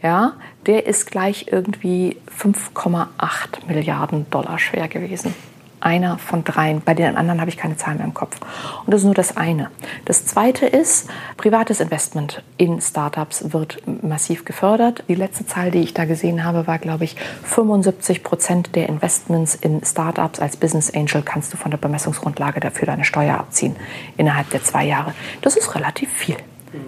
ja, 0.00 0.34
der 0.66 0.86
ist 0.86 1.10
gleich 1.10 1.46
irgendwie 1.50 2.18
5,8 2.40 3.66
Milliarden 3.66 4.30
Dollar 4.30 4.60
schwer 4.60 4.86
gewesen 4.86 5.34
einer 5.80 6.18
von 6.18 6.44
dreien. 6.44 6.82
Bei 6.84 6.94
den 6.94 7.16
anderen 7.16 7.40
habe 7.40 7.50
ich 7.50 7.56
keine 7.56 7.76
Zahlen 7.76 7.98
mehr 7.98 8.06
im 8.06 8.14
Kopf. 8.14 8.36
Und 8.84 8.92
das 8.92 9.02
ist 9.02 9.04
nur 9.04 9.14
das 9.14 9.36
eine. 9.36 9.70
Das 10.04 10.26
zweite 10.26 10.66
ist, 10.66 11.08
privates 11.36 11.80
Investment 11.80 12.42
in 12.56 12.80
Startups 12.80 13.52
wird 13.52 13.82
massiv 14.02 14.44
gefördert. 14.44 15.04
Die 15.08 15.14
letzte 15.14 15.46
Zahl, 15.46 15.70
die 15.70 15.80
ich 15.80 15.94
da 15.94 16.04
gesehen 16.04 16.44
habe, 16.44 16.66
war, 16.66 16.78
glaube 16.78 17.04
ich, 17.04 17.16
75 17.44 18.22
Prozent 18.22 18.74
der 18.74 18.88
Investments 18.88 19.54
in 19.54 19.84
Startups 19.84 20.40
als 20.40 20.56
Business 20.56 20.92
Angel 20.94 21.22
kannst 21.22 21.52
du 21.52 21.56
von 21.56 21.70
der 21.70 21.78
Bemessungsgrundlage 21.78 22.60
dafür 22.60 22.86
deine 22.86 23.04
Steuer 23.04 23.38
abziehen 23.38 23.76
innerhalb 24.16 24.50
der 24.50 24.62
zwei 24.62 24.84
Jahre. 24.84 25.14
Das 25.42 25.56
ist 25.56 25.74
relativ 25.74 26.12
viel. 26.12 26.36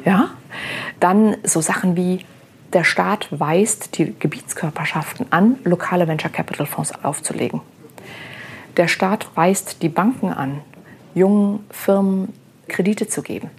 Ja? 0.04 0.30
Dann 0.98 1.36
so 1.44 1.60
Sachen 1.60 1.96
wie 1.96 2.24
der 2.72 2.84
Staat 2.84 3.28
weist 3.30 3.98
die 3.98 4.14
Gebietskörperschaften 4.18 5.26
an, 5.30 5.58
lokale 5.64 6.06
Venture 6.06 6.30
Capital 6.30 6.66
Fonds 6.66 6.92
aufzulegen. 7.02 7.60
Der 8.76 8.88
Staat 8.88 9.28
weist 9.34 9.82
die 9.82 9.88
Banken 9.88 10.32
an, 10.32 10.62
jungen 11.14 11.64
Firmen 11.70 12.32
Kredite 12.68 13.08
zu 13.08 13.22
geben. 13.22 13.50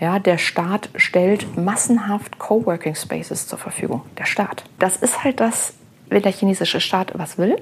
Ja, 0.00 0.18
der 0.18 0.36
Staat 0.36 0.90
stellt 0.96 1.56
massenhaft 1.56 2.38
Coworking 2.38 2.96
Spaces 2.96 3.46
zur 3.46 3.58
Verfügung. 3.58 4.02
Der 4.18 4.24
Staat. 4.24 4.64
Das 4.78 4.96
ist 4.96 5.22
halt 5.22 5.38
das, 5.38 5.74
wenn 6.08 6.22
der 6.22 6.32
chinesische 6.32 6.80
Staat 6.80 7.12
was 7.14 7.38
will, 7.38 7.56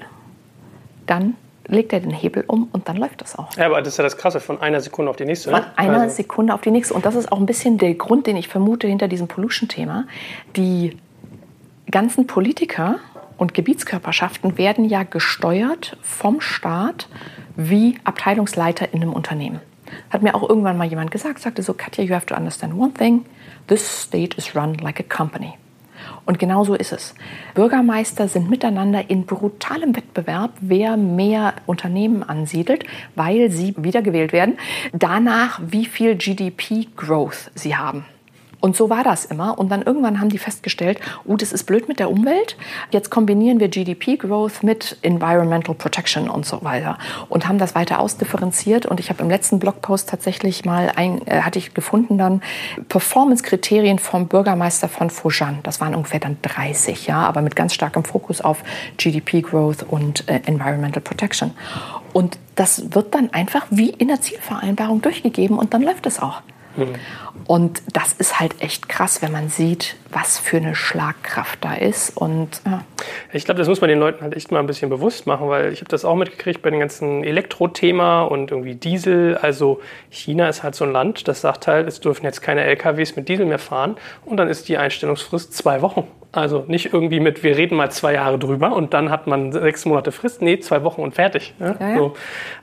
dann 1.05 1.35
legt 1.67 1.93
er 1.93 1.99
den 1.99 2.11
Hebel 2.11 2.43
um 2.47 2.67
und 2.71 2.89
dann 2.89 2.97
läuft 2.97 3.21
das 3.21 3.37
auch. 3.37 3.55
Ja, 3.55 3.67
aber 3.67 3.79
das 3.81 3.89
ist 3.89 3.97
ja 3.97 4.03
das 4.03 4.17
Krasse, 4.17 4.39
von 4.39 4.59
einer 4.59 4.81
Sekunde 4.81 5.09
auf 5.09 5.17
die 5.17 5.25
nächste. 5.25 5.51
Ne? 5.51 5.57
Von 5.57 5.65
einer 5.75 6.01
also. 6.01 6.15
Sekunde 6.15 6.53
auf 6.53 6.61
die 6.61 6.71
nächste. 6.71 6.93
Und 6.93 7.05
das 7.05 7.15
ist 7.15 7.31
auch 7.31 7.39
ein 7.39 7.45
bisschen 7.45 7.77
der 7.77 7.93
Grund, 7.93 8.27
den 8.27 8.35
ich 8.37 8.47
vermute 8.47 8.87
hinter 8.87 9.07
diesem 9.07 9.27
Pollution-Thema. 9.27 10.05
Die 10.55 10.97
ganzen 11.89 12.27
Politiker 12.27 12.95
und 13.41 13.55
Gebietskörperschaften 13.55 14.59
werden 14.59 14.85
ja 14.85 15.01
gesteuert 15.01 15.97
vom 16.03 16.41
Staat 16.41 17.07
wie 17.55 17.97
Abteilungsleiter 18.03 18.93
in 18.93 19.01
einem 19.01 19.13
Unternehmen. 19.13 19.61
Hat 20.11 20.21
mir 20.21 20.35
auch 20.35 20.47
irgendwann 20.47 20.77
mal 20.77 20.87
jemand 20.87 21.09
gesagt, 21.09 21.39
sagte 21.39 21.63
so, 21.63 21.73
Katja, 21.73 22.03
you 22.03 22.13
have 22.13 22.27
to 22.27 22.35
understand 22.35 22.75
one 22.75 22.93
thing, 22.93 23.25
this 23.65 24.03
state 24.03 24.37
is 24.37 24.55
run 24.55 24.75
like 24.75 24.99
a 24.99 25.03
company. 25.03 25.53
Und 26.23 26.37
genau 26.37 26.63
so 26.65 26.75
ist 26.75 26.91
es. 26.93 27.15
Bürgermeister 27.55 28.27
sind 28.27 28.47
miteinander 28.47 29.09
in 29.09 29.25
brutalem 29.25 29.95
Wettbewerb, 29.95 30.51
wer 30.61 30.95
mehr 30.95 31.55
Unternehmen 31.65 32.21
ansiedelt, 32.21 32.83
weil 33.15 33.49
sie 33.49 33.73
wiedergewählt 33.75 34.33
werden, 34.33 34.59
danach, 34.93 35.59
wie 35.65 35.85
viel 35.85 36.15
GDP-Growth 36.15 37.49
sie 37.55 37.75
haben. 37.75 38.05
Und 38.61 38.75
so 38.77 38.89
war 38.89 39.03
das 39.03 39.25
immer. 39.25 39.57
Und 39.57 39.69
dann 39.69 39.81
irgendwann 39.81 40.21
haben 40.21 40.29
die 40.29 40.37
festgestellt, 40.37 40.99
oh, 41.25 41.35
das 41.35 41.51
ist 41.51 41.65
blöd 41.65 41.87
mit 41.87 41.99
der 41.99 42.09
Umwelt. 42.09 42.55
Jetzt 42.91 43.09
kombinieren 43.09 43.59
wir 43.59 43.67
GDP-Growth 43.67 44.63
mit 44.63 44.97
Environmental 45.01 45.75
Protection 45.75 46.29
und 46.29 46.45
so 46.45 46.63
weiter. 46.63 46.97
Und 47.27 47.47
haben 47.47 47.57
das 47.57 47.75
weiter 47.75 47.99
ausdifferenziert. 47.99 48.85
Und 48.85 48.99
ich 48.99 49.09
habe 49.09 49.23
im 49.23 49.29
letzten 49.29 49.59
Blogpost 49.59 50.09
tatsächlich 50.09 50.63
mal, 50.63 50.91
ein, 50.95 51.25
äh, 51.27 51.41
hatte 51.41 51.57
ich 51.57 51.73
gefunden 51.73 52.17
dann, 52.17 52.41
Performance-Kriterien 52.87 53.97
vom 53.97 54.27
Bürgermeister 54.27 54.87
von 54.87 55.09
Fujian. 55.09 55.59
Das 55.63 55.81
waren 55.81 55.95
ungefähr 55.95 56.19
dann 56.19 56.37
30, 56.43 57.07
ja, 57.07 57.17
aber 57.17 57.41
mit 57.41 57.55
ganz 57.55 57.73
starkem 57.73 58.03
Fokus 58.03 58.41
auf 58.41 58.63
GDP-Growth 58.97 59.83
und 59.83 60.29
äh, 60.29 60.39
Environmental 60.45 61.01
Protection. 61.01 61.51
Und 62.13 62.37
das 62.55 62.93
wird 62.93 63.15
dann 63.15 63.33
einfach 63.33 63.65
wie 63.71 63.89
in 63.89 64.09
der 64.09 64.21
Zielvereinbarung 64.21 65.01
durchgegeben 65.01 65.57
und 65.57 65.73
dann 65.73 65.81
läuft 65.81 66.05
es 66.05 66.19
auch. 66.19 66.41
Mhm. 66.75 66.95
Und 67.47 67.81
das 67.93 68.13
ist 68.13 68.39
halt 68.39 68.61
echt 68.61 68.87
krass, 68.89 69.21
wenn 69.21 69.31
man 69.31 69.49
sieht, 69.49 69.95
was 70.09 70.37
für 70.37 70.57
eine 70.57 70.75
Schlagkraft 70.75 71.63
da 71.63 71.73
ist. 71.73 72.15
Und 72.15 72.61
ja. 72.65 72.83
ich 73.33 73.45
glaube, 73.45 73.59
das 73.59 73.67
muss 73.67 73.81
man 73.81 73.89
den 73.89 73.99
Leuten 73.99 74.21
halt 74.21 74.35
echt 74.35 74.51
mal 74.51 74.59
ein 74.59 74.67
bisschen 74.67 74.89
bewusst 74.89 75.27
machen, 75.27 75.49
weil 75.49 75.71
ich 75.71 75.79
habe 75.79 75.89
das 75.89 76.05
auch 76.05 76.15
mitgekriegt 76.15 76.61
bei 76.61 76.69
dem 76.69 76.79
ganzen 76.79 77.23
Elektro-Thema 77.23 78.23
und 78.23 78.51
irgendwie 78.51 78.75
Diesel. 78.75 79.37
Also 79.37 79.81
China 80.09 80.49
ist 80.49 80.63
halt 80.63 80.75
so 80.75 80.85
ein 80.85 80.91
Land, 80.91 81.27
das 81.27 81.41
sagt 81.41 81.67
halt, 81.67 81.87
es 81.87 81.99
dürfen 81.99 82.25
jetzt 82.25 82.41
keine 82.41 82.63
LKWs 82.63 83.15
mit 83.15 83.29
Diesel 83.29 83.45
mehr 83.45 83.59
fahren 83.59 83.95
und 84.25 84.37
dann 84.37 84.47
ist 84.47 84.69
die 84.69 84.77
Einstellungsfrist 84.77 85.53
zwei 85.53 85.81
Wochen. 85.81 86.07
Also 86.33 86.63
nicht 86.67 86.93
irgendwie 86.93 87.19
mit, 87.19 87.43
wir 87.43 87.57
reden 87.57 87.75
mal 87.75 87.91
zwei 87.91 88.13
Jahre 88.13 88.39
drüber 88.39 88.73
und 88.73 88.93
dann 88.93 89.09
hat 89.09 89.27
man 89.27 89.51
sechs 89.51 89.85
Monate 89.85 90.13
Frist. 90.13 90.41
Nee, 90.41 90.59
zwei 90.59 90.83
Wochen 90.83 91.01
und 91.01 91.13
fertig. 91.13 91.53
Ja? 91.59 91.75
Ja, 91.77 91.89
ja. 91.89 91.97
So. 91.97 92.13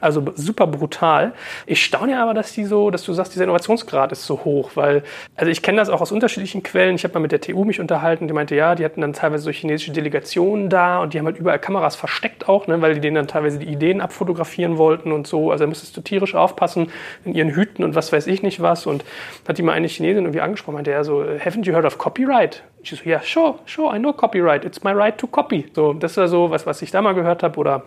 Also 0.01 0.25
super 0.37 0.67
brutal. 0.67 1.33
Ich 1.67 1.85
staune 1.85 2.13
ja 2.13 2.23
aber, 2.23 2.33
dass 2.33 2.53
die 2.53 2.65
so, 2.65 2.91
dass 2.91 3.03
du 3.03 3.13
sagst, 3.13 3.35
dieser 3.35 3.45
Innovationsgrad 3.45 4.11
ist 4.13 4.25
so 4.25 4.43
hoch, 4.43 4.58
weil, 4.75 5.03
also 5.37 5.51
ich 5.51 5.63
kenne 5.63 5.79
das 5.79 5.89
auch 5.89 6.01
aus 6.01 6.13
unterschiedlichen 6.13 6.63
Quellen. 6.63 6.95
Ich 6.95 7.05
habe 7.05 7.15
mal 7.15 7.21
mit 7.21 7.33
der 7.33 7.41
TU 7.41 7.65
mich 7.65 7.81
unterhalten, 7.81 8.29
die 8.29 8.35
meinte, 8.35 8.55
ja, 8.55 8.75
die 8.75 8.85
hatten 8.85 9.01
dann 9.01 9.13
teilweise 9.13 9.45
so 9.45 9.51
chinesische 9.51 9.93
Delegationen 9.93 10.69
da 10.69 11.01
und 11.01 11.15
die 11.15 11.19
haben 11.19 11.27
halt 11.27 11.39
überall 11.39 11.59
Kameras 11.59 11.97
versteckt 11.97 12.49
auch, 12.49 12.67
ne, 12.67 12.81
weil 12.81 12.95
die 12.95 13.01
denen 13.01 13.17
dann 13.17 13.29
teilweise 13.29 13.59
die 13.59 13.67
Ideen 13.67 14.01
abfotografieren 14.01 14.79
wollten 14.79 15.13
und 15.13 15.27
so. 15.27 15.51
Also 15.51 15.65
da 15.65 15.69
musstest 15.69 15.97
du 15.97 16.01
tierisch 16.01 16.35
aufpassen 16.35 16.91
in 17.25 17.35
ihren 17.35 17.51
Hüten 17.51 17.85
und 17.85 17.95
was 17.95 18.13
weiß 18.13 18.27
ich 18.27 18.43
nicht 18.43 18.61
was. 18.61 18.87
Und 18.87 19.05
hat 19.47 19.59
die 19.59 19.63
mal 19.63 19.73
eine 19.73 19.89
Chinesin 19.89 20.25
irgendwie 20.25 20.41
angesprochen, 20.41 20.75
meinte, 20.75 20.91
ja, 20.91 21.05
so, 21.05 21.23
haven't 21.23 21.65
you 21.65 21.75
heard 21.75 21.85
of 21.85 21.99
copyright? 21.99 22.63
Ich 22.83 22.91
so, 22.91 22.97
ja, 23.09 23.21
sure, 23.23 23.59
sure, 23.67 23.95
I 23.95 23.99
know 23.99 24.13
copyright. 24.13 24.65
It's 24.65 24.83
my 24.83 24.93
right 24.93 25.17
to 25.19 25.27
copy. 25.27 25.67
So, 25.75 25.93
das 25.93 26.17
war 26.17 26.29
so 26.29 26.51
was, 26.51 26.67
was 26.67 26.83
ich 26.83 26.91
da 26.91 27.03
mal 27.03 27.15
gehört 27.15 27.43
habe. 27.43 27.59
Oder 27.59 27.83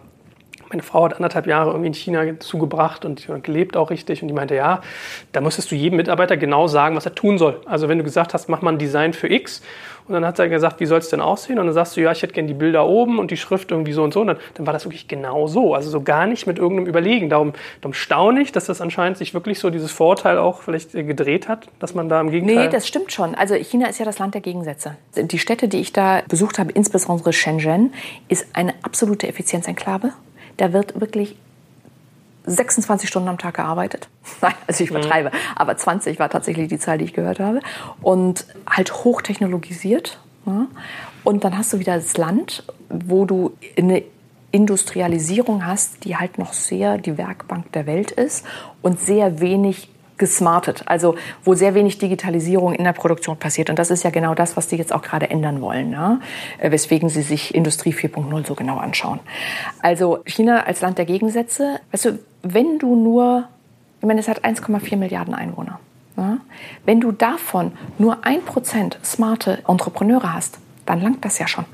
meine 0.72 0.84
Frau 0.84 1.06
hat 1.06 1.16
anderthalb 1.16 1.48
Jahre 1.48 1.72
irgendwie 1.72 1.88
in 1.88 1.94
China 1.94 2.40
zugebracht 2.40 3.06
und 3.06 3.28
gelebt 3.44 3.78
auch 3.78 3.90
richtig. 3.90 4.22
Und 4.22 4.28
die 4.28 4.34
meinte, 4.34 4.56
ja, 4.56 4.82
da 5.32 5.42
musstest 5.42 5.72
du 5.72 5.76
jedem 5.76 5.98
Mitarbeiter 5.98 6.38
genau 6.38 6.68
sagen, 6.68 6.96
was 6.96 7.06
er 7.06 7.16
tun 7.16 7.38
soll. 7.38 7.62
Also 7.66 7.90
wenn 7.90 7.98
du 7.98 8.04
gesagt 8.04 8.34
hast, 8.34 8.50
mach 8.50 8.62
mal 8.62 8.72
ein 8.72 8.78
Design 8.78 9.14
für 9.14 9.32
X 9.32 9.62
und 10.08 10.16
dann 10.16 10.26
hat 10.26 10.40
er 10.40 10.50
gesagt, 10.50 10.80
wie 10.80 10.86
soll 10.88 10.98
es 10.98 11.10
denn 11.10 11.22
aussehen? 11.22 11.60
Und 11.60 11.68
dann 11.68 11.74
sagst 11.74 11.96
du, 11.96 12.02
ja, 12.02 12.12
ich 12.12 12.22
hätte 12.22 12.34
gerne 12.34 12.48
die 12.48 12.56
Bilder 12.56 12.88
oben 12.88 13.20
und 13.20 13.32
die 13.32 13.38
Schrift 13.38 13.72
irgendwie 13.72 13.94
so 13.94 14.04
und 14.04 14.14
so. 14.14 14.22
Und 14.22 14.28
dann, 14.28 14.38
dann 14.56 14.66
war 14.66 14.74
das 14.74 14.84
wirklich 14.84 15.08
genau 15.08 15.48
so. 15.48 15.76
Also 15.76 15.90
so 15.90 16.02
gar 16.02 16.26
nicht 16.26 16.48
mit 16.48 16.58
irgendeinem 16.58 16.88
Überlegen. 16.88 17.30
Darum, 17.30 17.54
darum 17.82 17.94
staune 17.94 18.42
ich, 18.42 18.52
dass 18.52 18.66
das 18.66 18.82
anscheinend 18.82 19.18
sich 19.18 19.34
wirklich 19.34 19.60
so 19.60 19.70
dieses 19.70 19.92
Vorurteil 19.92 20.38
auch 20.38 20.64
vielleicht 20.64 20.92
gedreht 20.94 21.48
hat, 21.48 21.68
dass 21.80 21.94
man 21.94 22.10
da 22.10 22.20
im 22.20 22.32
Gegenteil... 22.32 22.66
Nee, 22.66 22.70
das 22.70 22.88
stimmt 22.88 23.12
schon. 23.12 23.36
Also 23.36 23.56
China 23.56 23.88
ist 23.88 24.00
ja 24.00 24.06
das 24.06 24.20
Land 24.20 24.34
der 24.34 24.42
Gegensätze. 24.42 24.98
Die 25.16 25.40
Städte, 25.40 25.68
die 25.68 25.80
ich 25.80 25.94
da 25.94 26.24
besucht 26.28 26.58
habe, 26.58 26.72
insbesondere 26.72 27.32
Shenzhen, 27.32 27.94
ist 28.28 28.48
eine 28.54 28.74
absolute 28.82 29.28
Effizienzenklave. 29.28 30.14
Da 30.58 30.74
wird 30.74 31.00
wirklich 31.00 31.36
26 32.46 33.10
Stunden 33.10 33.30
am 33.30 33.38
Tag 33.38 33.56
gearbeitet. 33.56 34.10
Nein, 34.42 34.54
also 34.68 34.84
ich 34.84 34.92
mhm. 34.92 34.98
übertreibe, 34.98 35.30
mhm. 35.30 35.40
aber 35.56 35.78
20 35.78 36.20
war 36.20 36.30
tatsächlich 36.30 36.68
die 36.68 36.80
Zahl, 36.80 36.98
die 36.98 37.06
ich 37.06 37.14
gehört 37.14 37.40
habe. 37.40 37.60
Und 38.02 38.46
halt 38.68 39.04
hochtechnologisiert. 39.04 40.20
Ja. 40.46 40.68
Und 41.24 41.44
dann 41.44 41.58
hast 41.58 41.72
du 41.74 41.80
wieder 41.80 41.96
das 41.96 42.18
Land, 42.18 42.64
wo 42.90 43.26
du 43.26 43.56
eine 43.78 44.04
Industrialisierung 44.52 45.66
hast, 45.66 46.04
die 46.04 46.18
halt 46.18 46.38
noch 46.38 46.54
sehr 46.54 46.98
die 46.98 47.18
Werkbank 47.18 47.72
der 47.72 47.86
Welt 47.86 48.12
ist 48.12 48.46
und 48.82 49.00
sehr 49.00 49.40
wenig 49.40 49.90
gesmartet, 50.22 50.84
also 50.86 51.16
wo 51.44 51.56
sehr 51.56 51.74
wenig 51.74 51.98
Digitalisierung 51.98 52.76
in 52.76 52.84
der 52.84 52.94
Produktion 52.94 53.38
passiert. 53.38 53.72
Und 53.72 53.80
das 53.80 53.90
ist 53.90 54.04
ja 54.04 54.12
genau 54.12 54.36
das, 54.36 54.56
was 54.56 54.68
die 54.68 54.76
jetzt 54.76 54.94
auch 54.94 55.02
gerade 55.02 55.32
ändern 55.32 55.62
wollen, 55.62 55.90
ne? 55.90 56.20
weswegen 56.62 57.10
sie 57.10 57.24
sich 57.24 57.56
Industrie 57.56 57.92
4.0 57.92 58.46
so 58.46 58.54
genau 58.54 58.78
anschauen. 58.78 59.20
Also 59.82 60.20
China 60.26 60.64
als 60.68 60.82
Land 60.82 61.00
der 61.00 61.06
Gegensätze, 61.06 61.80
weißt 61.92 62.06
du, 62.06 62.20
wenn 62.44 62.78
du 62.78 62.96
nur, 62.96 63.46
ich 64.00 64.06
meine, 64.06 64.20
es 64.20 64.28
hat 64.28 64.46
1,4 64.46 64.96
Milliarden 64.96 65.34
Einwohner. 65.34 65.80
Ne? 66.16 66.40
Wenn 66.86 67.00
du 67.00 67.12
davon 67.12 67.72
nur 67.98 68.24
ein 68.24 68.44
Prozent 68.44 69.00
smarte 69.04 69.64
Entrepreneure 69.68 70.34
hast, 70.34 70.60
dann 70.86 71.02
langt 71.02 71.26
das 71.26 71.40
ja 71.40 71.48
schon. 71.48 71.66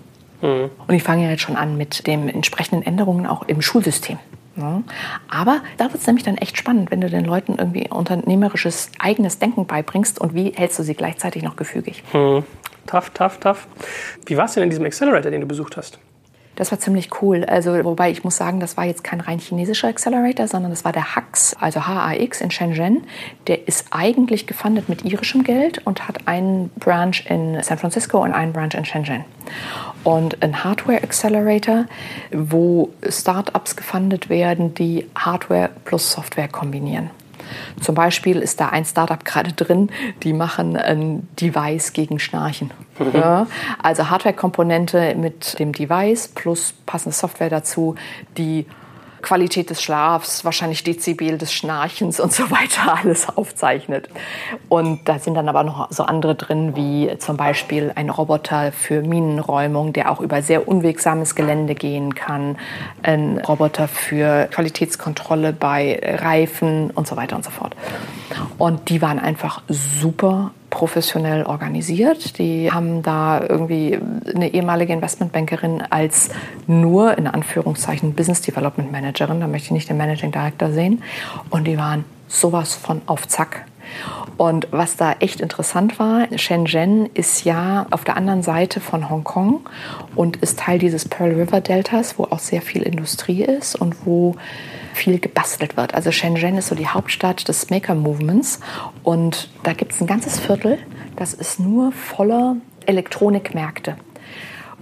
Mhm. 0.42 0.70
Und 0.88 0.96
ich 0.96 1.04
fange 1.04 1.26
ja 1.26 1.32
jetzt 1.32 1.42
schon 1.42 1.58
an 1.58 1.76
mit 1.76 2.08
den 2.08 2.30
entsprechenden 2.30 2.82
Änderungen 2.82 3.26
auch 3.26 3.44
im 3.44 3.62
Schulsystem. 3.62 4.20
Ne? 4.58 4.84
Aber 5.30 5.62
da 5.78 5.86
wird 5.86 6.02
es 6.02 6.08
nämlich 6.08 6.26
dann 6.26 6.38
echt 6.38 6.58
spannend, 6.58 6.92
wenn 6.92 7.02
du 7.02 7.10
den 7.10 7.26
Leuten 7.26 7.56
irgendwie 7.58 7.88
unternehmerisches 7.90 8.92
eigenes 9.00 9.40
Denken 9.40 9.66
beibringst 9.68 10.20
und 10.20 10.34
wie 10.34 10.52
hältst 10.56 10.80
du 10.80 10.84
sie 10.84 10.96
gleichzeitig 10.96 11.44
noch 11.44 11.56
gefügig. 11.56 12.04
Hm. 12.12 12.44
Tough, 12.88 13.12
tough, 13.12 13.38
tough. 13.40 13.68
Wie 14.26 14.38
war 14.38 14.46
es 14.46 14.54
denn 14.54 14.64
in 14.64 14.70
diesem 14.70 14.86
Accelerator, 14.86 15.30
den 15.30 15.42
du 15.42 15.48
besucht 15.48 15.78
hast? 15.78 16.00
Das 16.58 16.72
war 16.72 16.80
ziemlich 16.80 17.22
cool. 17.22 17.46
Also, 17.46 17.72
wobei 17.86 18.10
ich 18.10 18.24
muss 18.24 18.36
sagen, 18.36 18.60
das 18.60 18.78
war 18.78 18.84
jetzt 18.84 19.04
kein 19.04 19.22
rein 19.22 19.38
chinesischer 19.38 19.88
Accelerator, 19.90 20.48
sondern 20.48 20.72
das 20.72 20.84
war 20.84 20.92
der 20.92 21.16
HAX, 21.16 21.56
also 21.60 21.86
HAX 21.86 22.42
in 22.42 22.50
Shenzhen. 22.50 23.04
Der 23.46 23.68
ist 23.68 23.86
eigentlich 23.92 24.48
gefundet 24.48 24.90
mit 24.90 25.06
irischem 25.06 25.44
Geld 25.44 25.86
und 25.86 26.08
hat 26.08 26.28
einen 26.28 26.70
Branch 26.70 27.16
in 27.30 27.62
San 27.62 27.78
Francisco 27.78 28.24
und 28.24 28.34
einen 28.34 28.54
Branch 28.54 28.74
in 28.74 28.86
Shenzhen. 28.86 29.24
Und 30.04 30.42
ein 30.42 30.64
Hardware 30.64 31.04
Accelerator, 31.04 31.86
wo 32.32 32.90
Startups 33.08 33.76
gefundet 33.76 34.30
werden, 34.30 34.74
die 34.74 35.06
Hardware 35.16 35.70
plus 35.86 36.12
Software 36.12 36.48
kombinieren. 36.48 37.12
Zum 37.82 37.96
Beispiel 37.96 38.40
ist 38.40 38.60
da 38.60 38.70
ein 38.70 38.86
Startup 38.86 39.24
gerade 39.24 39.54
drin, 39.54 39.90
die 40.24 40.34
machen 40.34 40.76
ein 40.76 41.28
Device 41.40 41.94
gegen 41.94 42.20
Schnarchen. 42.20 42.72
Mhm. 43.00 43.12
Ja, 43.14 43.48
also 43.82 44.10
Hardware-Komponente 44.10 45.16
mit 45.16 45.60
dem 45.60 45.74
Device 45.74 46.28
plus 46.30 46.74
passende 46.86 47.16
Software 47.16 47.50
dazu, 47.50 47.96
die 48.38 48.66
Qualität 49.22 49.70
des 49.70 49.82
Schlafs, 49.82 50.46
wahrscheinlich 50.46 50.84
Dezibel 50.84 51.38
des 51.38 51.54
Schnarchens 51.54 52.20
und 52.20 52.34
so 52.34 52.50
weiter 52.52 52.98
alles 53.04 53.28
aufzeichnet. 53.30 54.10
Und 54.70 55.08
da 55.08 55.20
sind 55.20 55.36
dann 55.36 55.50
aber 55.50 55.64
noch 55.64 55.92
so 55.92 56.04
andere 56.04 56.36
drin, 56.36 56.76
wie 56.76 57.18
zum 57.18 57.38
Beispiel 57.38 57.92
ein 57.96 58.10
Roboter 58.10 58.72
für 58.72 59.02
Minenräumung, 59.02 59.94
der 59.94 60.12
auch 60.12 60.22
über 60.22 60.42
sehr 60.42 60.68
unwegsames 60.68 61.36
Gelände 61.36 61.76
gehen 61.76 62.16
kann, 62.16 62.58
ein 63.04 63.40
Roboter 63.40 63.88
für 63.88 64.48
Qualitätskontrolle 64.52 65.54
bei 65.54 66.00
Reifen 66.04 66.92
und 66.92 67.08
so 67.08 67.16
weiter 67.16 67.36
und 67.36 67.46
so 67.46 67.52
fort. 67.52 67.76
Und 68.58 68.90
die 68.90 69.02
waren 69.02 69.20
einfach 69.20 69.62
super 69.68 70.52
professionell 70.70 71.44
organisiert. 71.44 72.38
Die 72.40 72.72
haben 72.72 73.02
da 73.02 73.42
irgendwie 73.42 74.00
eine 74.34 74.54
ehemalige 74.54 74.94
Investmentbankerin 74.94 75.82
als 75.90 76.30
nur 76.68 77.18
in 77.18 77.28
Anführungszeichen 77.28 78.14
Business 78.14 78.42
Development 78.42 78.92
Managerin, 78.92 79.40
da 79.40 79.48
möchte 79.48 79.68
ich 79.68 79.72
nicht 79.72 79.90
den 79.90 79.98
Managing 79.98 80.32
Director 80.32 80.72
sehen. 80.72 81.04
Und 81.50 81.66
die 81.66 81.78
waren 81.78 82.04
sowas 82.28 82.76
von 82.76 83.02
auf 83.06 83.28
Zack. 83.28 83.66
Und 84.36 84.68
was 84.72 84.98
da 84.98 85.14
echt 85.20 85.42
interessant 85.42 85.98
war, 85.98 86.28
Shenzhen 86.38 87.10
ist 87.14 87.46
ja 87.46 87.88
auf 87.90 88.04
der 88.04 88.18
anderen 88.18 88.44
Seite 88.44 88.80
von 88.80 89.10
Hongkong 89.10 89.62
und 90.16 90.38
ist 90.38 90.60
Teil 90.60 90.78
dieses 90.78 91.08
Pearl 91.08 91.32
River 91.32 91.62
Deltas, 91.62 92.20
wo 92.20 92.26
auch 92.26 92.40
sehr 92.40 92.62
viel 92.62 92.84
Industrie 92.84 93.44
ist 93.44 93.76
und 93.76 94.06
wo 94.06 94.36
viel 94.98 95.20
gebastelt 95.20 95.78
wird. 95.78 95.94
Also 95.94 96.12
Shenzhen 96.12 96.58
ist 96.58 96.68
so 96.68 96.76
die 96.76 96.88
Hauptstadt 96.88 97.48
des 97.48 97.70
Maker-Movements 97.70 98.60
und 99.04 99.50
da 99.64 99.74
gibt 99.74 99.94
es 99.94 100.02
ein 100.02 100.08
ganzes 100.08 100.40
Viertel, 100.40 100.80
das 101.16 101.34
ist 101.34 101.60
nur 101.60 101.92
voller 101.92 102.58
Elektronikmärkte. 102.86 103.98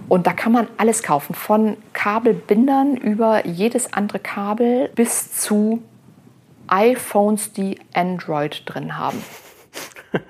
Und 0.08 0.26
da 0.26 0.32
kann 0.32 0.52
man 0.52 0.68
alles 0.76 1.02
kaufen, 1.02 1.34
von 1.34 1.76
Kabelbindern 1.92 2.96
über 2.96 3.46
jedes 3.46 3.92
andere 3.92 4.18
Kabel 4.18 4.90
bis 4.94 5.32
zu 5.32 5.82
iPhones, 6.68 7.52
die 7.52 7.78
Android 7.94 8.62
drin 8.66 8.96
haben. 8.98 9.22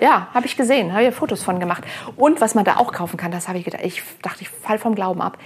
Ja, 0.00 0.28
habe 0.32 0.46
ich 0.46 0.56
gesehen, 0.56 0.94
habe 0.94 1.04
ich 1.04 1.14
Fotos 1.14 1.42
von 1.42 1.60
gemacht. 1.60 1.84
Und 2.16 2.40
was 2.40 2.54
man 2.54 2.64
da 2.64 2.76
auch 2.76 2.92
kaufen 2.92 3.18
kann, 3.18 3.30
das 3.30 3.48
habe 3.48 3.58
ich 3.58 3.66
gedacht, 3.66 3.82
ich 3.84 4.02
dachte, 4.22 4.40
ich 4.40 4.48
fall 4.48 4.78
vom 4.78 4.94
Glauben 4.94 5.20
ab 5.20 5.36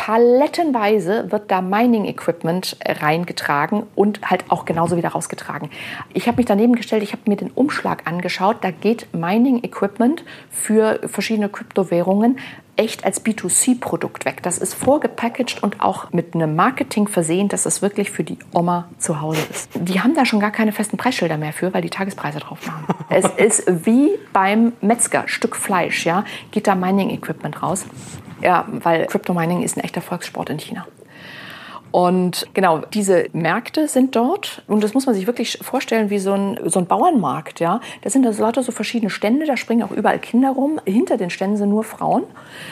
palettenweise 0.00 1.30
wird 1.30 1.50
da 1.50 1.60
Mining-Equipment 1.60 2.78
reingetragen 2.86 3.82
und 3.94 4.22
halt 4.22 4.44
auch 4.48 4.64
genauso 4.64 4.96
wieder 4.96 5.10
rausgetragen. 5.10 5.68
Ich 6.14 6.26
habe 6.26 6.38
mich 6.38 6.46
daneben 6.46 6.74
gestellt, 6.74 7.02
ich 7.02 7.12
habe 7.12 7.28
mir 7.28 7.36
den 7.36 7.50
Umschlag 7.50 8.06
angeschaut. 8.06 8.56
Da 8.62 8.70
geht 8.70 9.12
Mining-Equipment 9.12 10.24
für 10.50 11.00
verschiedene 11.04 11.50
Kryptowährungen 11.50 12.38
echt 12.76 13.04
als 13.04 13.22
B2C-Produkt 13.22 14.24
weg. 14.24 14.42
Das 14.42 14.56
ist 14.56 14.72
vorgepackaged 14.72 15.62
und 15.62 15.82
auch 15.82 16.10
mit 16.12 16.34
einem 16.34 16.56
Marketing 16.56 17.06
versehen, 17.06 17.48
dass 17.48 17.66
es 17.66 17.82
wirklich 17.82 18.10
für 18.10 18.24
die 18.24 18.38
Oma 18.54 18.88
zu 18.96 19.20
Hause 19.20 19.42
ist. 19.50 19.68
Die 19.74 20.00
haben 20.00 20.14
da 20.14 20.24
schon 20.24 20.40
gar 20.40 20.50
keine 20.50 20.72
festen 20.72 20.96
Preisschilder 20.96 21.36
mehr 21.36 21.52
für, 21.52 21.74
weil 21.74 21.82
die 21.82 21.90
Tagespreise 21.90 22.38
drauf 22.38 22.66
machen. 22.66 22.86
es 23.10 23.26
ist 23.26 23.84
wie 23.84 24.12
beim 24.32 24.72
Metzger, 24.80 25.24
Stück 25.26 25.56
Fleisch, 25.56 26.06
ja, 26.06 26.24
geht 26.52 26.66
da 26.68 26.74
Mining-Equipment 26.74 27.62
raus. 27.62 27.84
Ja, 28.40 28.66
weil 28.70 29.06
Crypto 29.06 29.34
Mining 29.34 29.62
ist 29.62 29.76
ein 29.76 29.84
echter 29.84 30.00
Volkssport 30.00 30.50
in 30.50 30.58
China. 30.58 30.86
Und 31.90 32.48
genau, 32.54 32.78
diese 32.92 33.26
Märkte 33.32 33.88
sind 33.88 34.14
dort 34.14 34.62
und 34.66 34.84
das 34.84 34.94
muss 34.94 35.06
man 35.06 35.14
sich 35.14 35.26
wirklich 35.26 35.58
vorstellen 35.62 36.10
wie 36.10 36.18
so 36.18 36.32
ein, 36.32 36.58
so 36.66 36.78
ein 36.78 36.86
Bauernmarkt. 36.86 37.60
Ja? 37.60 37.80
Da 38.02 38.10
sind 38.10 38.26
also 38.26 38.42
lauter 38.42 38.62
so 38.62 38.72
verschiedene 38.72 39.10
Stände, 39.10 39.46
da 39.46 39.56
springen 39.56 39.82
auch 39.82 39.90
überall 39.90 40.18
Kinder 40.18 40.50
rum. 40.50 40.80
Hinter 40.84 41.16
den 41.16 41.30
Ständen 41.30 41.56
sind 41.56 41.70
nur 41.70 41.84
Frauen, 41.84 42.24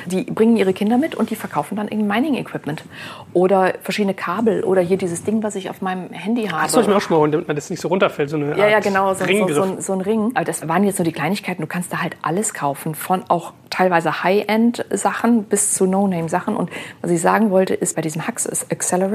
die 0.07 0.22
bringen 0.24 0.57
ihre 0.57 0.72
Kinder 0.72 0.98
mit 0.98 1.14
und 1.14 1.31
die 1.31 1.37
verkaufen 1.37 1.76
dann 1.76 1.88
irgendwie 1.88 2.07
Mining-Equipment. 2.07 2.85
Oder 3.33 3.74
verschiedene 3.83 4.14
Kabel 4.14 4.62
oder 4.62 4.81
hier 4.81 4.96
dieses 4.96 5.24
Ding, 5.24 5.42
was 5.42 5.57
ich 5.57 5.70
auf 5.70 5.83
meinem 5.83 6.11
Handy 6.11 6.46
habe. 6.46 6.62
Das 6.62 6.72
soll 6.72 6.83
ich 6.83 6.88
mir 6.88 6.96
auch 6.96 7.00
schon 7.00 7.16
mal 7.16 7.20
holen, 7.20 7.33
damit 7.33 7.48
man 7.48 7.57
das 7.57 7.70
nicht 7.70 7.81
so 7.81 7.88
runterfällt. 7.88 8.31
So 8.31 8.37
eine 8.37 8.57
ja, 8.57 8.68
ja, 8.68 8.81
genau, 8.81 9.14
so, 9.14 9.24
so, 9.24 9.48
so, 9.48 9.81
so 9.81 9.92
ein 9.92 10.00
Ring. 10.00 10.33
Aber 10.35 10.44
das 10.44 10.66
waren 10.68 10.85
jetzt 10.85 10.98
nur 10.98 11.04
die 11.04 11.12
Kleinigkeiten. 11.12 11.62
Du 11.62 11.68
kannst 11.68 11.92
da 11.92 12.02
halt 12.02 12.16
alles 12.22 12.54
kaufen, 12.54 12.94
von 12.94 13.24
auch 13.28 13.52
teilweise 13.70 14.22
High-End-Sachen 14.22 15.44
bis 15.44 15.74
zu 15.74 15.87
No-Name-Sachen. 15.87 16.57
Und 16.57 16.70
was 17.02 17.11
ich 17.11 17.20
sagen 17.20 17.50
wollte, 17.50 17.74
ist 17.74 17.96
bei 17.96 18.02
diesem 18.02 18.26
Hux 18.26 18.48
Accelerator, 18.70 19.08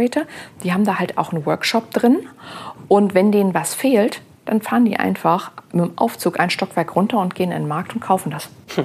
die 0.64 0.74
haben 0.74 0.86
da 0.86 1.00
halt 1.00 1.18
auch 1.18 1.32
einen 1.32 1.46
Workshop 1.46 1.92
drin. 1.92 2.20
Und 2.88 3.14
wenn 3.14 3.32
denen 3.32 3.54
was 3.54 3.74
fehlt, 3.74 4.22
dann 4.46 4.62
fahren 4.62 4.86
die 4.86 4.98
einfach 4.98 5.52
mit 5.72 5.86
dem 5.86 5.98
Aufzug 5.98 6.40
ein 6.40 6.50
Stockwerk 6.50 6.96
runter 6.96 7.20
und 7.20 7.36
gehen 7.36 7.52
in 7.52 7.64
den 7.64 7.68
Markt 7.68 7.94
und 7.94 8.02
kaufen 8.02 8.32
das. 8.32 8.50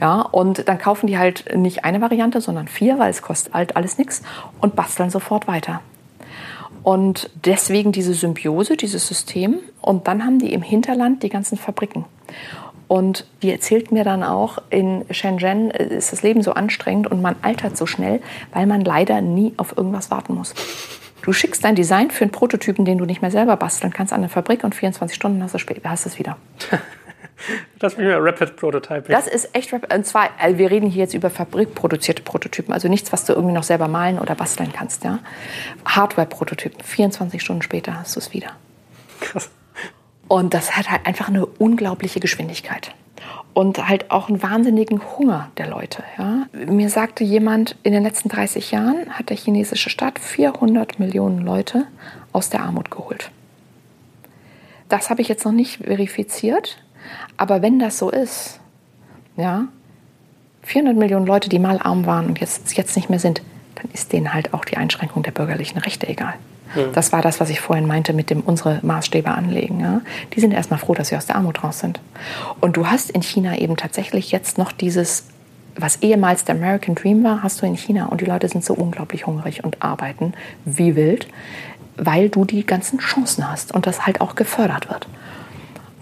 Ja, 0.00 0.22
und 0.22 0.66
dann 0.68 0.78
kaufen 0.78 1.06
die 1.06 1.18
halt 1.18 1.54
nicht 1.54 1.84
eine 1.84 2.00
Variante, 2.00 2.40
sondern 2.40 2.66
vier, 2.66 2.98
weil 2.98 3.10
es 3.10 3.20
kostet 3.20 3.52
halt 3.52 3.76
alles 3.76 3.98
nichts 3.98 4.22
und 4.58 4.74
basteln 4.74 5.10
sofort 5.10 5.46
weiter. 5.46 5.82
Und 6.82 7.30
deswegen 7.44 7.92
diese 7.92 8.14
Symbiose, 8.14 8.76
dieses 8.76 9.06
System. 9.06 9.58
Und 9.82 10.08
dann 10.08 10.24
haben 10.24 10.38
die 10.38 10.52
im 10.52 10.62
Hinterland 10.62 11.22
die 11.22 11.28
ganzen 11.28 11.58
Fabriken. 11.58 12.04
Und 12.90 13.24
die 13.42 13.52
erzählt 13.52 13.92
mir 13.92 14.02
dann 14.02 14.24
auch, 14.24 14.58
in 14.68 15.04
Shenzhen 15.12 15.70
ist 15.70 16.10
das 16.10 16.24
Leben 16.24 16.42
so 16.42 16.54
anstrengend 16.54 17.06
und 17.06 17.22
man 17.22 17.36
altert 17.40 17.76
so 17.76 17.86
schnell, 17.86 18.20
weil 18.52 18.66
man 18.66 18.80
leider 18.80 19.20
nie 19.20 19.54
auf 19.58 19.76
irgendwas 19.76 20.10
warten 20.10 20.34
muss. 20.34 20.56
Du 21.22 21.32
schickst 21.32 21.62
dein 21.62 21.76
Design 21.76 22.10
für 22.10 22.24
einen 22.24 22.32
Prototypen, 22.32 22.84
den 22.84 22.98
du 22.98 23.04
nicht 23.04 23.22
mehr 23.22 23.30
selber 23.30 23.56
basteln 23.56 23.92
kannst, 23.92 24.12
an 24.12 24.18
eine 24.18 24.28
Fabrik 24.28 24.64
und 24.64 24.74
24 24.74 25.14
Stunden 25.14 25.40
hast 25.40 25.54
du 25.54 26.08
es 26.08 26.18
wieder. 26.18 26.36
Das 27.78 27.94
ist 27.94 28.00
Rapid 28.02 28.56
Prototyping. 28.56 29.14
Das 29.14 29.26
ist 29.26 29.54
echt 29.54 29.72
Rapid. 29.72 29.94
Und 29.94 30.04
zwar, 30.04 30.28
also 30.38 30.58
wir 30.58 30.70
reden 30.70 30.90
hier 30.90 31.04
jetzt 31.04 31.14
über 31.14 31.30
fabrikproduzierte 31.30 32.22
Prototypen, 32.22 32.74
also 32.74 32.86
nichts, 32.88 33.14
was 33.14 33.24
du 33.24 33.32
irgendwie 33.32 33.54
noch 33.54 33.62
selber 33.62 33.88
malen 33.88 34.18
oder 34.18 34.34
basteln 34.34 34.74
kannst. 34.74 35.04
Ja? 35.04 35.20
Hardware-Prototypen. 35.86 36.82
24 36.84 37.40
Stunden 37.40 37.62
später 37.62 37.98
hast 37.98 38.16
du 38.16 38.20
es 38.20 38.34
wieder. 38.34 38.50
Krass. 39.22 39.48
Und 40.30 40.54
das 40.54 40.76
hat 40.76 40.88
halt 40.88 41.06
einfach 41.06 41.26
eine 41.26 41.44
unglaubliche 41.44 42.20
Geschwindigkeit. 42.20 42.94
Und 43.52 43.88
halt 43.88 44.12
auch 44.12 44.28
einen 44.28 44.40
wahnsinnigen 44.40 45.00
Hunger 45.18 45.50
der 45.58 45.66
Leute. 45.66 46.04
Ja. 46.16 46.46
Mir 46.52 46.88
sagte 46.88 47.24
jemand, 47.24 47.74
in 47.82 47.92
den 47.92 48.04
letzten 48.04 48.28
30 48.28 48.70
Jahren 48.70 49.10
hat 49.10 49.28
der 49.28 49.36
chinesische 49.36 49.90
Staat 49.90 50.20
400 50.20 51.00
Millionen 51.00 51.38
Leute 51.40 51.88
aus 52.32 52.48
der 52.48 52.60
Armut 52.60 52.92
geholt. 52.92 53.32
Das 54.88 55.10
habe 55.10 55.20
ich 55.20 55.26
jetzt 55.26 55.44
noch 55.44 55.50
nicht 55.50 55.78
verifiziert, 55.78 56.80
aber 57.36 57.60
wenn 57.60 57.80
das 57.80 57.98
so 57.98 58.08
ist, 58.08 58.60
ja, 59.36 59.64
400 60.62 60.96
Millionen 60.96 61.26
Leute, 61.26 61.48
die 61.48 61.58
mal 61.58 61.80
arm 61.80 62.06
waren 62.06 62.26
und 62.26 62.38
jetzt, 62.38 62.76
jetzt 62.76 62.94
nicht 62.94 63.10
mehr 63.10 63.18
sind, 63.18 63.42
dann 63.74 63.90
ist 63.92 64.12
denen 64.12 64.32
halt 64.32 64.54
auch 64.54 64.64
die 64.64 64.76
Einschränkung 64.76 65.24
der 65.24 65.32
bürgerlichen 65.32 65.78
Rechte 65.78 66.06
egal. 66.06 66.34
Das 66.92 67.12
war 67.12 67.22
das, 67.22 67.40
was 67.40 67.50
ich 67.50 67.60
vorhin 67.60 67.86
meinte 67.86 68.12
mit 68.12 68.30
dem 68.30 68.40
unsere 68.40 68.80
Maßstäbe 68.82 69.30
anlegen. 69.30 69.80
Ja? 69.80 70.00
Die 70.34 70.40
sind 70.40 70.52
erstmal 70.52 70.78
froh, 70.78 70.94
dass 70.94 71.08
sie 71.08 71.16
aus 71.16 71.26
der 71.26 71.36
Armut 71.36 71.64
raus 71.64 71.80
sind. 71.80 72.00
Und 72.60 72.76
du 72.76 72.86
hast 72.86 73.10
in 73.10 73.22
China 73.22 73.58
eben 73.58 73.76
tatsächlich 73.76 74.30
jetzt 74.30 74.58
noch 74.58 74.72
dieses, 74.72 75.24
was 75.76 75.96
ehemals 75.96 76.44
der 76.44 76.54
American 76.54 76.94
Dream 76.94 77.24
war, 77.24 77.42
hast 77.42 77.60
du 77.62 77.66
in 77.66 77.76
China. 77.76 78.06
Und 78.06 78.20
die 78.20 78.26
Leute 78.26 78.48
sind 78.48 78.64
so 78.64 78.74
unglaublich 78.74 79.26
hungrig 79.26 79.64
und 79.64 79.82
arbeiten 79.82 80.34
wie 80.64 80.94
wild, 80.94 81.28
weil 81.96 82.28
du 82.28 82.44
die 82.44 82.64
ganzen 82.64 82.98
Chancen 82.98 83.50
hast 83.50 83.74
und 83.74 83.86
das 83.86 84.06
halt 84.06 84.20
auch 84.20 84.34
gefördert 84.34 84.88
wird. 84.88 85.08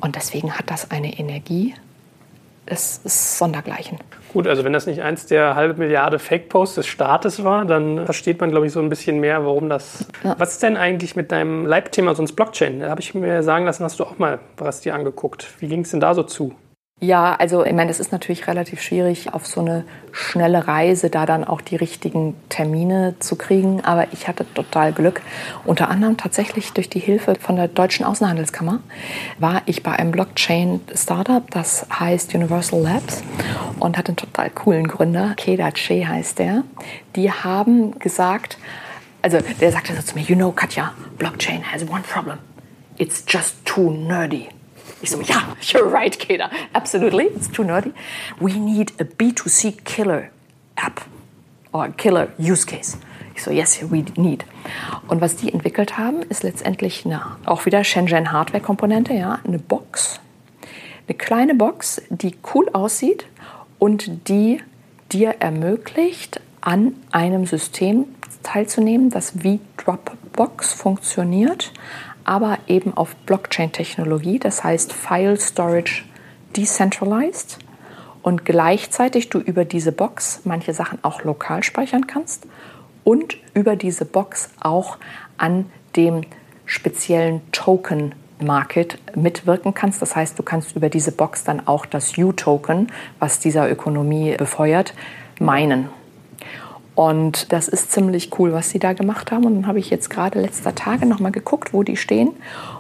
Und 0.01 0.17
deswegen 0.17 0.53
hat 0.53 0.71
das 0.71 0.91
eine 0.91 1.19
Energie, 1.19 1.75
es 2.67 3.01
ist 3.05 3.39
sondergleichen. 3.39 3.99
Gut, 4.33 4.47
also 4.47 4.65
wenn 4.65 4.73
das 4.73 4.87
nicht 4.87 5.03
eins 5.03 5.27
der 5.27 5.55
halbe 5.55 5.79
Milliarde 5.79 6.19
Fake-Posts 6.19 6.77
des 6.77 6.87
Staates 6.87 7.45
war, 7.45 7.65
dann 7.65 8.05
versteht 8.05 8.41
man, 8.41 8.51
glaube 8.51 8.67
ich, 8.67 8.73
so 8.73 8.81
ein 8.81 8.89
bisschen 8.89 9.21
mehr, 9.21 9.45
warum 9.45 9.69
das. 9.69 10.07
Ja. 10.23 10.35
Was 10.39 10.53
ist 10.53 10.63
denn 10.63 10.77
eigentlich 10.77 11.17
mit 11.17 11.33
deinem 11.33 11.67
Leibthema 11.67 12.15
sonst 12.15 12.33
Blockchain? 12.33 12.81
Da 12.81 12.91
habe 12.91 13.01
ich 13.01 13.15
mir 13.15 13.43
sagen 13.43 13.65
lassen, 13.65 13.85
hast 13.85 13.99
du 14.01 14.05
auch 14.05 14.19
mal 14.19 14.39
was 14.57 14.81
dir 14.81 14.95
angeguckt. 14.95 15.49
Wie 15.61 15.69
ging 15.69 15.81
es 15.81 15.91
denn 15.91 16.01
da 16.01 16.15
so 16.15 16.23
zu? 16.23 16.55
Ja, 17.01 17.37
also 17.37 17.65
ich 17.65 17.73
meine, 17.73 17.93
es 17.93 18.01
ist 18.01 18.11
natürlich 18.11 18.49
relativ 18.49 18.83
schwierig, 18.83 19.33
auf 19.33 19.47
so 19.47 19.61
eine 19.61 19.85
schnelle 20.11 20.67
Reise 20.67 21.11
da 21.11 21.27
dann 21.27 21.45
auch 21.45 21.61
die 21.61 21.77
richtigen 21.77 22.35
Termine 22.49 23.15
zu 23.21 23.37
kriegen. 23.37 23.85
Aber 23.85 24.13
ich 24.13 24.27
hatte 24.27 24.45
total 24.53 24.93
Glück. 24.93 25.23
Unter 25.65 25.91
anderem 25.91 26.17
tatsächlich 26.17 26.73
durch 26.73 26.89
die 26.89 26.99
Hilfe 26.99 27.37
von 27.37 27.55
der 27.55 27.69
Deutschen 27.69 28.05
Außenhandelskammer 28.05 28.81
war 29.39 29.63
ich 29.67 29.85
bei 29.85 29.93
einem 29.93 30.11
Blockchain-Startup, 30.11 31.49
das 31.53 31.87
heißt 31.89 32.35
Universal 32.35 32.83
Labs 32.83 33.23
und 33.79 33.97
hat 33.97 34.09
einen 34.09 34.17
total 34.17 34.51
coolen 34.51 34.89
Gründer, 34.89 35.35
Keda 35.37 35.71
Che 35.71 36.05
heißt 36.05 36.41
der. 36.41 36.65
Die 37.15 37.31
haben 37.31 37.97
gesagt, 38.01 38.59
also 39.23 39.39
der 39.61 39.71
sagte 39.71 39.95
so 39.95 40.03
zu 40.03 40.17
mir, 40.17 40.25
you 40.25 40.35
know 40.35 40.51
Katja, 40.51 40.93
Blockchain 41.17 41.63
has 41.63 41.83
one 41.89 42.03
problem. 42.03 42.39
It's 42.97 43.25
just 43.29 43.65
too 43.65 43.89
nerdy. 43.89 44.49
Ich 45.01 45.11
so, 45.11 45.21
ja, 45.21 45.57
you're 45.61 45.91
right, 45.91 46.19
Keda. 46.19 46.51
Absolutely, 46.73 47.27
it's 47.27 47.49
too 47.49 47.63
nerdy. 47.63 47.93
We 48.41 48.59
need 48.59 48.93
a 49.01 49.05
B2C 49.05 49.85
killer 49.85 50.31
app 50.77 51.03
or 51.73 51.89
killer 51.91 52.29
use 52.39 52.65
case. 52.65 52.99
Ich 53.35 53.45
so, 53.45 53.53
yes, 53.53 53.81
we 53.91 54.05
need. 54.17 54.45
Und 55.07 55.21
was 55.21 55.37
die 55.37 55.53
entwickelt 55.53 55.97
haben, 55.97 56.23
ist 56.23 56.43
letztendlich 56.43 57.05
eine, 57.07 57.23
auch 57.47 57.67
wieder 57.67 57.85
Shenzhen 57.85 58.33
Hardware-Komponente, 58.33 59.15
ja, 59.15 59.39
eine 59.45 59.61
Box. 59.61 60.19
Eine 61.07 61.17
kleine 61.17 61.55
Box, 61.55 62.03
die 62.11 62.35
cool 62.53 62.69
aussieht 62.73 63.27
und 63.79 64.29
die 64.29 64.61
dir 65.13 65.37
ermöglicht, 65.39 66.41
an 66.61 66.95
einem 67.13 67.47
System 67.47 68.07
teilzunehmen, 68.43 69.11
das 69.11 69.45
wie 69.45 69.61
Dropbox 69.77 70.73
funktioniert, 70.73 71.73
aber 72.29 72.59
eben 72.67 72.95
auf 72.95 73.17
Blockchain-Technologie, 73.25 74.39
das 74.39 74.63
heißt 74.63 74.93
File 74.93 75.41
Storage 75.41 76.05
Decentralized 76.55 77.59
und 78.21 78.45
gleichzeitig 78.45 79.31
du 79.31 79.39
über 79.39 79.65
diese 79.65 79.93
Box 79.93 80.43
manche 80.45 80.75
Sachen 80.75 80.99
auch 81.03 81.25
lokal 81.25 81.63
speichern 81.63 82.07
kannst 82.07 82.47
und 83.03 83.39
über 83.55 83.77
diese 83.77 84.05
Box 84.05 84.51
auch 84.61 84.99
an 85.39 85.71
dem 85.97 86.21
speziellen 86.67 87.41
Token 87.51 88.15
Market 88.41 88.99
mitwirken 89.17 89.73
kannst. 89.73 90.03
Das 90.03 90.15
heißt, 90.15 90.39
du 90.39 90.43
kannst 90.43 90.77
über 90.77 90.91
diese 90.91 91.13
Box 91.13 91.45
dann 91.45 91.67
auch 91.67 91.87
das 91.87 92.19
U-Token, 92.19 92.93
was 93.19 93.41
dieser 93.41 93.71
Ökonomie 93.71 94.37
befeuert, 94.37 94.93
meinen. 95.41 95.89
Und 96.99 97.53
das 97.53 97.69
ist 97.69 97.93
ziemlich 97.93 98.37
cool, 98.41 98.53
was 98.53 98.71
sie 98.71 98.81
da 98.81 98.93
gemacht 98.93 99.31
haben. 99.31 99.45
Und 99.45 99.55
dann 99.55 99.67
habe 99.69 99.79
ich 99.79 99.89
jetzt 99.89 100.11
gerade 100.11 100.41
letzter 100.41 100.75
Tage 100.75 101.07
nochmal 101.07 101.31
geguckt, 101.31 101.73
wo 101.73 101.85
die 101.85 101.97
stehen. 101.97 102.33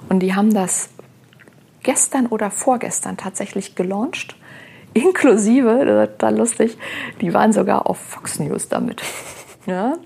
Und 0.08 0.18
die 0.18 0.34
haben 0.34 0.52
das 0.52 0.88
gestern 1.84 2.26
oder 2.26 2.50
vorgestern 2.50 3.16
tatsächlich 3.16 3.76
gelauncht. 3.76 4.34
Inklusive, 4.94 5.84
das 5.84 6.08
ist 6.08 6.18
total 6.18 6.36
lustig, 6.36 6.78
die 7.20 7.32
waren 7.32 7.52
sogar 7.52 7.88
auf 7.88 7.98
Fox 7.98 8.40
News 8.40 8.68
damit. 8.68 9.02
Ja? 9.66 9.98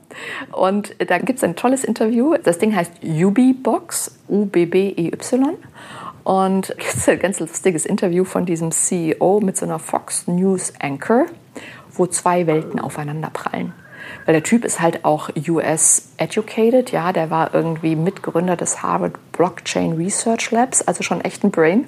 Und 0.50 0.96
da 0.98 1.18
gibt 1.18 1.38
es 1.38 1.44
ein 1.44 1.54
tolles 1.54 1.84
Interview. 1.84 2.34
Das 2.42 2.58
Ding 2.58 2.74
heißt 2.74 2.92
Ubibox, 3.04 4.18
U-B-B-E-Y. 4.28 5.56
Und 6.24 6.70
es 6.78 7.06
gibt 7.06 7.08
ein 7.08 7.18
ganz 7.20 7.38
lustiges 7.38 7.86
Interview 7.86 8.24
von 8.24 8.44
diesem 8.44 8.72
CEO 8.72 9.40
mit 9.40 9.56
so 9.56 9.64
einer 9.64 9.78
Fox 9.78 10.26
News 10.26 10.72
Anchor, 10.80 11.26
wo 11.92 12.06
zwei 12.08 12.48
Welten 12.48 12.80
aufeinander 12.80 13.30
prallen. 13.32 13.72
Weil 14.24 14.34
der 14.34 14.42
Typ 14.42 14.64
ist 14.64 14.80
halt 14.80 15.04
auch 15.04 15.30
US 15.48 16.12
educated, 16.16 16.92
ja, 16.92 17.12
der 17.12 17.30
war 17.30 17.54
irgendwie 17.54 17.96
Mitgründer 17.96 18.56
des 18.56 18.82
Harvard 18.82 19.14
Blockchain 19.32 19.92
Research 19.94 20.50
Labs, 20.50 20.82
also 20.82 21.02
schon 21.02 21.20
echt 21.20 21.44
ein 21.44 21.50
Brain. 21.50 21.86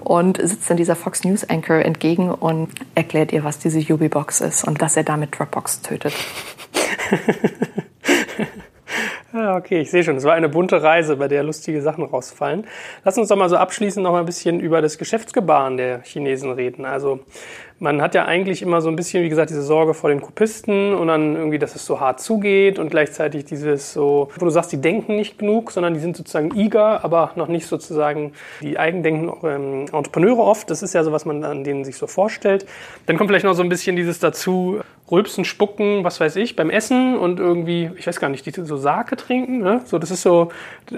Und 0.00 0.36
sitzt 0.36 0.68
dann 0.68 0.76
dieser 0.76 0.96
Fox 0.96 1.24
News 1.24 1.48
Anchor 1.48 1.76
entgegen 1.76 2.30
und 2.30 2.68
erklärt 2.94 3.32
ihr, 3.32 3.44
was 3.44 3.58
diese 3.58 3.80
Ubibox 3.80 4.40
ist 4.42 4.64
und 4.64 4.82
dass 4.82 4.96
er 4.96 5.04
damit 5.04 5.38
Dropbox 5.38 5.80
tötet. 5.82 6.12
Okay, 9.36 9.80
ich 9.80 9.90
sehe 9.90 10.04
schon. 10.04 10.14
Es 10.14 10.22
war 10.22 10.34
eine 10.34 10.48
bunte 10.48 10.80
Reise, 10.80 11.16
bei 11.16 11.26
der 11.26 11.42
lustige 11.42 11.82
Sachen 11.82 12.04
rausfallen. 12.04 12.68
Lass 13.02 13.18
uns 13.18 13.28
doch 13.28 13.36
mal 13.36 13.48
so 13.48 13.56
abschließend 13.56 14.04
noch 14.04 14.12
mal 14.12 14.20
ein 14.20 14.26
bisschen 14.26 14.60
über 14.60 14.80
das 14.80 14.96
Geschäftsgebaren 14.96 15.76
der 15.76 16.02
Chinesen 16.02 16.52
reden. 16.52 16.84
Also 16.84 17.18
man 17.80 18.00
hat 18.00 18.14
ja 18.14 18.24
eigentlich 18.24 18.62
immer 18.62 18.80
so 18.80 18.88
ein 18.88 18.96
bisschen, 18.96 19.24
wie 19.24 19.28
gesagt, 19.28 19.50
diese 19.50 19.62
Sorge 19.62 19.94
vor 19.94 20.10
den 20.10 20.20
Kopisten 20.20 20.94
und 20.94 21.08
dann 21.08 21.34
irgendwie, 21.34 21.58
dass 21.58 21.74
es 21.74 21.84
so 21.84 22.00
hart 22.00 22.20
zugeht 22.20 22.78
und 22.78 22.90
gleichzeitig 22.90 23.44
dieses 23.44 23.92
so, 23.92 24.30
wo 24.38 24.44
du 24.44 24.50
sagst, 24.50 24.72
die 24.72 24.80
denken 24.80 25.16
nicht 25.16 25.38
genug, 25.38 25.72
sondern 25.72 25.92
die 25.94 26.00
sind 26.00 26.16
sozusagen 26.16 26.56
eager, 26.56 27.04
aber 27.04 27.32
noch 27.34 27.48
nicht 27.48 27.66
sozusagen 27.66 28.32
die 28.60 28.78
eigendenken 28.78 29.32
ähm, 29.44 29.86
Entrepreneure 29.92 30.38
oft. 30.38 30.70
Das 30.70 30.82
ist 30.82 30.94
ja 30.94 31.02
so, 31.02 31.12
was 31.12 31.24
man 31.24 31.42
an 31.42 31.64
denen 31.64 31.84
sich 31.84 31.96
so 31.96 32.06
vorstellt. 32.06 32.64
Dann 33.06 33.18
kommt 33.18 33.28
vielleicht 33.28 33.44
noch 33.44 33.54
so 33.54 33.62
ein 33.62 33.68
bisschen 33.68 33.96
dieses 33.96 34.20
dazu, 34.20 34.80
rülpsen, 35.10 35.44
spucken, 35.44 36.02
was 36.02 36.18
weiß 36.18 36.36
ich, 36.36 36.56
beim 36.56 36.70
Essen 36.70 37.18
und 37.18 37.38
irgendwie, 37.38 37.90
ich 37.98 38.06
weiß 38.06 38.20
gar 38.20 38.30
nicht, 38.30 38.46
die 38.46 38.52
so 38.52 38.76
Sake 38.78 39.16
trinken. 39.16 39.58
Ne? 39.58 39.82
So, 39.84 39.98
das 39.98 40.10
ist 40.10 40.22
so 40.22 40.50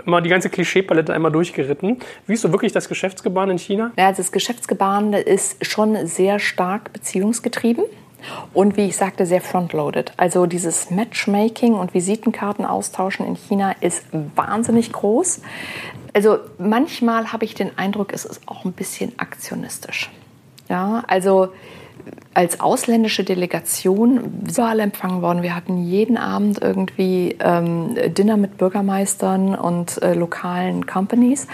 mal 0.05 0.21
die 0.21 0.29
ganze 0.29 0.49
Klischeepalette 0.49 1.13
einmal 1.13 1.33
durchgeritten. 1.33 1.99
Wie 2.27 2.35
ist 2.35 2.43
so 2.43 2.53
wirklich 2.53 2.73
das 2.73 2.89
Geschäftsgebaren 2.89 3.51
in 3.51 3.59
China? 3.59 3.91
Ja, 3.97 4.07
also 4.07 4.23
das 4.23 4.31
Geschäftsgebaren 4.31 5.13
ist 5.13 5.67
schon 5.67 6.07
sehr 6.07 6.39
stark 6.39 6.66
beziehungsgetrieben. 6.93 7.85
Und 8.55 8.77
wie 8.77 8.87
ich 8.87 8.97
sagte, 8.97 9.27
sehr 9.27 9.41
frontloaded. 9.41 10.13
Also 10.17 10.47
dieses 10.47 10.91
Matchmaking 10.91 11.75
und 11.75 11.95
Visitenkarten 11.95 12.65
austauschen 12.65 13.27
in 13.27 13.37
China 13.37 13.75
ist 13.81 14.05
wahnsinnig 14.35 14.93
groß. 14.93 15.41
Also 16.13 16.39
manchmal 16.59 17.33
habe 17.33 17.45
ich 17.45 17.55
den 17.55 17.77
Eindruck, 17.79 18.13
es 18.13 18.25
ist 18.25 18.41
auch 18.47 18.65
ein 18.65 18.73
bisschen 18.73 19.13
aktionistisch. 19.19 20.11
Ja, 20.69 21.05
also 21.07 21.49
als 22.35 22.61
ausländische 22.61 23.25
Delegation 23.25 24.45
überall 24.49 24.81
empfangen 24.81 25.23
worden. 25.23 25.43
Wir 25.43 25.57
hatten 25.57 25.85
jeden 25.85 26.17
Abend 26.17 26.61
irgendwie 26.63 27.37
ähm, 27.41 27.97
Dinner 28.15 28.37
mit 28.37 28.59
Bürgermeistern 28.59 29.55
und 29.55 30.01
äh, 30.03 30.15
lokalen 30.15 30.87
Companies. 30.87 31.49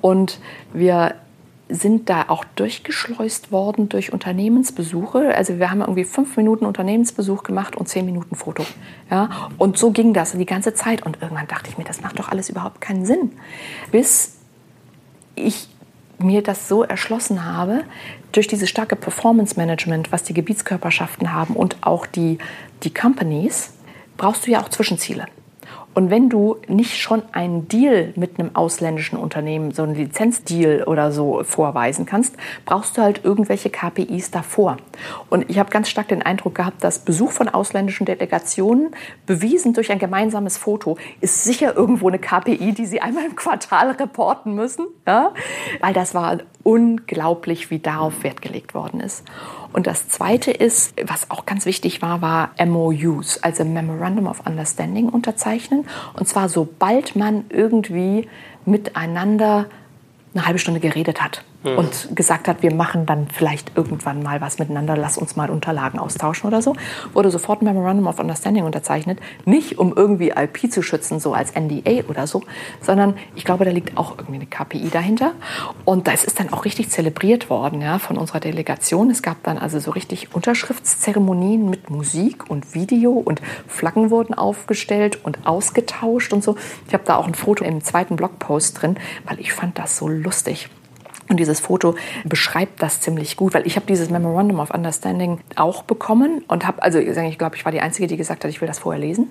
Und 0.00 0.40
wir 0.72 1.14
sind 1.72 2.10
da 2.10 2.26
auch 2.28 2.44
durchgeschleust 2.56 3.50
worden 3.50 3.88
durch 3.88 4.12
Unternehmensbesuche. 4.12 5.34
Also 5.34 5.58
wir 5.58 5.70
haben 5.70 5.80
irgendwie 5.80 6.04
fünf 6.04 6.36
Minuten 6.36 6.66
Unternehmensbesuch 6.66 7.42
gemacht 7.42 7.76
und 7.76 7.88
zehn 7.88 8.04
Minuten 8.04 8.36
Foto. 8.36 8.64
Ja? 9.10 9.48
Und 9.58 9.78
so 9.78 9.90
ging 9.90 10.12
das 10.12 10.32
die 10.32 10.46
ganze 10.46 10.74
Zeit. 10.74 11.04
Und 11.04 11.20
irgendwann 11.22 11.48
dachte 11.48 11.70
ich 11.70 11.78
mir, 11.78 11.84
das 11.84 12.02
macht 12.02 12.18
doch 12.18 12.28
alles 12.28 12.50
überhaupt 12.50 12.80
keinen 12.80 13.06
Sinn. 13.06 13.32
Bis 13.90 14.38
ich 15.34 15.68
mir 16.18 16.42
das 16.42 16.68
so 16.68 16.82
erschlossen 16.84 17.44
habe, 17.44 17.84
durch 18.32 18.46
dieses 18.46 18.68
starke 18.68 18.96
Performance-Management, 18.96 20.12
was 20.12 20.22
die 20.22 20.34
Gebietskörperschaften 20.34 21.32
haben 21.32 21.54
und 21.54 21.76
auch 21.80 22.06
die, 22.06 22.38
die 22.82 22.92
Companies, 22.92 23.72
brauchst 24.16 24.46
du 24.46 24.52
ja 24.52 24.62
auch 24.62 24.68
Zwischenziele. 24.68 25.26
Und 25.94 26.10
wenn 26.10 26.28
du 26.28 26.56
nicht 26.68 26.98
schon 26.98 27.22
einen 27.32 27.68
Deal 27.68 28.12
mit 28.16 28.38
einem 28.38 28.54
ausländischen 28.56 29.18
Unternehmen, 29.18 29.72
so 29.72 29.82
einen 29.82 29.94
Lizenzdeal 29.94 30.84
oder 30.84 31.12
so 31.12 31.42
vorweisen 31.44 32.06
kannst, 32.06 32.36
brauchst 32.64 32.96
du 32.96 33.02
halt 33.02 33.24
irgendwelche 33.24 33.70
KPIs 33.70 34.30
davor. 34.30 34.78
Und 35.28 35.48
ich 35.50 35.58
habe 35.58 35.70
ganz 35.70 35.88
stark 35.88 36.08
den 36.08 36.22
Eindruck 36.22 36.54
gehabt, 36.54 36.82
dass 36.82 37.00
Besuch 37.00 37.30
von 37.32 37.48
ausländischen 37.48 38.06
Delegationen, 38.06 38.94
bewiesen 39.26 39.74
durch 39.74 39.92
ein 39.92 39.98
gemeinsames 39.98 40.56
Foto, 40.56 40.96
ist 41.20 41.44
sicher 41.44 41.76
irgendwo 41.76 42.08
eine 42.08 42.18
KPI, 42.18 42.72
die 42.72 42.86
sie 42.86 43.00
einmal 43.00 43.24
im 43.24 43.36
Quartal 43.36 43.90
reporten 43.90 44.54
müssen. 44.54 44.86
Ja? 45.06 45.32
Weil 45.80 45.92
das 45.92 46.14
war 46.14 46.38
unglaublich, 46.62 47.70
wie 47.70 47.80
darauf 47.80 48.22
Wert 48.22 48.40
gelegt 48.40 48.74
worden 48.74 49.00
ist. 49.00 49.24
Und 49.72 49.86
das 49.86 50.08
Zweite 50.08 50.50
ist, 50.50 50.94
was 51.04 51.30
auch 51.30 51.46
ganz 51.46 51.66
wichtig 51.66 52.02
war, 52.02 52.20
war 52.22 52.50
MOUs, 52.64 53.42
also 53.42 53.64
Memorandum 53.64 54.26
of 54.26 54.46
Understanding 54.46 55.08
unterzeichnen. 55.08 55.86
Und 56.14 56.28
zwar 56.28 56.48
sobald 56.48 57.16
man 57.16 57.44
irgendwie 57.48 58.28
miteinander 58.64 59.66
eine 60.34 60.46
halbe 60.46 60.58
Stunde 60.58 60.80
geredet 60.80 61.22
hat 61.22 61.44
mhm. 61.64 61.78
und 61.78 62.16
gesagt 62.16 62.48
hat, 62.48 62.62
wir 62.62 62.74
machen 62.74 63.06
dann 63.06 63.28
vielleicht 63.28 63.76
irgendwann 63.76 64.22
mal 64.22 64.40
was 64.40 64.58
miteinander, 64.58 64.96
lass 64.96 65.18
uns 65.18 65.36
mal 65.36 65.50
Unterlagen 65.50 65.98
austauschen 65.98 66.48
oder 66.48 66.62
so, 66.62 66.74
wurde 67.12 67.30
sofort 67.30 67.62
ein 67.62 67.66
Memorandum 67.66 68.06
of 68.06 68.18
Understanding 68.18 68.64
unterzeichnet. 68.64 69.18
Nicht 69.44 69.78
um 69.78 69.92
irgendwie 69.94 70.30
IP 70.30 70.70
zu 70.70 70.82
schützen, 70.82 71.20
so 71.20 71.34
als 71.34 71.54
NDA 71.54 72.08
oder 72.08 72.26
so, 72.26 72.42
sondern 72.80 73.14
ich 73.34 73.44
glaube, 73.44 73.64
da 73.64 73.70
liegt 73.70 73.96
auch 73.96 74.18
irgendwie 74.18 74.36
eine 74.36 74.46
KPI 74.46 74.90
dahinter. 74.90 75.32
Und 75.84 76.08
das 76.08 76.24
ist 76.24 76.40
dann 76.40 76.52
auch 76.52 76.64
richtig 76.64 76.90
zelebriert 76.90 77.50
worden 77.50 77.80
ja, 77.80 77.98
von 77.98 78.18
unserer 78.18 78.40
Delegation. 78.40 79.10
Es 79.10 79.22
gab 79.22 79.42
dann 79.42 79.58
also 79.58 79.78
so 79.78 79.90
richtig 79.90 80.34
Unterschriftszeremonien 80.34 81.68
mit 81.68 81.90
Musik 81.90 82.50
und 82.50 82.74
Video 82.74 83.12
und 83.12 83.40
Flaggen 83.66 84.10
wurden 84.10 84.34
aufgestellt 84.34 85.18
und 85.24 85.46
ausgetauscht 85.46 86.32
und 86.32 86.42
so. 86.42 86.56
Ich 86.86 86.94
habe 86.94 87.04
da 87.04 87.16
auch 87.16 87.26
ein 87.26 87.34
Foto 87.34 87.64
im 87.64 87.82
zweiten 87.82 88.16
Blogpost 88.16 88.80
drin, 88.80 88.96
weil 89.26 89.40
ich 89.40 89.52
fand 89.52 89.78
das 89.78 89.96
so 89.96 90.08
lustig. 90.08 90.68
Und 91.32 91.38
dieses 91.38 91.60
Foto 91.60 91.94
beschreibt 92.26 92.82
das 92.82 93.00
ziemlich 93.00 93.38
gut, 93.38 93.54
weil 93.54 93.66
ich 93.66 93.76
habe 93.76 93.86
dieses 93.86 94.10
Memorandum 94.10 94.60
of 94.60 94.68
Understanding 94.68 95.40
auch 95.56 95.82
bekommen 95.82 96.44
und 96.46 96.66
habe, 96.66 96.82
also 96.82 96.98
ich 96.98 97.38
glaube, 97.38 97.56
ich 97.56 97.64
war 97.64 97.72
die 97.72 97.80
Einzige, 97.80 98.06
die 98.06 98.18
gesagt 98.18 98.44
hat, 98.44 98.50
ich 98.50 98.60
will 98.60 98.68
das 98.68 98.80
vorher 98.80 99.00
lesen. 99.00 99.30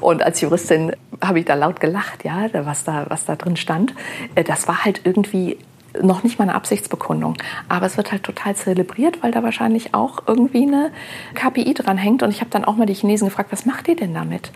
Und 0.00 0.22
als 0.22 0.40
Juristin 0.40 0.96
habe 1.20 1.40
ich 1.40 1.44
da 1.44 1.52
laut 1.52 1.78
gelacht, 1.78 2.24
ja, 2.24 2.48
was 2.64 2.84
da, 2.84 3.04
was 3.10 3.26
da 3.26 3.36
drin 3.36 3.58
stand. 3.58 3.94
Äh, 4.34 4.44
das 4.44 4.66
war 4.66 4.82
halt 4.82 5.02
irgendwie 5.04 5.58
noch 6.00 6.22
nicht 6.22 6.38
mal 6.38 6.44
eine 6.44 6.54
Absichtsbekundung. 6.54 7.34
Aber 7.68 7.84
es 7.84 7.98
wird 7.98 8.12
halt 8.12 8.22
total 8.22 8.56
zelebriert, 8.56 9.22
weil 9.22 9.30
da 9.30 9.42
wahrscheinlich 9.42 9.92
auch 9.92 10.22
irgendwie 10.26 10.62
eine 10.62 10.90
KPI 11.34 11.74
dran 11.74 11.98
hängt. 11.98 12.22
Und 12.22 12.30
ich 12.30 12.40
habe 12.40 12.50
dann 12.50 12.64
auch 12.64 12.76
mal 12.76 12.86
die 12.86 12.94
Chinesen 12.94 13.28
gefragt, 13.28 13.52
was 13.52 13.66
macht 13.66 13.88
ihr 13.88 13.96
denn 13.96 14.14
damit? 14.14 14.52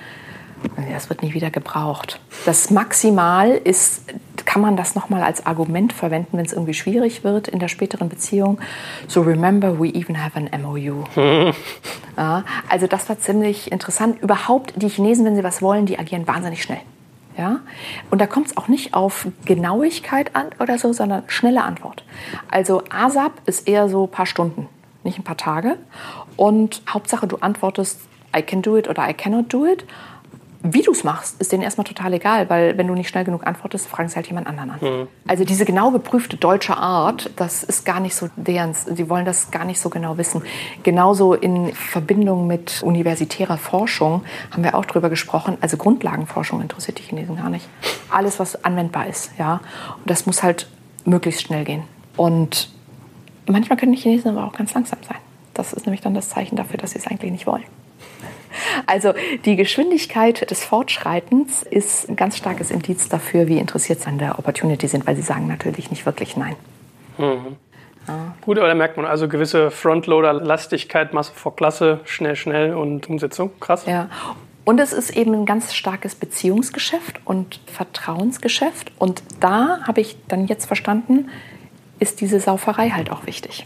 Das 0.93 1.09
wird 1.09 1.23
nie 1.23 1.35
wieder 1.35 1.51
gebraucht. 1.51 2.21
Das 2.47 2.71
Maximal 2.71 3.51
ist, 3.51 4.05
kann 4.45 4.62
man 4.62 4.77
das 4.77 4.95
nochmal 4.95 5.23
als 5.23 5.45
Argument 5.47 5.93
verwenden, 5.93 6.37
wenn 6.39 6.45
es 6.45 6.53
irgendwie 6.53 6.75
schwierig 6.75 7.25
wird 7.25 7.49
in 7.49 7.59
der 7.59 7.69
späteren 7.69 8.09
Beziehung. 8.09 8.59
So 9.09 9.23
remember, 9.23 9.79
we 9.79 9.89
even 9.89 10.23
have 10.23 10.39
an 10.39 10.49
MOU. 10.62 11.05
ja, 12.17 12.45
also 12.69 12.87
das 12.87 13.09
war 13.09 13.19
ziemlich 13.19 13.73
interessant. 13.73 14.23
Überhaupt, 14.23 14.75
die 14.77 14.89
Chinesen, 14.89 15.25
wenn 15.25 15.37
sie 15.37 15.45
was 15.45 15.62
wollen, 15.62 15.87
die 15.87 15.99
agieren 15.99 16.27
wahnsinnig 16.27 16.62
schnell. 16.62 16.81
Ja? 17.37 17.61
Und 18.11 18.21
da 18.21 18.27
kommt 18.27 18.47
es 18.49 18.57
auch 18.57 18.69
nicht 18.69 18.95
auf 18.95 19.27
Genauigkeit 19.45 20.35
an 20.37 20.47
oder 20.61 20.79
so, 20.79 20.93
sondern 20.93 21.25
schnelle 21.27 21.62
Antwort. 21.62 22.05
Also 22.51 22.83
ASAP 22.91 23.33
ist 23.47 23.67
eher 23.67 23.89
so 23.89 24.05
ein 24.05 24.11
paar 24.11 24.27
Stunden, 24.27 24.69
nicht 25.03 25.19
ein 25.19 25.25
paar 25.25 25.37
Tage. 25.37 25.77
Und 26.37 26.83
Hauptsache, 26.89 27.27
du 27.27 27.37
antwortest 27.37 28.01
I 28.37 28.43
can 28.43 28.62
do 28.62 28.77
it 28.77 28.89
oder 28.89 29.09
I 29.09 29.15
cannot 29.15 29.53
do 29.53 29.65
it 29.65 29.85
wie 30.67 30.81
du 30.81 30.93
es 30.93 31.05
machst, 31.05 31.39
ist 31.43 31.53
denen 31.53 31.62
erstmal 31.62 31.85
total 31.85 32.15
egal, 32.15 32.49
weil 32.49 32.79
wenn 32.79 32.87
du 32.87 32.95
nicht 32.95 33.11
schnell 33.11 33.25
genug 33.25 33.47
antwortest, 33.47 33.87
fragen 33.87 34.09
sie 34.09 34.17
halt 34.17 34.27
jemand 34.29 34.47
anderen 34.47 34.71
an. 34.71 34.79
Mhm. 34.81 35.09
Also 35.29 35.45
diese 35.45 35.67
genau 35.67 35.91
geprüfte 35.91 36.39
deutsche 36.39 36.75
Art, 36.75 37.31
das 37.37 37.62
ist 37.62 37.85
gar 37.85 38.01
nicht 38.01 38.15
so 38.15 38.31
deren, 38.37 38.73
sie 38.73 39.11
wollen 39.11 39.27
das 39.27 39.51
gar 39.51 39.67
nicht 39.67 39.79
so 39.79 39.91
genau 39.91 40.17
wissen. 40.17 40.43
Genauso 40.83 41.35
in 41.35 41.75
Verbindung 41.75 42.47
mit 42.47 42.83
universitärer 42.83 43.59
Forschung 43.59 44.25
haben 44.53 44.65
wir 44.65 44.75
auch 44.75 44.87
drüber 44.87 45.11
gesprochen. 45.11 45.59
Also 45.61 45.77
Grundlagenforschung 45.77 46.62
interessiert 46.62 46.99
die 46.99 47.03
Chinesen 47.03 47.37
gar 47.37 47.51
nicht. 47.51 47.69
Alles, 48.11 48.41
was 48.41 48.65
anwendbar 48.65 49.07
ist, 49.07 49.33
ja. 49.39 49.61
Und 49.99 50.09
das 50.09 50.25
muss 50.25 50.43
halt 50.43 50.67
möglichst 51.05 51.43
schnell 51.43 51.65
gehen. 51.65 51.83
Und 52.17 52.71
manchmal 53.47 53.77
können 53.77 53.93
die 53.93 53.99
Chinesen 53.99 54.31
aber 54.31 54.47
auch 54.47 54.55
ganz 54.55 54.73
langsam 54.73 55.01
sein. 55.07 55.19
Das 55.53 55.75
ist 55.75 55.85
nämlich 55.85 56.01
dann 56.01 56.15
das 56.15 56.31
Zeichen 56.31 56.57
dafür, 56.57 56.79
dass 56.79 56.93
sie 56.93 56.99
es 56.99 57.07
eigentlich 57.07 57.31
nicht 57.31 57.47
wollen. 57.47 57.65
Also 58.87 59.15
die 59.45 59.57
Geschwindigkeit 59.57 60.51
des 60.51 60.65
Fortschreitens 60.65 61.63
ist 61.63 62.09
ein 62.09 62.17
ganz 62.17 62.37
starkes 62.37 62.71
Indiz 62.71 63.09
dafür, 63.09 63.47
wie 63.49 63.59
interessiert 63.59 64.01
sie 64.01 64.07
an 64.07 64.19
der 64.19 64.39
Opportunity 64.39 64.89
sind, 64.89 65.07
weil 65.07 65.17
sie 65.17 65.23
sagen 65.23 65.47
natürlich 65.47 65.91
nicht 65.91 66.07
wirklich 66.07 66.37
Nein. 66.37 66.57
Mhm. 67.19 67.57
Ja. 68.07 68.35
Gut, 68.43 68.59
aber 68.59 68.69
da 68.69 68.75
merkt 68.75 68.97
man 68.97 69.07
also 69.07 69.29
gewisse 69.29 69.71
Frontloader-Lastigkeit, 69.71 71.15
Masse 71.15 71.33
vor 71.35 71.57
Klasse, 71.57 72.01
schnell, 72.05 72.37
schnell 72.37 72.75
und 72.75 73.09
Umsetzung. 73.09 73.51
Krass. 73.61 73.87
Ja. 73.87 74.11
Und 74.65 74.81
es 74.81 74.93
ist 74.93 75.15
eben 75.17 75.35
ein 75.35 75.47
ganz 75.47 75.75
starkes 75.75 76.15
Beziehungsgeschäft 76.15 77.21
und 77.25 77.61
Vertrauensgeschäft. 77.67 78.93
Und 78.99 79.23
da 79.41 79.81
habe 79.87 80.01
ich 80.01 80.17
dann 80.29 80.47
jetzt 80.47 80.67
verstanden, 80.67 81.29
ist 81.99 82.20
diese 82.20 82.40
Sauferei 82.40 82.90
halt 82.90 83.11
auch 83.11 83.26
wichtig. 83.26 83.64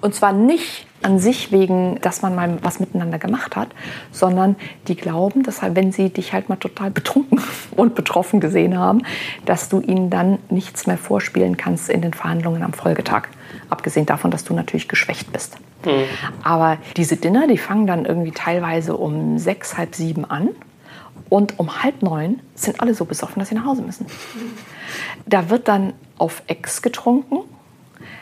Und 0.00 0.14
zwar 0.14 0.32
nicht 0.32 0.86
an 1.02 1.18
sich 1.18 1.52
wegen, 1.52 2.00
dass 2.00 2.22
man 2.22 2.34
mal 2.34 2.58
was 2.62 2.80
miteinander 2.80 3.18
gemacht 3.18 3.56
hat, 3.56 3.68
sondern 4.10 4.56
die 4.88 4.96
glauben, 4.96 5.42
dass 5.42 5.62
halt, 5.62 5.76
wenn 5.76 5.92
sie 5.92 6.10
dich 6.10 6.32
halt 6.32 6.48
mal 6.48 6.56
total 6.56 6.90
betrunken 6.90 7.40
und 7.76 7.94
betroffen 7.94 8.40
gesehen 8.40 8.78
haben, 8.78 9.02
dass 9.44 9.68
du 9.68 9.80
ihnen 9.80 10.10
dann 10.10 10.38
nichts 10.50 10.86
mehr 10.86 10.98
vorspielen 10.98 11.56
kannst 11.56 11.88
in 11.88 12.02
den 12.02 12.14
Verhandlungen 12.14 12.62
am 12.62 12.72
Folgetag. 12.72 13.28
Abgesehen 13.70 14.06
davon, 14.06 14.30
dass 14.30 14.44
du 14.44 14.54
natürlich 14.54 14.88
geschwächt 14.88 15.32
bist. 15.32 15.58
Mhm. 15.84 16.04
Aber 16.42 16.78
diese 16.96 17.16
Dinner, 17.16 17.46
die 17.46 17.58
fangen 17.58 17.86
dann 17.86 18.04
irgendwie 18.04 18.32
teilweise 18.32 18.96
um 18.96 19.38
sechs, 19.38 19.76
halb 19.76 19.94
sieben 19.94 20.24
an. 20.24 20.50
Und 21.28 21.58
um 21.58 21.82
halb 21.82 22.02
neun 22.02 22.40
sind 22.54 22.80
alle 22.80 22.94
so 22.94 23.04
besoffen, 23.04 23.38
dass 23.38 23.50
sie 23.50 23.54
nach 23.54 23.66
Hause 23.66 23.82
müssen. 23.82 24.06
Da 25.26 25.50
wird 25.50 25.68
dann 25.68 25.92
auf 26.18 26.42
Ex 26.46 26.82
getrunken 26.82 27.40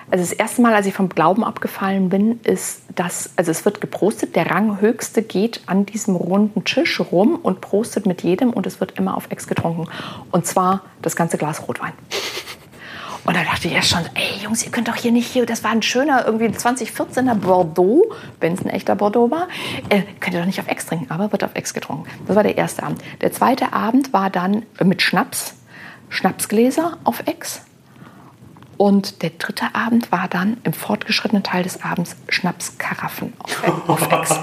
also 0.09 0.22
das 0.22 0.32
erste 0.32 0.62
Mal, 0.62 0.72
als 0.72 0.86
ich 0.86 0.94
vom 0.94 1.09
Glauben 1.09 1.42
abgefallen 1.42 2.11
bin, 2.11 2.40
ist, 2.42 2.82
dass, 2.94 3.30
also 3.36 3.51
es 3.51 3.64
wird 3.64 3.80
geprostet, 3.80 4.36
der 4.36 4.51
Ranghöchste 4.51 5.22
geht 5.22 5.62
an 5.66 5.84
diesem 5.84 6.14
runden 6.14 6.64
Tisch 6.64 7.01
rum 7.01 7.36
und 7.42 7.61
prostet 7.61 8.07
mit 8.07 8.22
jedem 8.22 8.51
und 8.51 8.66
es 8.66 8.78
wird 8.78 8.99
immer 8.99 9.16
auf 9.16 9.30
Ex 9.30 9.49
getrunken. 9.49 9.88
Und 10.30 10.47
zwar 10.47 10.82
das 11.03 11.16
ganze 11.16 11.38
Glas 11.38 11.66
Rotwein. 11.66 11.92
Und 13.24 13.36
da 13.36 13.42
dachte 13.42 13.66
ich 13.66 13.74
erst 13.74 13.88
schon, 13.88 14.03
ey 14.14 14.44
Jungs, 14.44 14.64
ihr 14.64 14.70
könnt 14.70 14.86
doch 14.86 14.94
hier 14.94 15.11
nicht 15.11 15.26
hier, 15.26 15.44
das 15.44 15.64
war 15.64 15.72
ein 15.72 15.82
schöner, 15.82 16.24
irgendwie 16.24 16.47
2014er 16.47 17.34
Bordeaux, 17.34 18.05
wenn 18.38 18.53
es 18.55 18.64
ein 18.64 18.70
echter 18.70 18.94
Bordeaux 18.94 19.32
war, 19.32 19.49
äh, 19.88 20.03
könnt 20.20 20.34
ihr 20.34 20.38
doch 20.38 20.47
nicht 20.47 20.61
auf 20.61 20.68
Ex 20.68 20.86
trinken, 20.86 21.11
aber 21.11 21.32
wird 21.32 21.42
auf 21.42 21.51
Ex 21.55 21.74
getrunken. 21.74 22.09
Das 22.28 22.36
war 22.36 22.44
der 22.44 22.57
erste 22.57 22.84
Abend. 22.84 23.03
Der 23.22 23.32
zweite 23.32 23.72
Abend 23.72 24.12
war 24.12 24.30
dann 24.30 24.64
mit 24.80 25.03
Schnaps, 25.03 25.55
Schnapsgläser 26.11 26.99
auf 27.03 27.24
Ex 27.26 27.62
Und 28.76 29.22
der 29.22 29.30
dritte 29.30 29.74
Abend 29.74 30.12
war 30.12 30.28
dann 30.28 30.58
im 30.64 30.72
fortgeschrittenen 30.72 31.42
Teil 31.42 31.62
des 31.62 31.82
Abends 31.82 32.16
Schnapskaraffen 32.28 33.32
auf, 33.38 33.88
auf 33.88 34.12
Ex. 34.12 34.38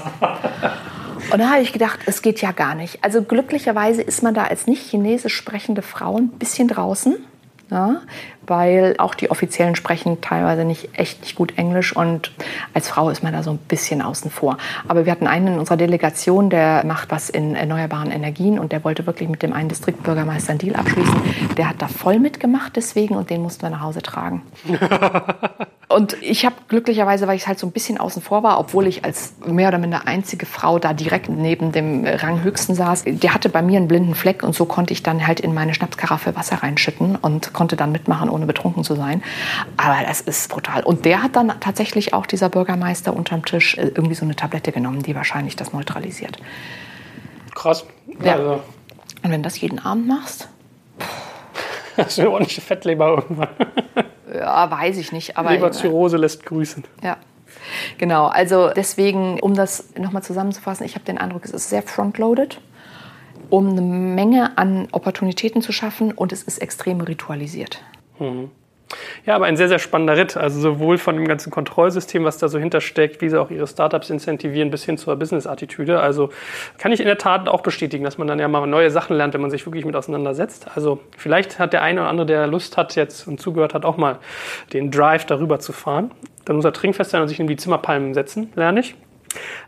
Und 1.30 1.38
da 1.38 1.50
habe 1.50 1.62
ich 1.62 1.72
gedacht, 1.72 2.00
es 2.06 2.22
geht 2.22 2.40
ja 2.40 2.52
gar 2.52 2.74
nicht. 2.74 3.02
Also 3.02 3.22
glücklicherweise 3.22 4.02
ist 4.02 4.22
man 4.22 4.34
da 4.34 4.44
als 4.44 4.66
nicht 4.66 4.82
chinesisch 4.82 5.34
sprechende 5.34 5.82
Frau 5.82 6.16
ein 6.16 6.28
bisschen 6.28 6.68
draußen. 6.68 7.16
Ja, 7.70 8.02
weil 8.46 8.94
auch 8.98 9.14
die 9.14 9.30
Offiziellen 9.30 9.74
sprechen 9.74 10.20
teilweise 10.20 10.64
nicht 10.64 10.98
echt 10.98 11.22
nicht 11.22 11.34
gut 11.34 11.56
Englisch 11.56 11.96
und 11.96 12.30
als 12.74 12.88
Frau 12.88 13.08
ist 13.08 13.22
man 13.22 13.32
da 13.32 13.42
so 13.42 13.50
ein 13.50 13.58
bisschen 13.58 14.02
außen 14.02 14.30
vor. 14.30 14.58
Aber 14.86 15.06
wir 15.06 15.12
hatten 15.12 15.26
einen 15.26 15.46
in 15.46 15.58
unserer 15.58 15.78
Delegation, 15.78 16.50
der 16.50 16.84
macht 16.84 17.10
was 17.10 17.30
in 17.30 17.54
erneuerbaren 17.54 18.10
Energien 18.10 18.58
und 18.58 18.72
der 18.72 18.84
wollte 18.84 19.06
wirklich 19.06 19.30
mit 19.30 19.42
dem 19.42 19.54
einen 19.54 19.70
Distriktbürgermeister 19.70 20.50
einen 20.50 20.58
Deal 20.58 20.76
abschließen. 20.76 21.22
Der 21.56 21.70
hat 21.70 21.80
da 21.80 21.88
voll 21.88 22.18
mitgemacht 22.18 22.76
deswegen 22.76 23.16
und 23.16 23.30
den 23.30 23.42
mussten 23.42 23.62
wir 23.62 23.70
nach 23.70 23.80
Hause 23.80 24.02
tragen. 24.02 24.42
Und 25.88 26.16
ich 26.22 26.44
habe 26.44 26.54
glücklicherweise, 26.68 27.26
weil 27.26 27.36
ich 27.36 27.46
halt 27.46 27.58
so 27.58 27.66
ein 27.66 27.72
bisschen 27.72 27.98
außen 27.98 28.22
vor 28.22 28.42
war, 28.42 28.58
obwohl 28.58 28.86
ich 28.86 29.04
als 29.04 29.34
mehr 29.44 29.68
oder 29.68 29.78
minder 29.78 30.06
einzige 30.06 30.46
Frau 30.46 30.78
da 30.78 30.94
direkt 30.94 31.28
neben 31.28 31.72
dem 31.72 32.06
Ranghöchsten 32.06 32.74
saß, 32.74 33.04
der 33.06 33.34
hatte 33.34 33.48
bei 33.48 33.62
mir 33.62 33.76
einen 33.78 33.88
blinden 33.88 34.14
Fleck 34.14 34.42
und 34.42 34.54
so 34.54 34.64
konnte 34.64 34.92
ich 34.92 35.02
dann 35.02 35.26
halt 35.26 35.40
in 35.40 35.52
meine 35.52 35.74
Schnapskaraffe 35.74 36.36
Wasser 36.36 36.62
reinschütten 36.62 37.16
und 37.16 37.52
konnte 37.52 37.76
dann 37.76 37.92
mitmachen, 37.92 38.30
ohne 38.30 38.46
betrunken 38.46 38.82
zu 38.82 38.94
sein. 38.94 39.22
Aber 39.76 39.96
das 40.06 40.20
ist 40.20 40.50
brutal. 40.50 40.82
Und 40.84 41.04
der 41.04 41.22
hat 41.22 41.36
dann 41.36 41.52
tatsächlich 41.60 42.14
auch 42.14 42.26
dieser 42.26 42.48
Bürgermeister 42.48 43.14
unterm 43.14 43.44
Tisch 43.44 43.76
äh, 43.76 43.88
irgendwie 43.94 44.14
so 44.14 44.24
eine 44.24 44.36
Tablette 44.36 44.72
genommen, 44.72 45.02
die 45.02 45.14
wahrscheinlich 45.14 45.56
das 45.56 45.72
neutralisiert. 45.72 46.38
Krass. 47.54 47.84
Ja. 48.22 48.34
Also. 48.34 48.60
Und 49.22 49.30
wenn 49.30 49.42
du 49.42 49.46
das 49.46 49.60
jeden 49.60 49.78
Abend 49.78 50.06
machst? 50.06 50.48
Hast 51.96 52.18
du 52.18 52.22
eine 52.22 52.30
ordentliche 52.30 52.60
Fettleber 52.60 53.08
irgendwann. 53.08 53.48
Ja, 54.44 54.70
weiß 54.70 54.98
ich 54.98 55.10
nicht. 55.10 55.38
Aber 55.38 55.52
Leberzirrhose 55.52 56.18
lässt 56.18 56.44
grüßen. 56.44 56.84
Ja. 57.02 57.16
Genau, 57.96 58.26
also 58.26 58.70
deswegen, 58.74 59.40
um 59.40 59.54
das 59.54 59.94
nochmal 59.96 60.22
zusammenzufassen, 60.22 60.84
ich 60.84 60.94
habe 60.96 61.04
den 61.04 61.16
Eindruck, 61.16 61.44
es 61.44 61.50
ist 61.50 61.70
sehr 61.70 61.82
frontloaded, 61.82 62.60
um 63.48 63.70
eine 63.70 63.80
Menge 63.80 64.58
an 64.58 64.88
Opportunitäten 64.92 65.62
zu 65.62 65.72
schaffen 65.72 66.12
und 66.12 66.32
es 66.32 66.42
ist 66.42 66.58
extrem 66.58 67.00
ritualisiert. 67.00 67.82
Mhm. 68.18 68.50
Ja, 69.26 69.34
aber 69.34 69.46
ein 69.46 69.56
sehr, 69.56 69.68
sehr 69.68 69.78
spannender 69.78 70.16
Ritt. 70.16 70.36
Also 70.36 70.60
sowohl 70.60 70.98
von 70.98 71.16
dem 71.16 71.26
ganzen 71.26 71.50
Kontrollsystem, 71.50 72.24
was 72.24 72.38
da 72.38 72.48
so 72.48 72.58
hintersteckt, 72.58 73.20
wie 73.20 73.28
sie 73.28 73.40
auch 73.40 73.50
ihre 73.50 73.66
Startups 73.66 74.10
incentivieren, 74.10 74.70
bis 74.70 74.84
hin 74.84 74.98
zur 74.98 75.16
Business-Attitüde. 75.16 76.00
Also 76.00 76.30
kann 76.78 76.92
ich 76.92 77.00
in 77.00 77.06
der 77.06 77.18
Tat 77.18 77.48
auch 77.48 77.62
bestätigen, 77.62 78.04
dass 78.04 78.18
man 78.18 78.28
dann 78.28 78.38
ja 78.38 78.48
mal 78.48 78.66
neue 78.66 78.90
Sachen 78.90 79.16
lernt, 79.16 79.34
wenn 79.34 79.40
man 79.40 79.50
sich 79.50 79.66
wirklich 79.66 79.84
mit 79.84 79.96
auseinandersetzt. 79.96 80.66
Also 80.74 81.00
vielleicht 81.16 81.58
hat 81.58 81.72
der 81.72 81.82
eine 81.82 82.00
oder 82.00 82.10
andere, 82.10 82.26
der 82.26 82.46
Lust 82.46 82.76
hat 82.76 82.94
jetzt 82.96 83.26
und 83.26 83.40
zugehört 83.40 83.74
hat, 83.74 83.84
auch 83.84 83.96
mal 83.96 84.18
den 84.72 84.90
Drive 84.90 85.24
darüber 85.24 85.58
zu 85.58 85.72
fahren. 85.72 86.10
Dann 86.44 86.56
muss 86.56 86.64
er 86.64 86.72
trinkfest 86.72 87.10
sein 87.10 87.22
und 87.22 87.28
sich 87.28 87.40
in 87.40 87.46
die 87.46 87.56
Zimmerpalmen 87.56 88.12
setzen, 88.12 88.52
lerne 88.54 88.80
ich. 88.80 88.94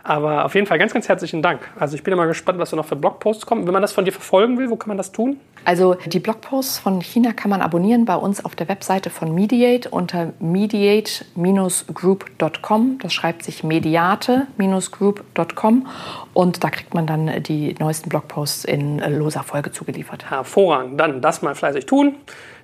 Aber 0.02 0.44
auf 0.44 0.54
jeden 0.54 0.66
Fall 0.66 0.78
ganz, 0.78 0.92
ganz 0.92 1.08
herzlichen 1.08 1.40
Dank. 1.42 1.60
Also 1.78 1.96
ich 1.96 2.02
bin 2.02 2.12
immer 2.12 2.26
gespannt, 2.26 2.58
was 2.58 2.70
da 2.70 2.76
noch 2.76 2.86
für 2.86 2.96
Blogposts 2.96 3.46
kommen. 3.46 3.66
Wenn 3.66 3.72
man 3.72 3.82
das 3.82 3.92
von 3.92 4.04
dir 4.04 4.12
verfolgen 4.12 4.58
will, 4.58 4.68
wo 4.70 4.76
kann 4.76 4.88
man 4.88 4.96
das 4.96 5.12
tun? 5.12 5.38
Also 5.64 5.96
die 6.06 6.18
Blogposts 6.20 6.78
von 6.78 7.00
China 7.00 7.32
kann 7.32 7.50
man 7.50 7.60
abonnieren 7.60 8.04
bei 8.04 8.14
uns 8.14 8.44
auf 8.44 8.54
der 8.54 8.68
Webseite 8.68 9.10
von 9.10 9.34
Mediate 9.34 9.90
unter 9.90 10.32
mediate-group.com. 10.38 12.98
Das 13.00 13.12
schreibt 13.12 13.42
sich 13.42 13.64
mediate-group.com 13.64 15.86
und 16.34 16.62
da 16.62 16.70
kriegt 16.70 16.94
man 16.94 17.04
dann 17.06 17.42
die 17.42 17.74
neuesten 17.78 18.08
Blogposts 18.08 18.64
in 18.64 18.98
loser 18.98 19.42
Folge 19.42 19.72
zugeliefert. 19.72 20.30
Hervorragend. 20.30 21.00
Dann 21.00 21.20
das 21.20 21.42
mal 21.42 21.56
fleißig 21.56 21.86
tun. 21.86 22.14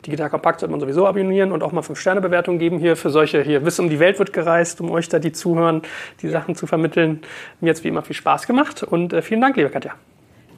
Digital 0.06 0.30
Kompakt 0.30 0.60
sollte 0.60 0.72
man 0.72 0.80
sowieso 0.80 1.06
abonnieren 1.06 1.52
und 1.52 1.62
auch 1.62 1.72
mal 1.72 1.82
5-Sterne-Bewertungen 1.82 2.58
geben 2.58 2.78
hier 2.78 2.96
für 2.96 3.10
solche 3.10 3.42
hier 3.42 3.64
Wissen 3.64 3.84
um 3.84 3.90
die 3.90 4.00
Welt 4.00 4.18
wird 4.18 4.32
gereist, 4.32 4.80
um 4.80 4.90
euch 4.90 5.08
da 5.08 5.18
die 5.18 5.32
zuhören, 5.32 5.82
die 6.22 6.28
Sachen 6.28 6.56
zu 6.56 6.66
vermitteln. 6.66 7.22
Mir 7.60 7.70
hat 7.70 7.76
es 7.76 7.84
wie 7.84 7.88
immer 7.88 8.02
viel 8.02 8.16
Spaß 8.16 8.46
gemacht 8.46 8.82
und 8.82 9.12
äh, 9.12 9.22
vielen 9.22 9.40
Dank, 9.40 9.56
liebe 9.56 9.70
Katja. 9.70 9.92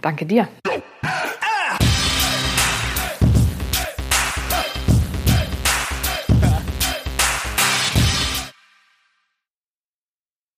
Danke 0.01 0.25
dir. 0.27 0.49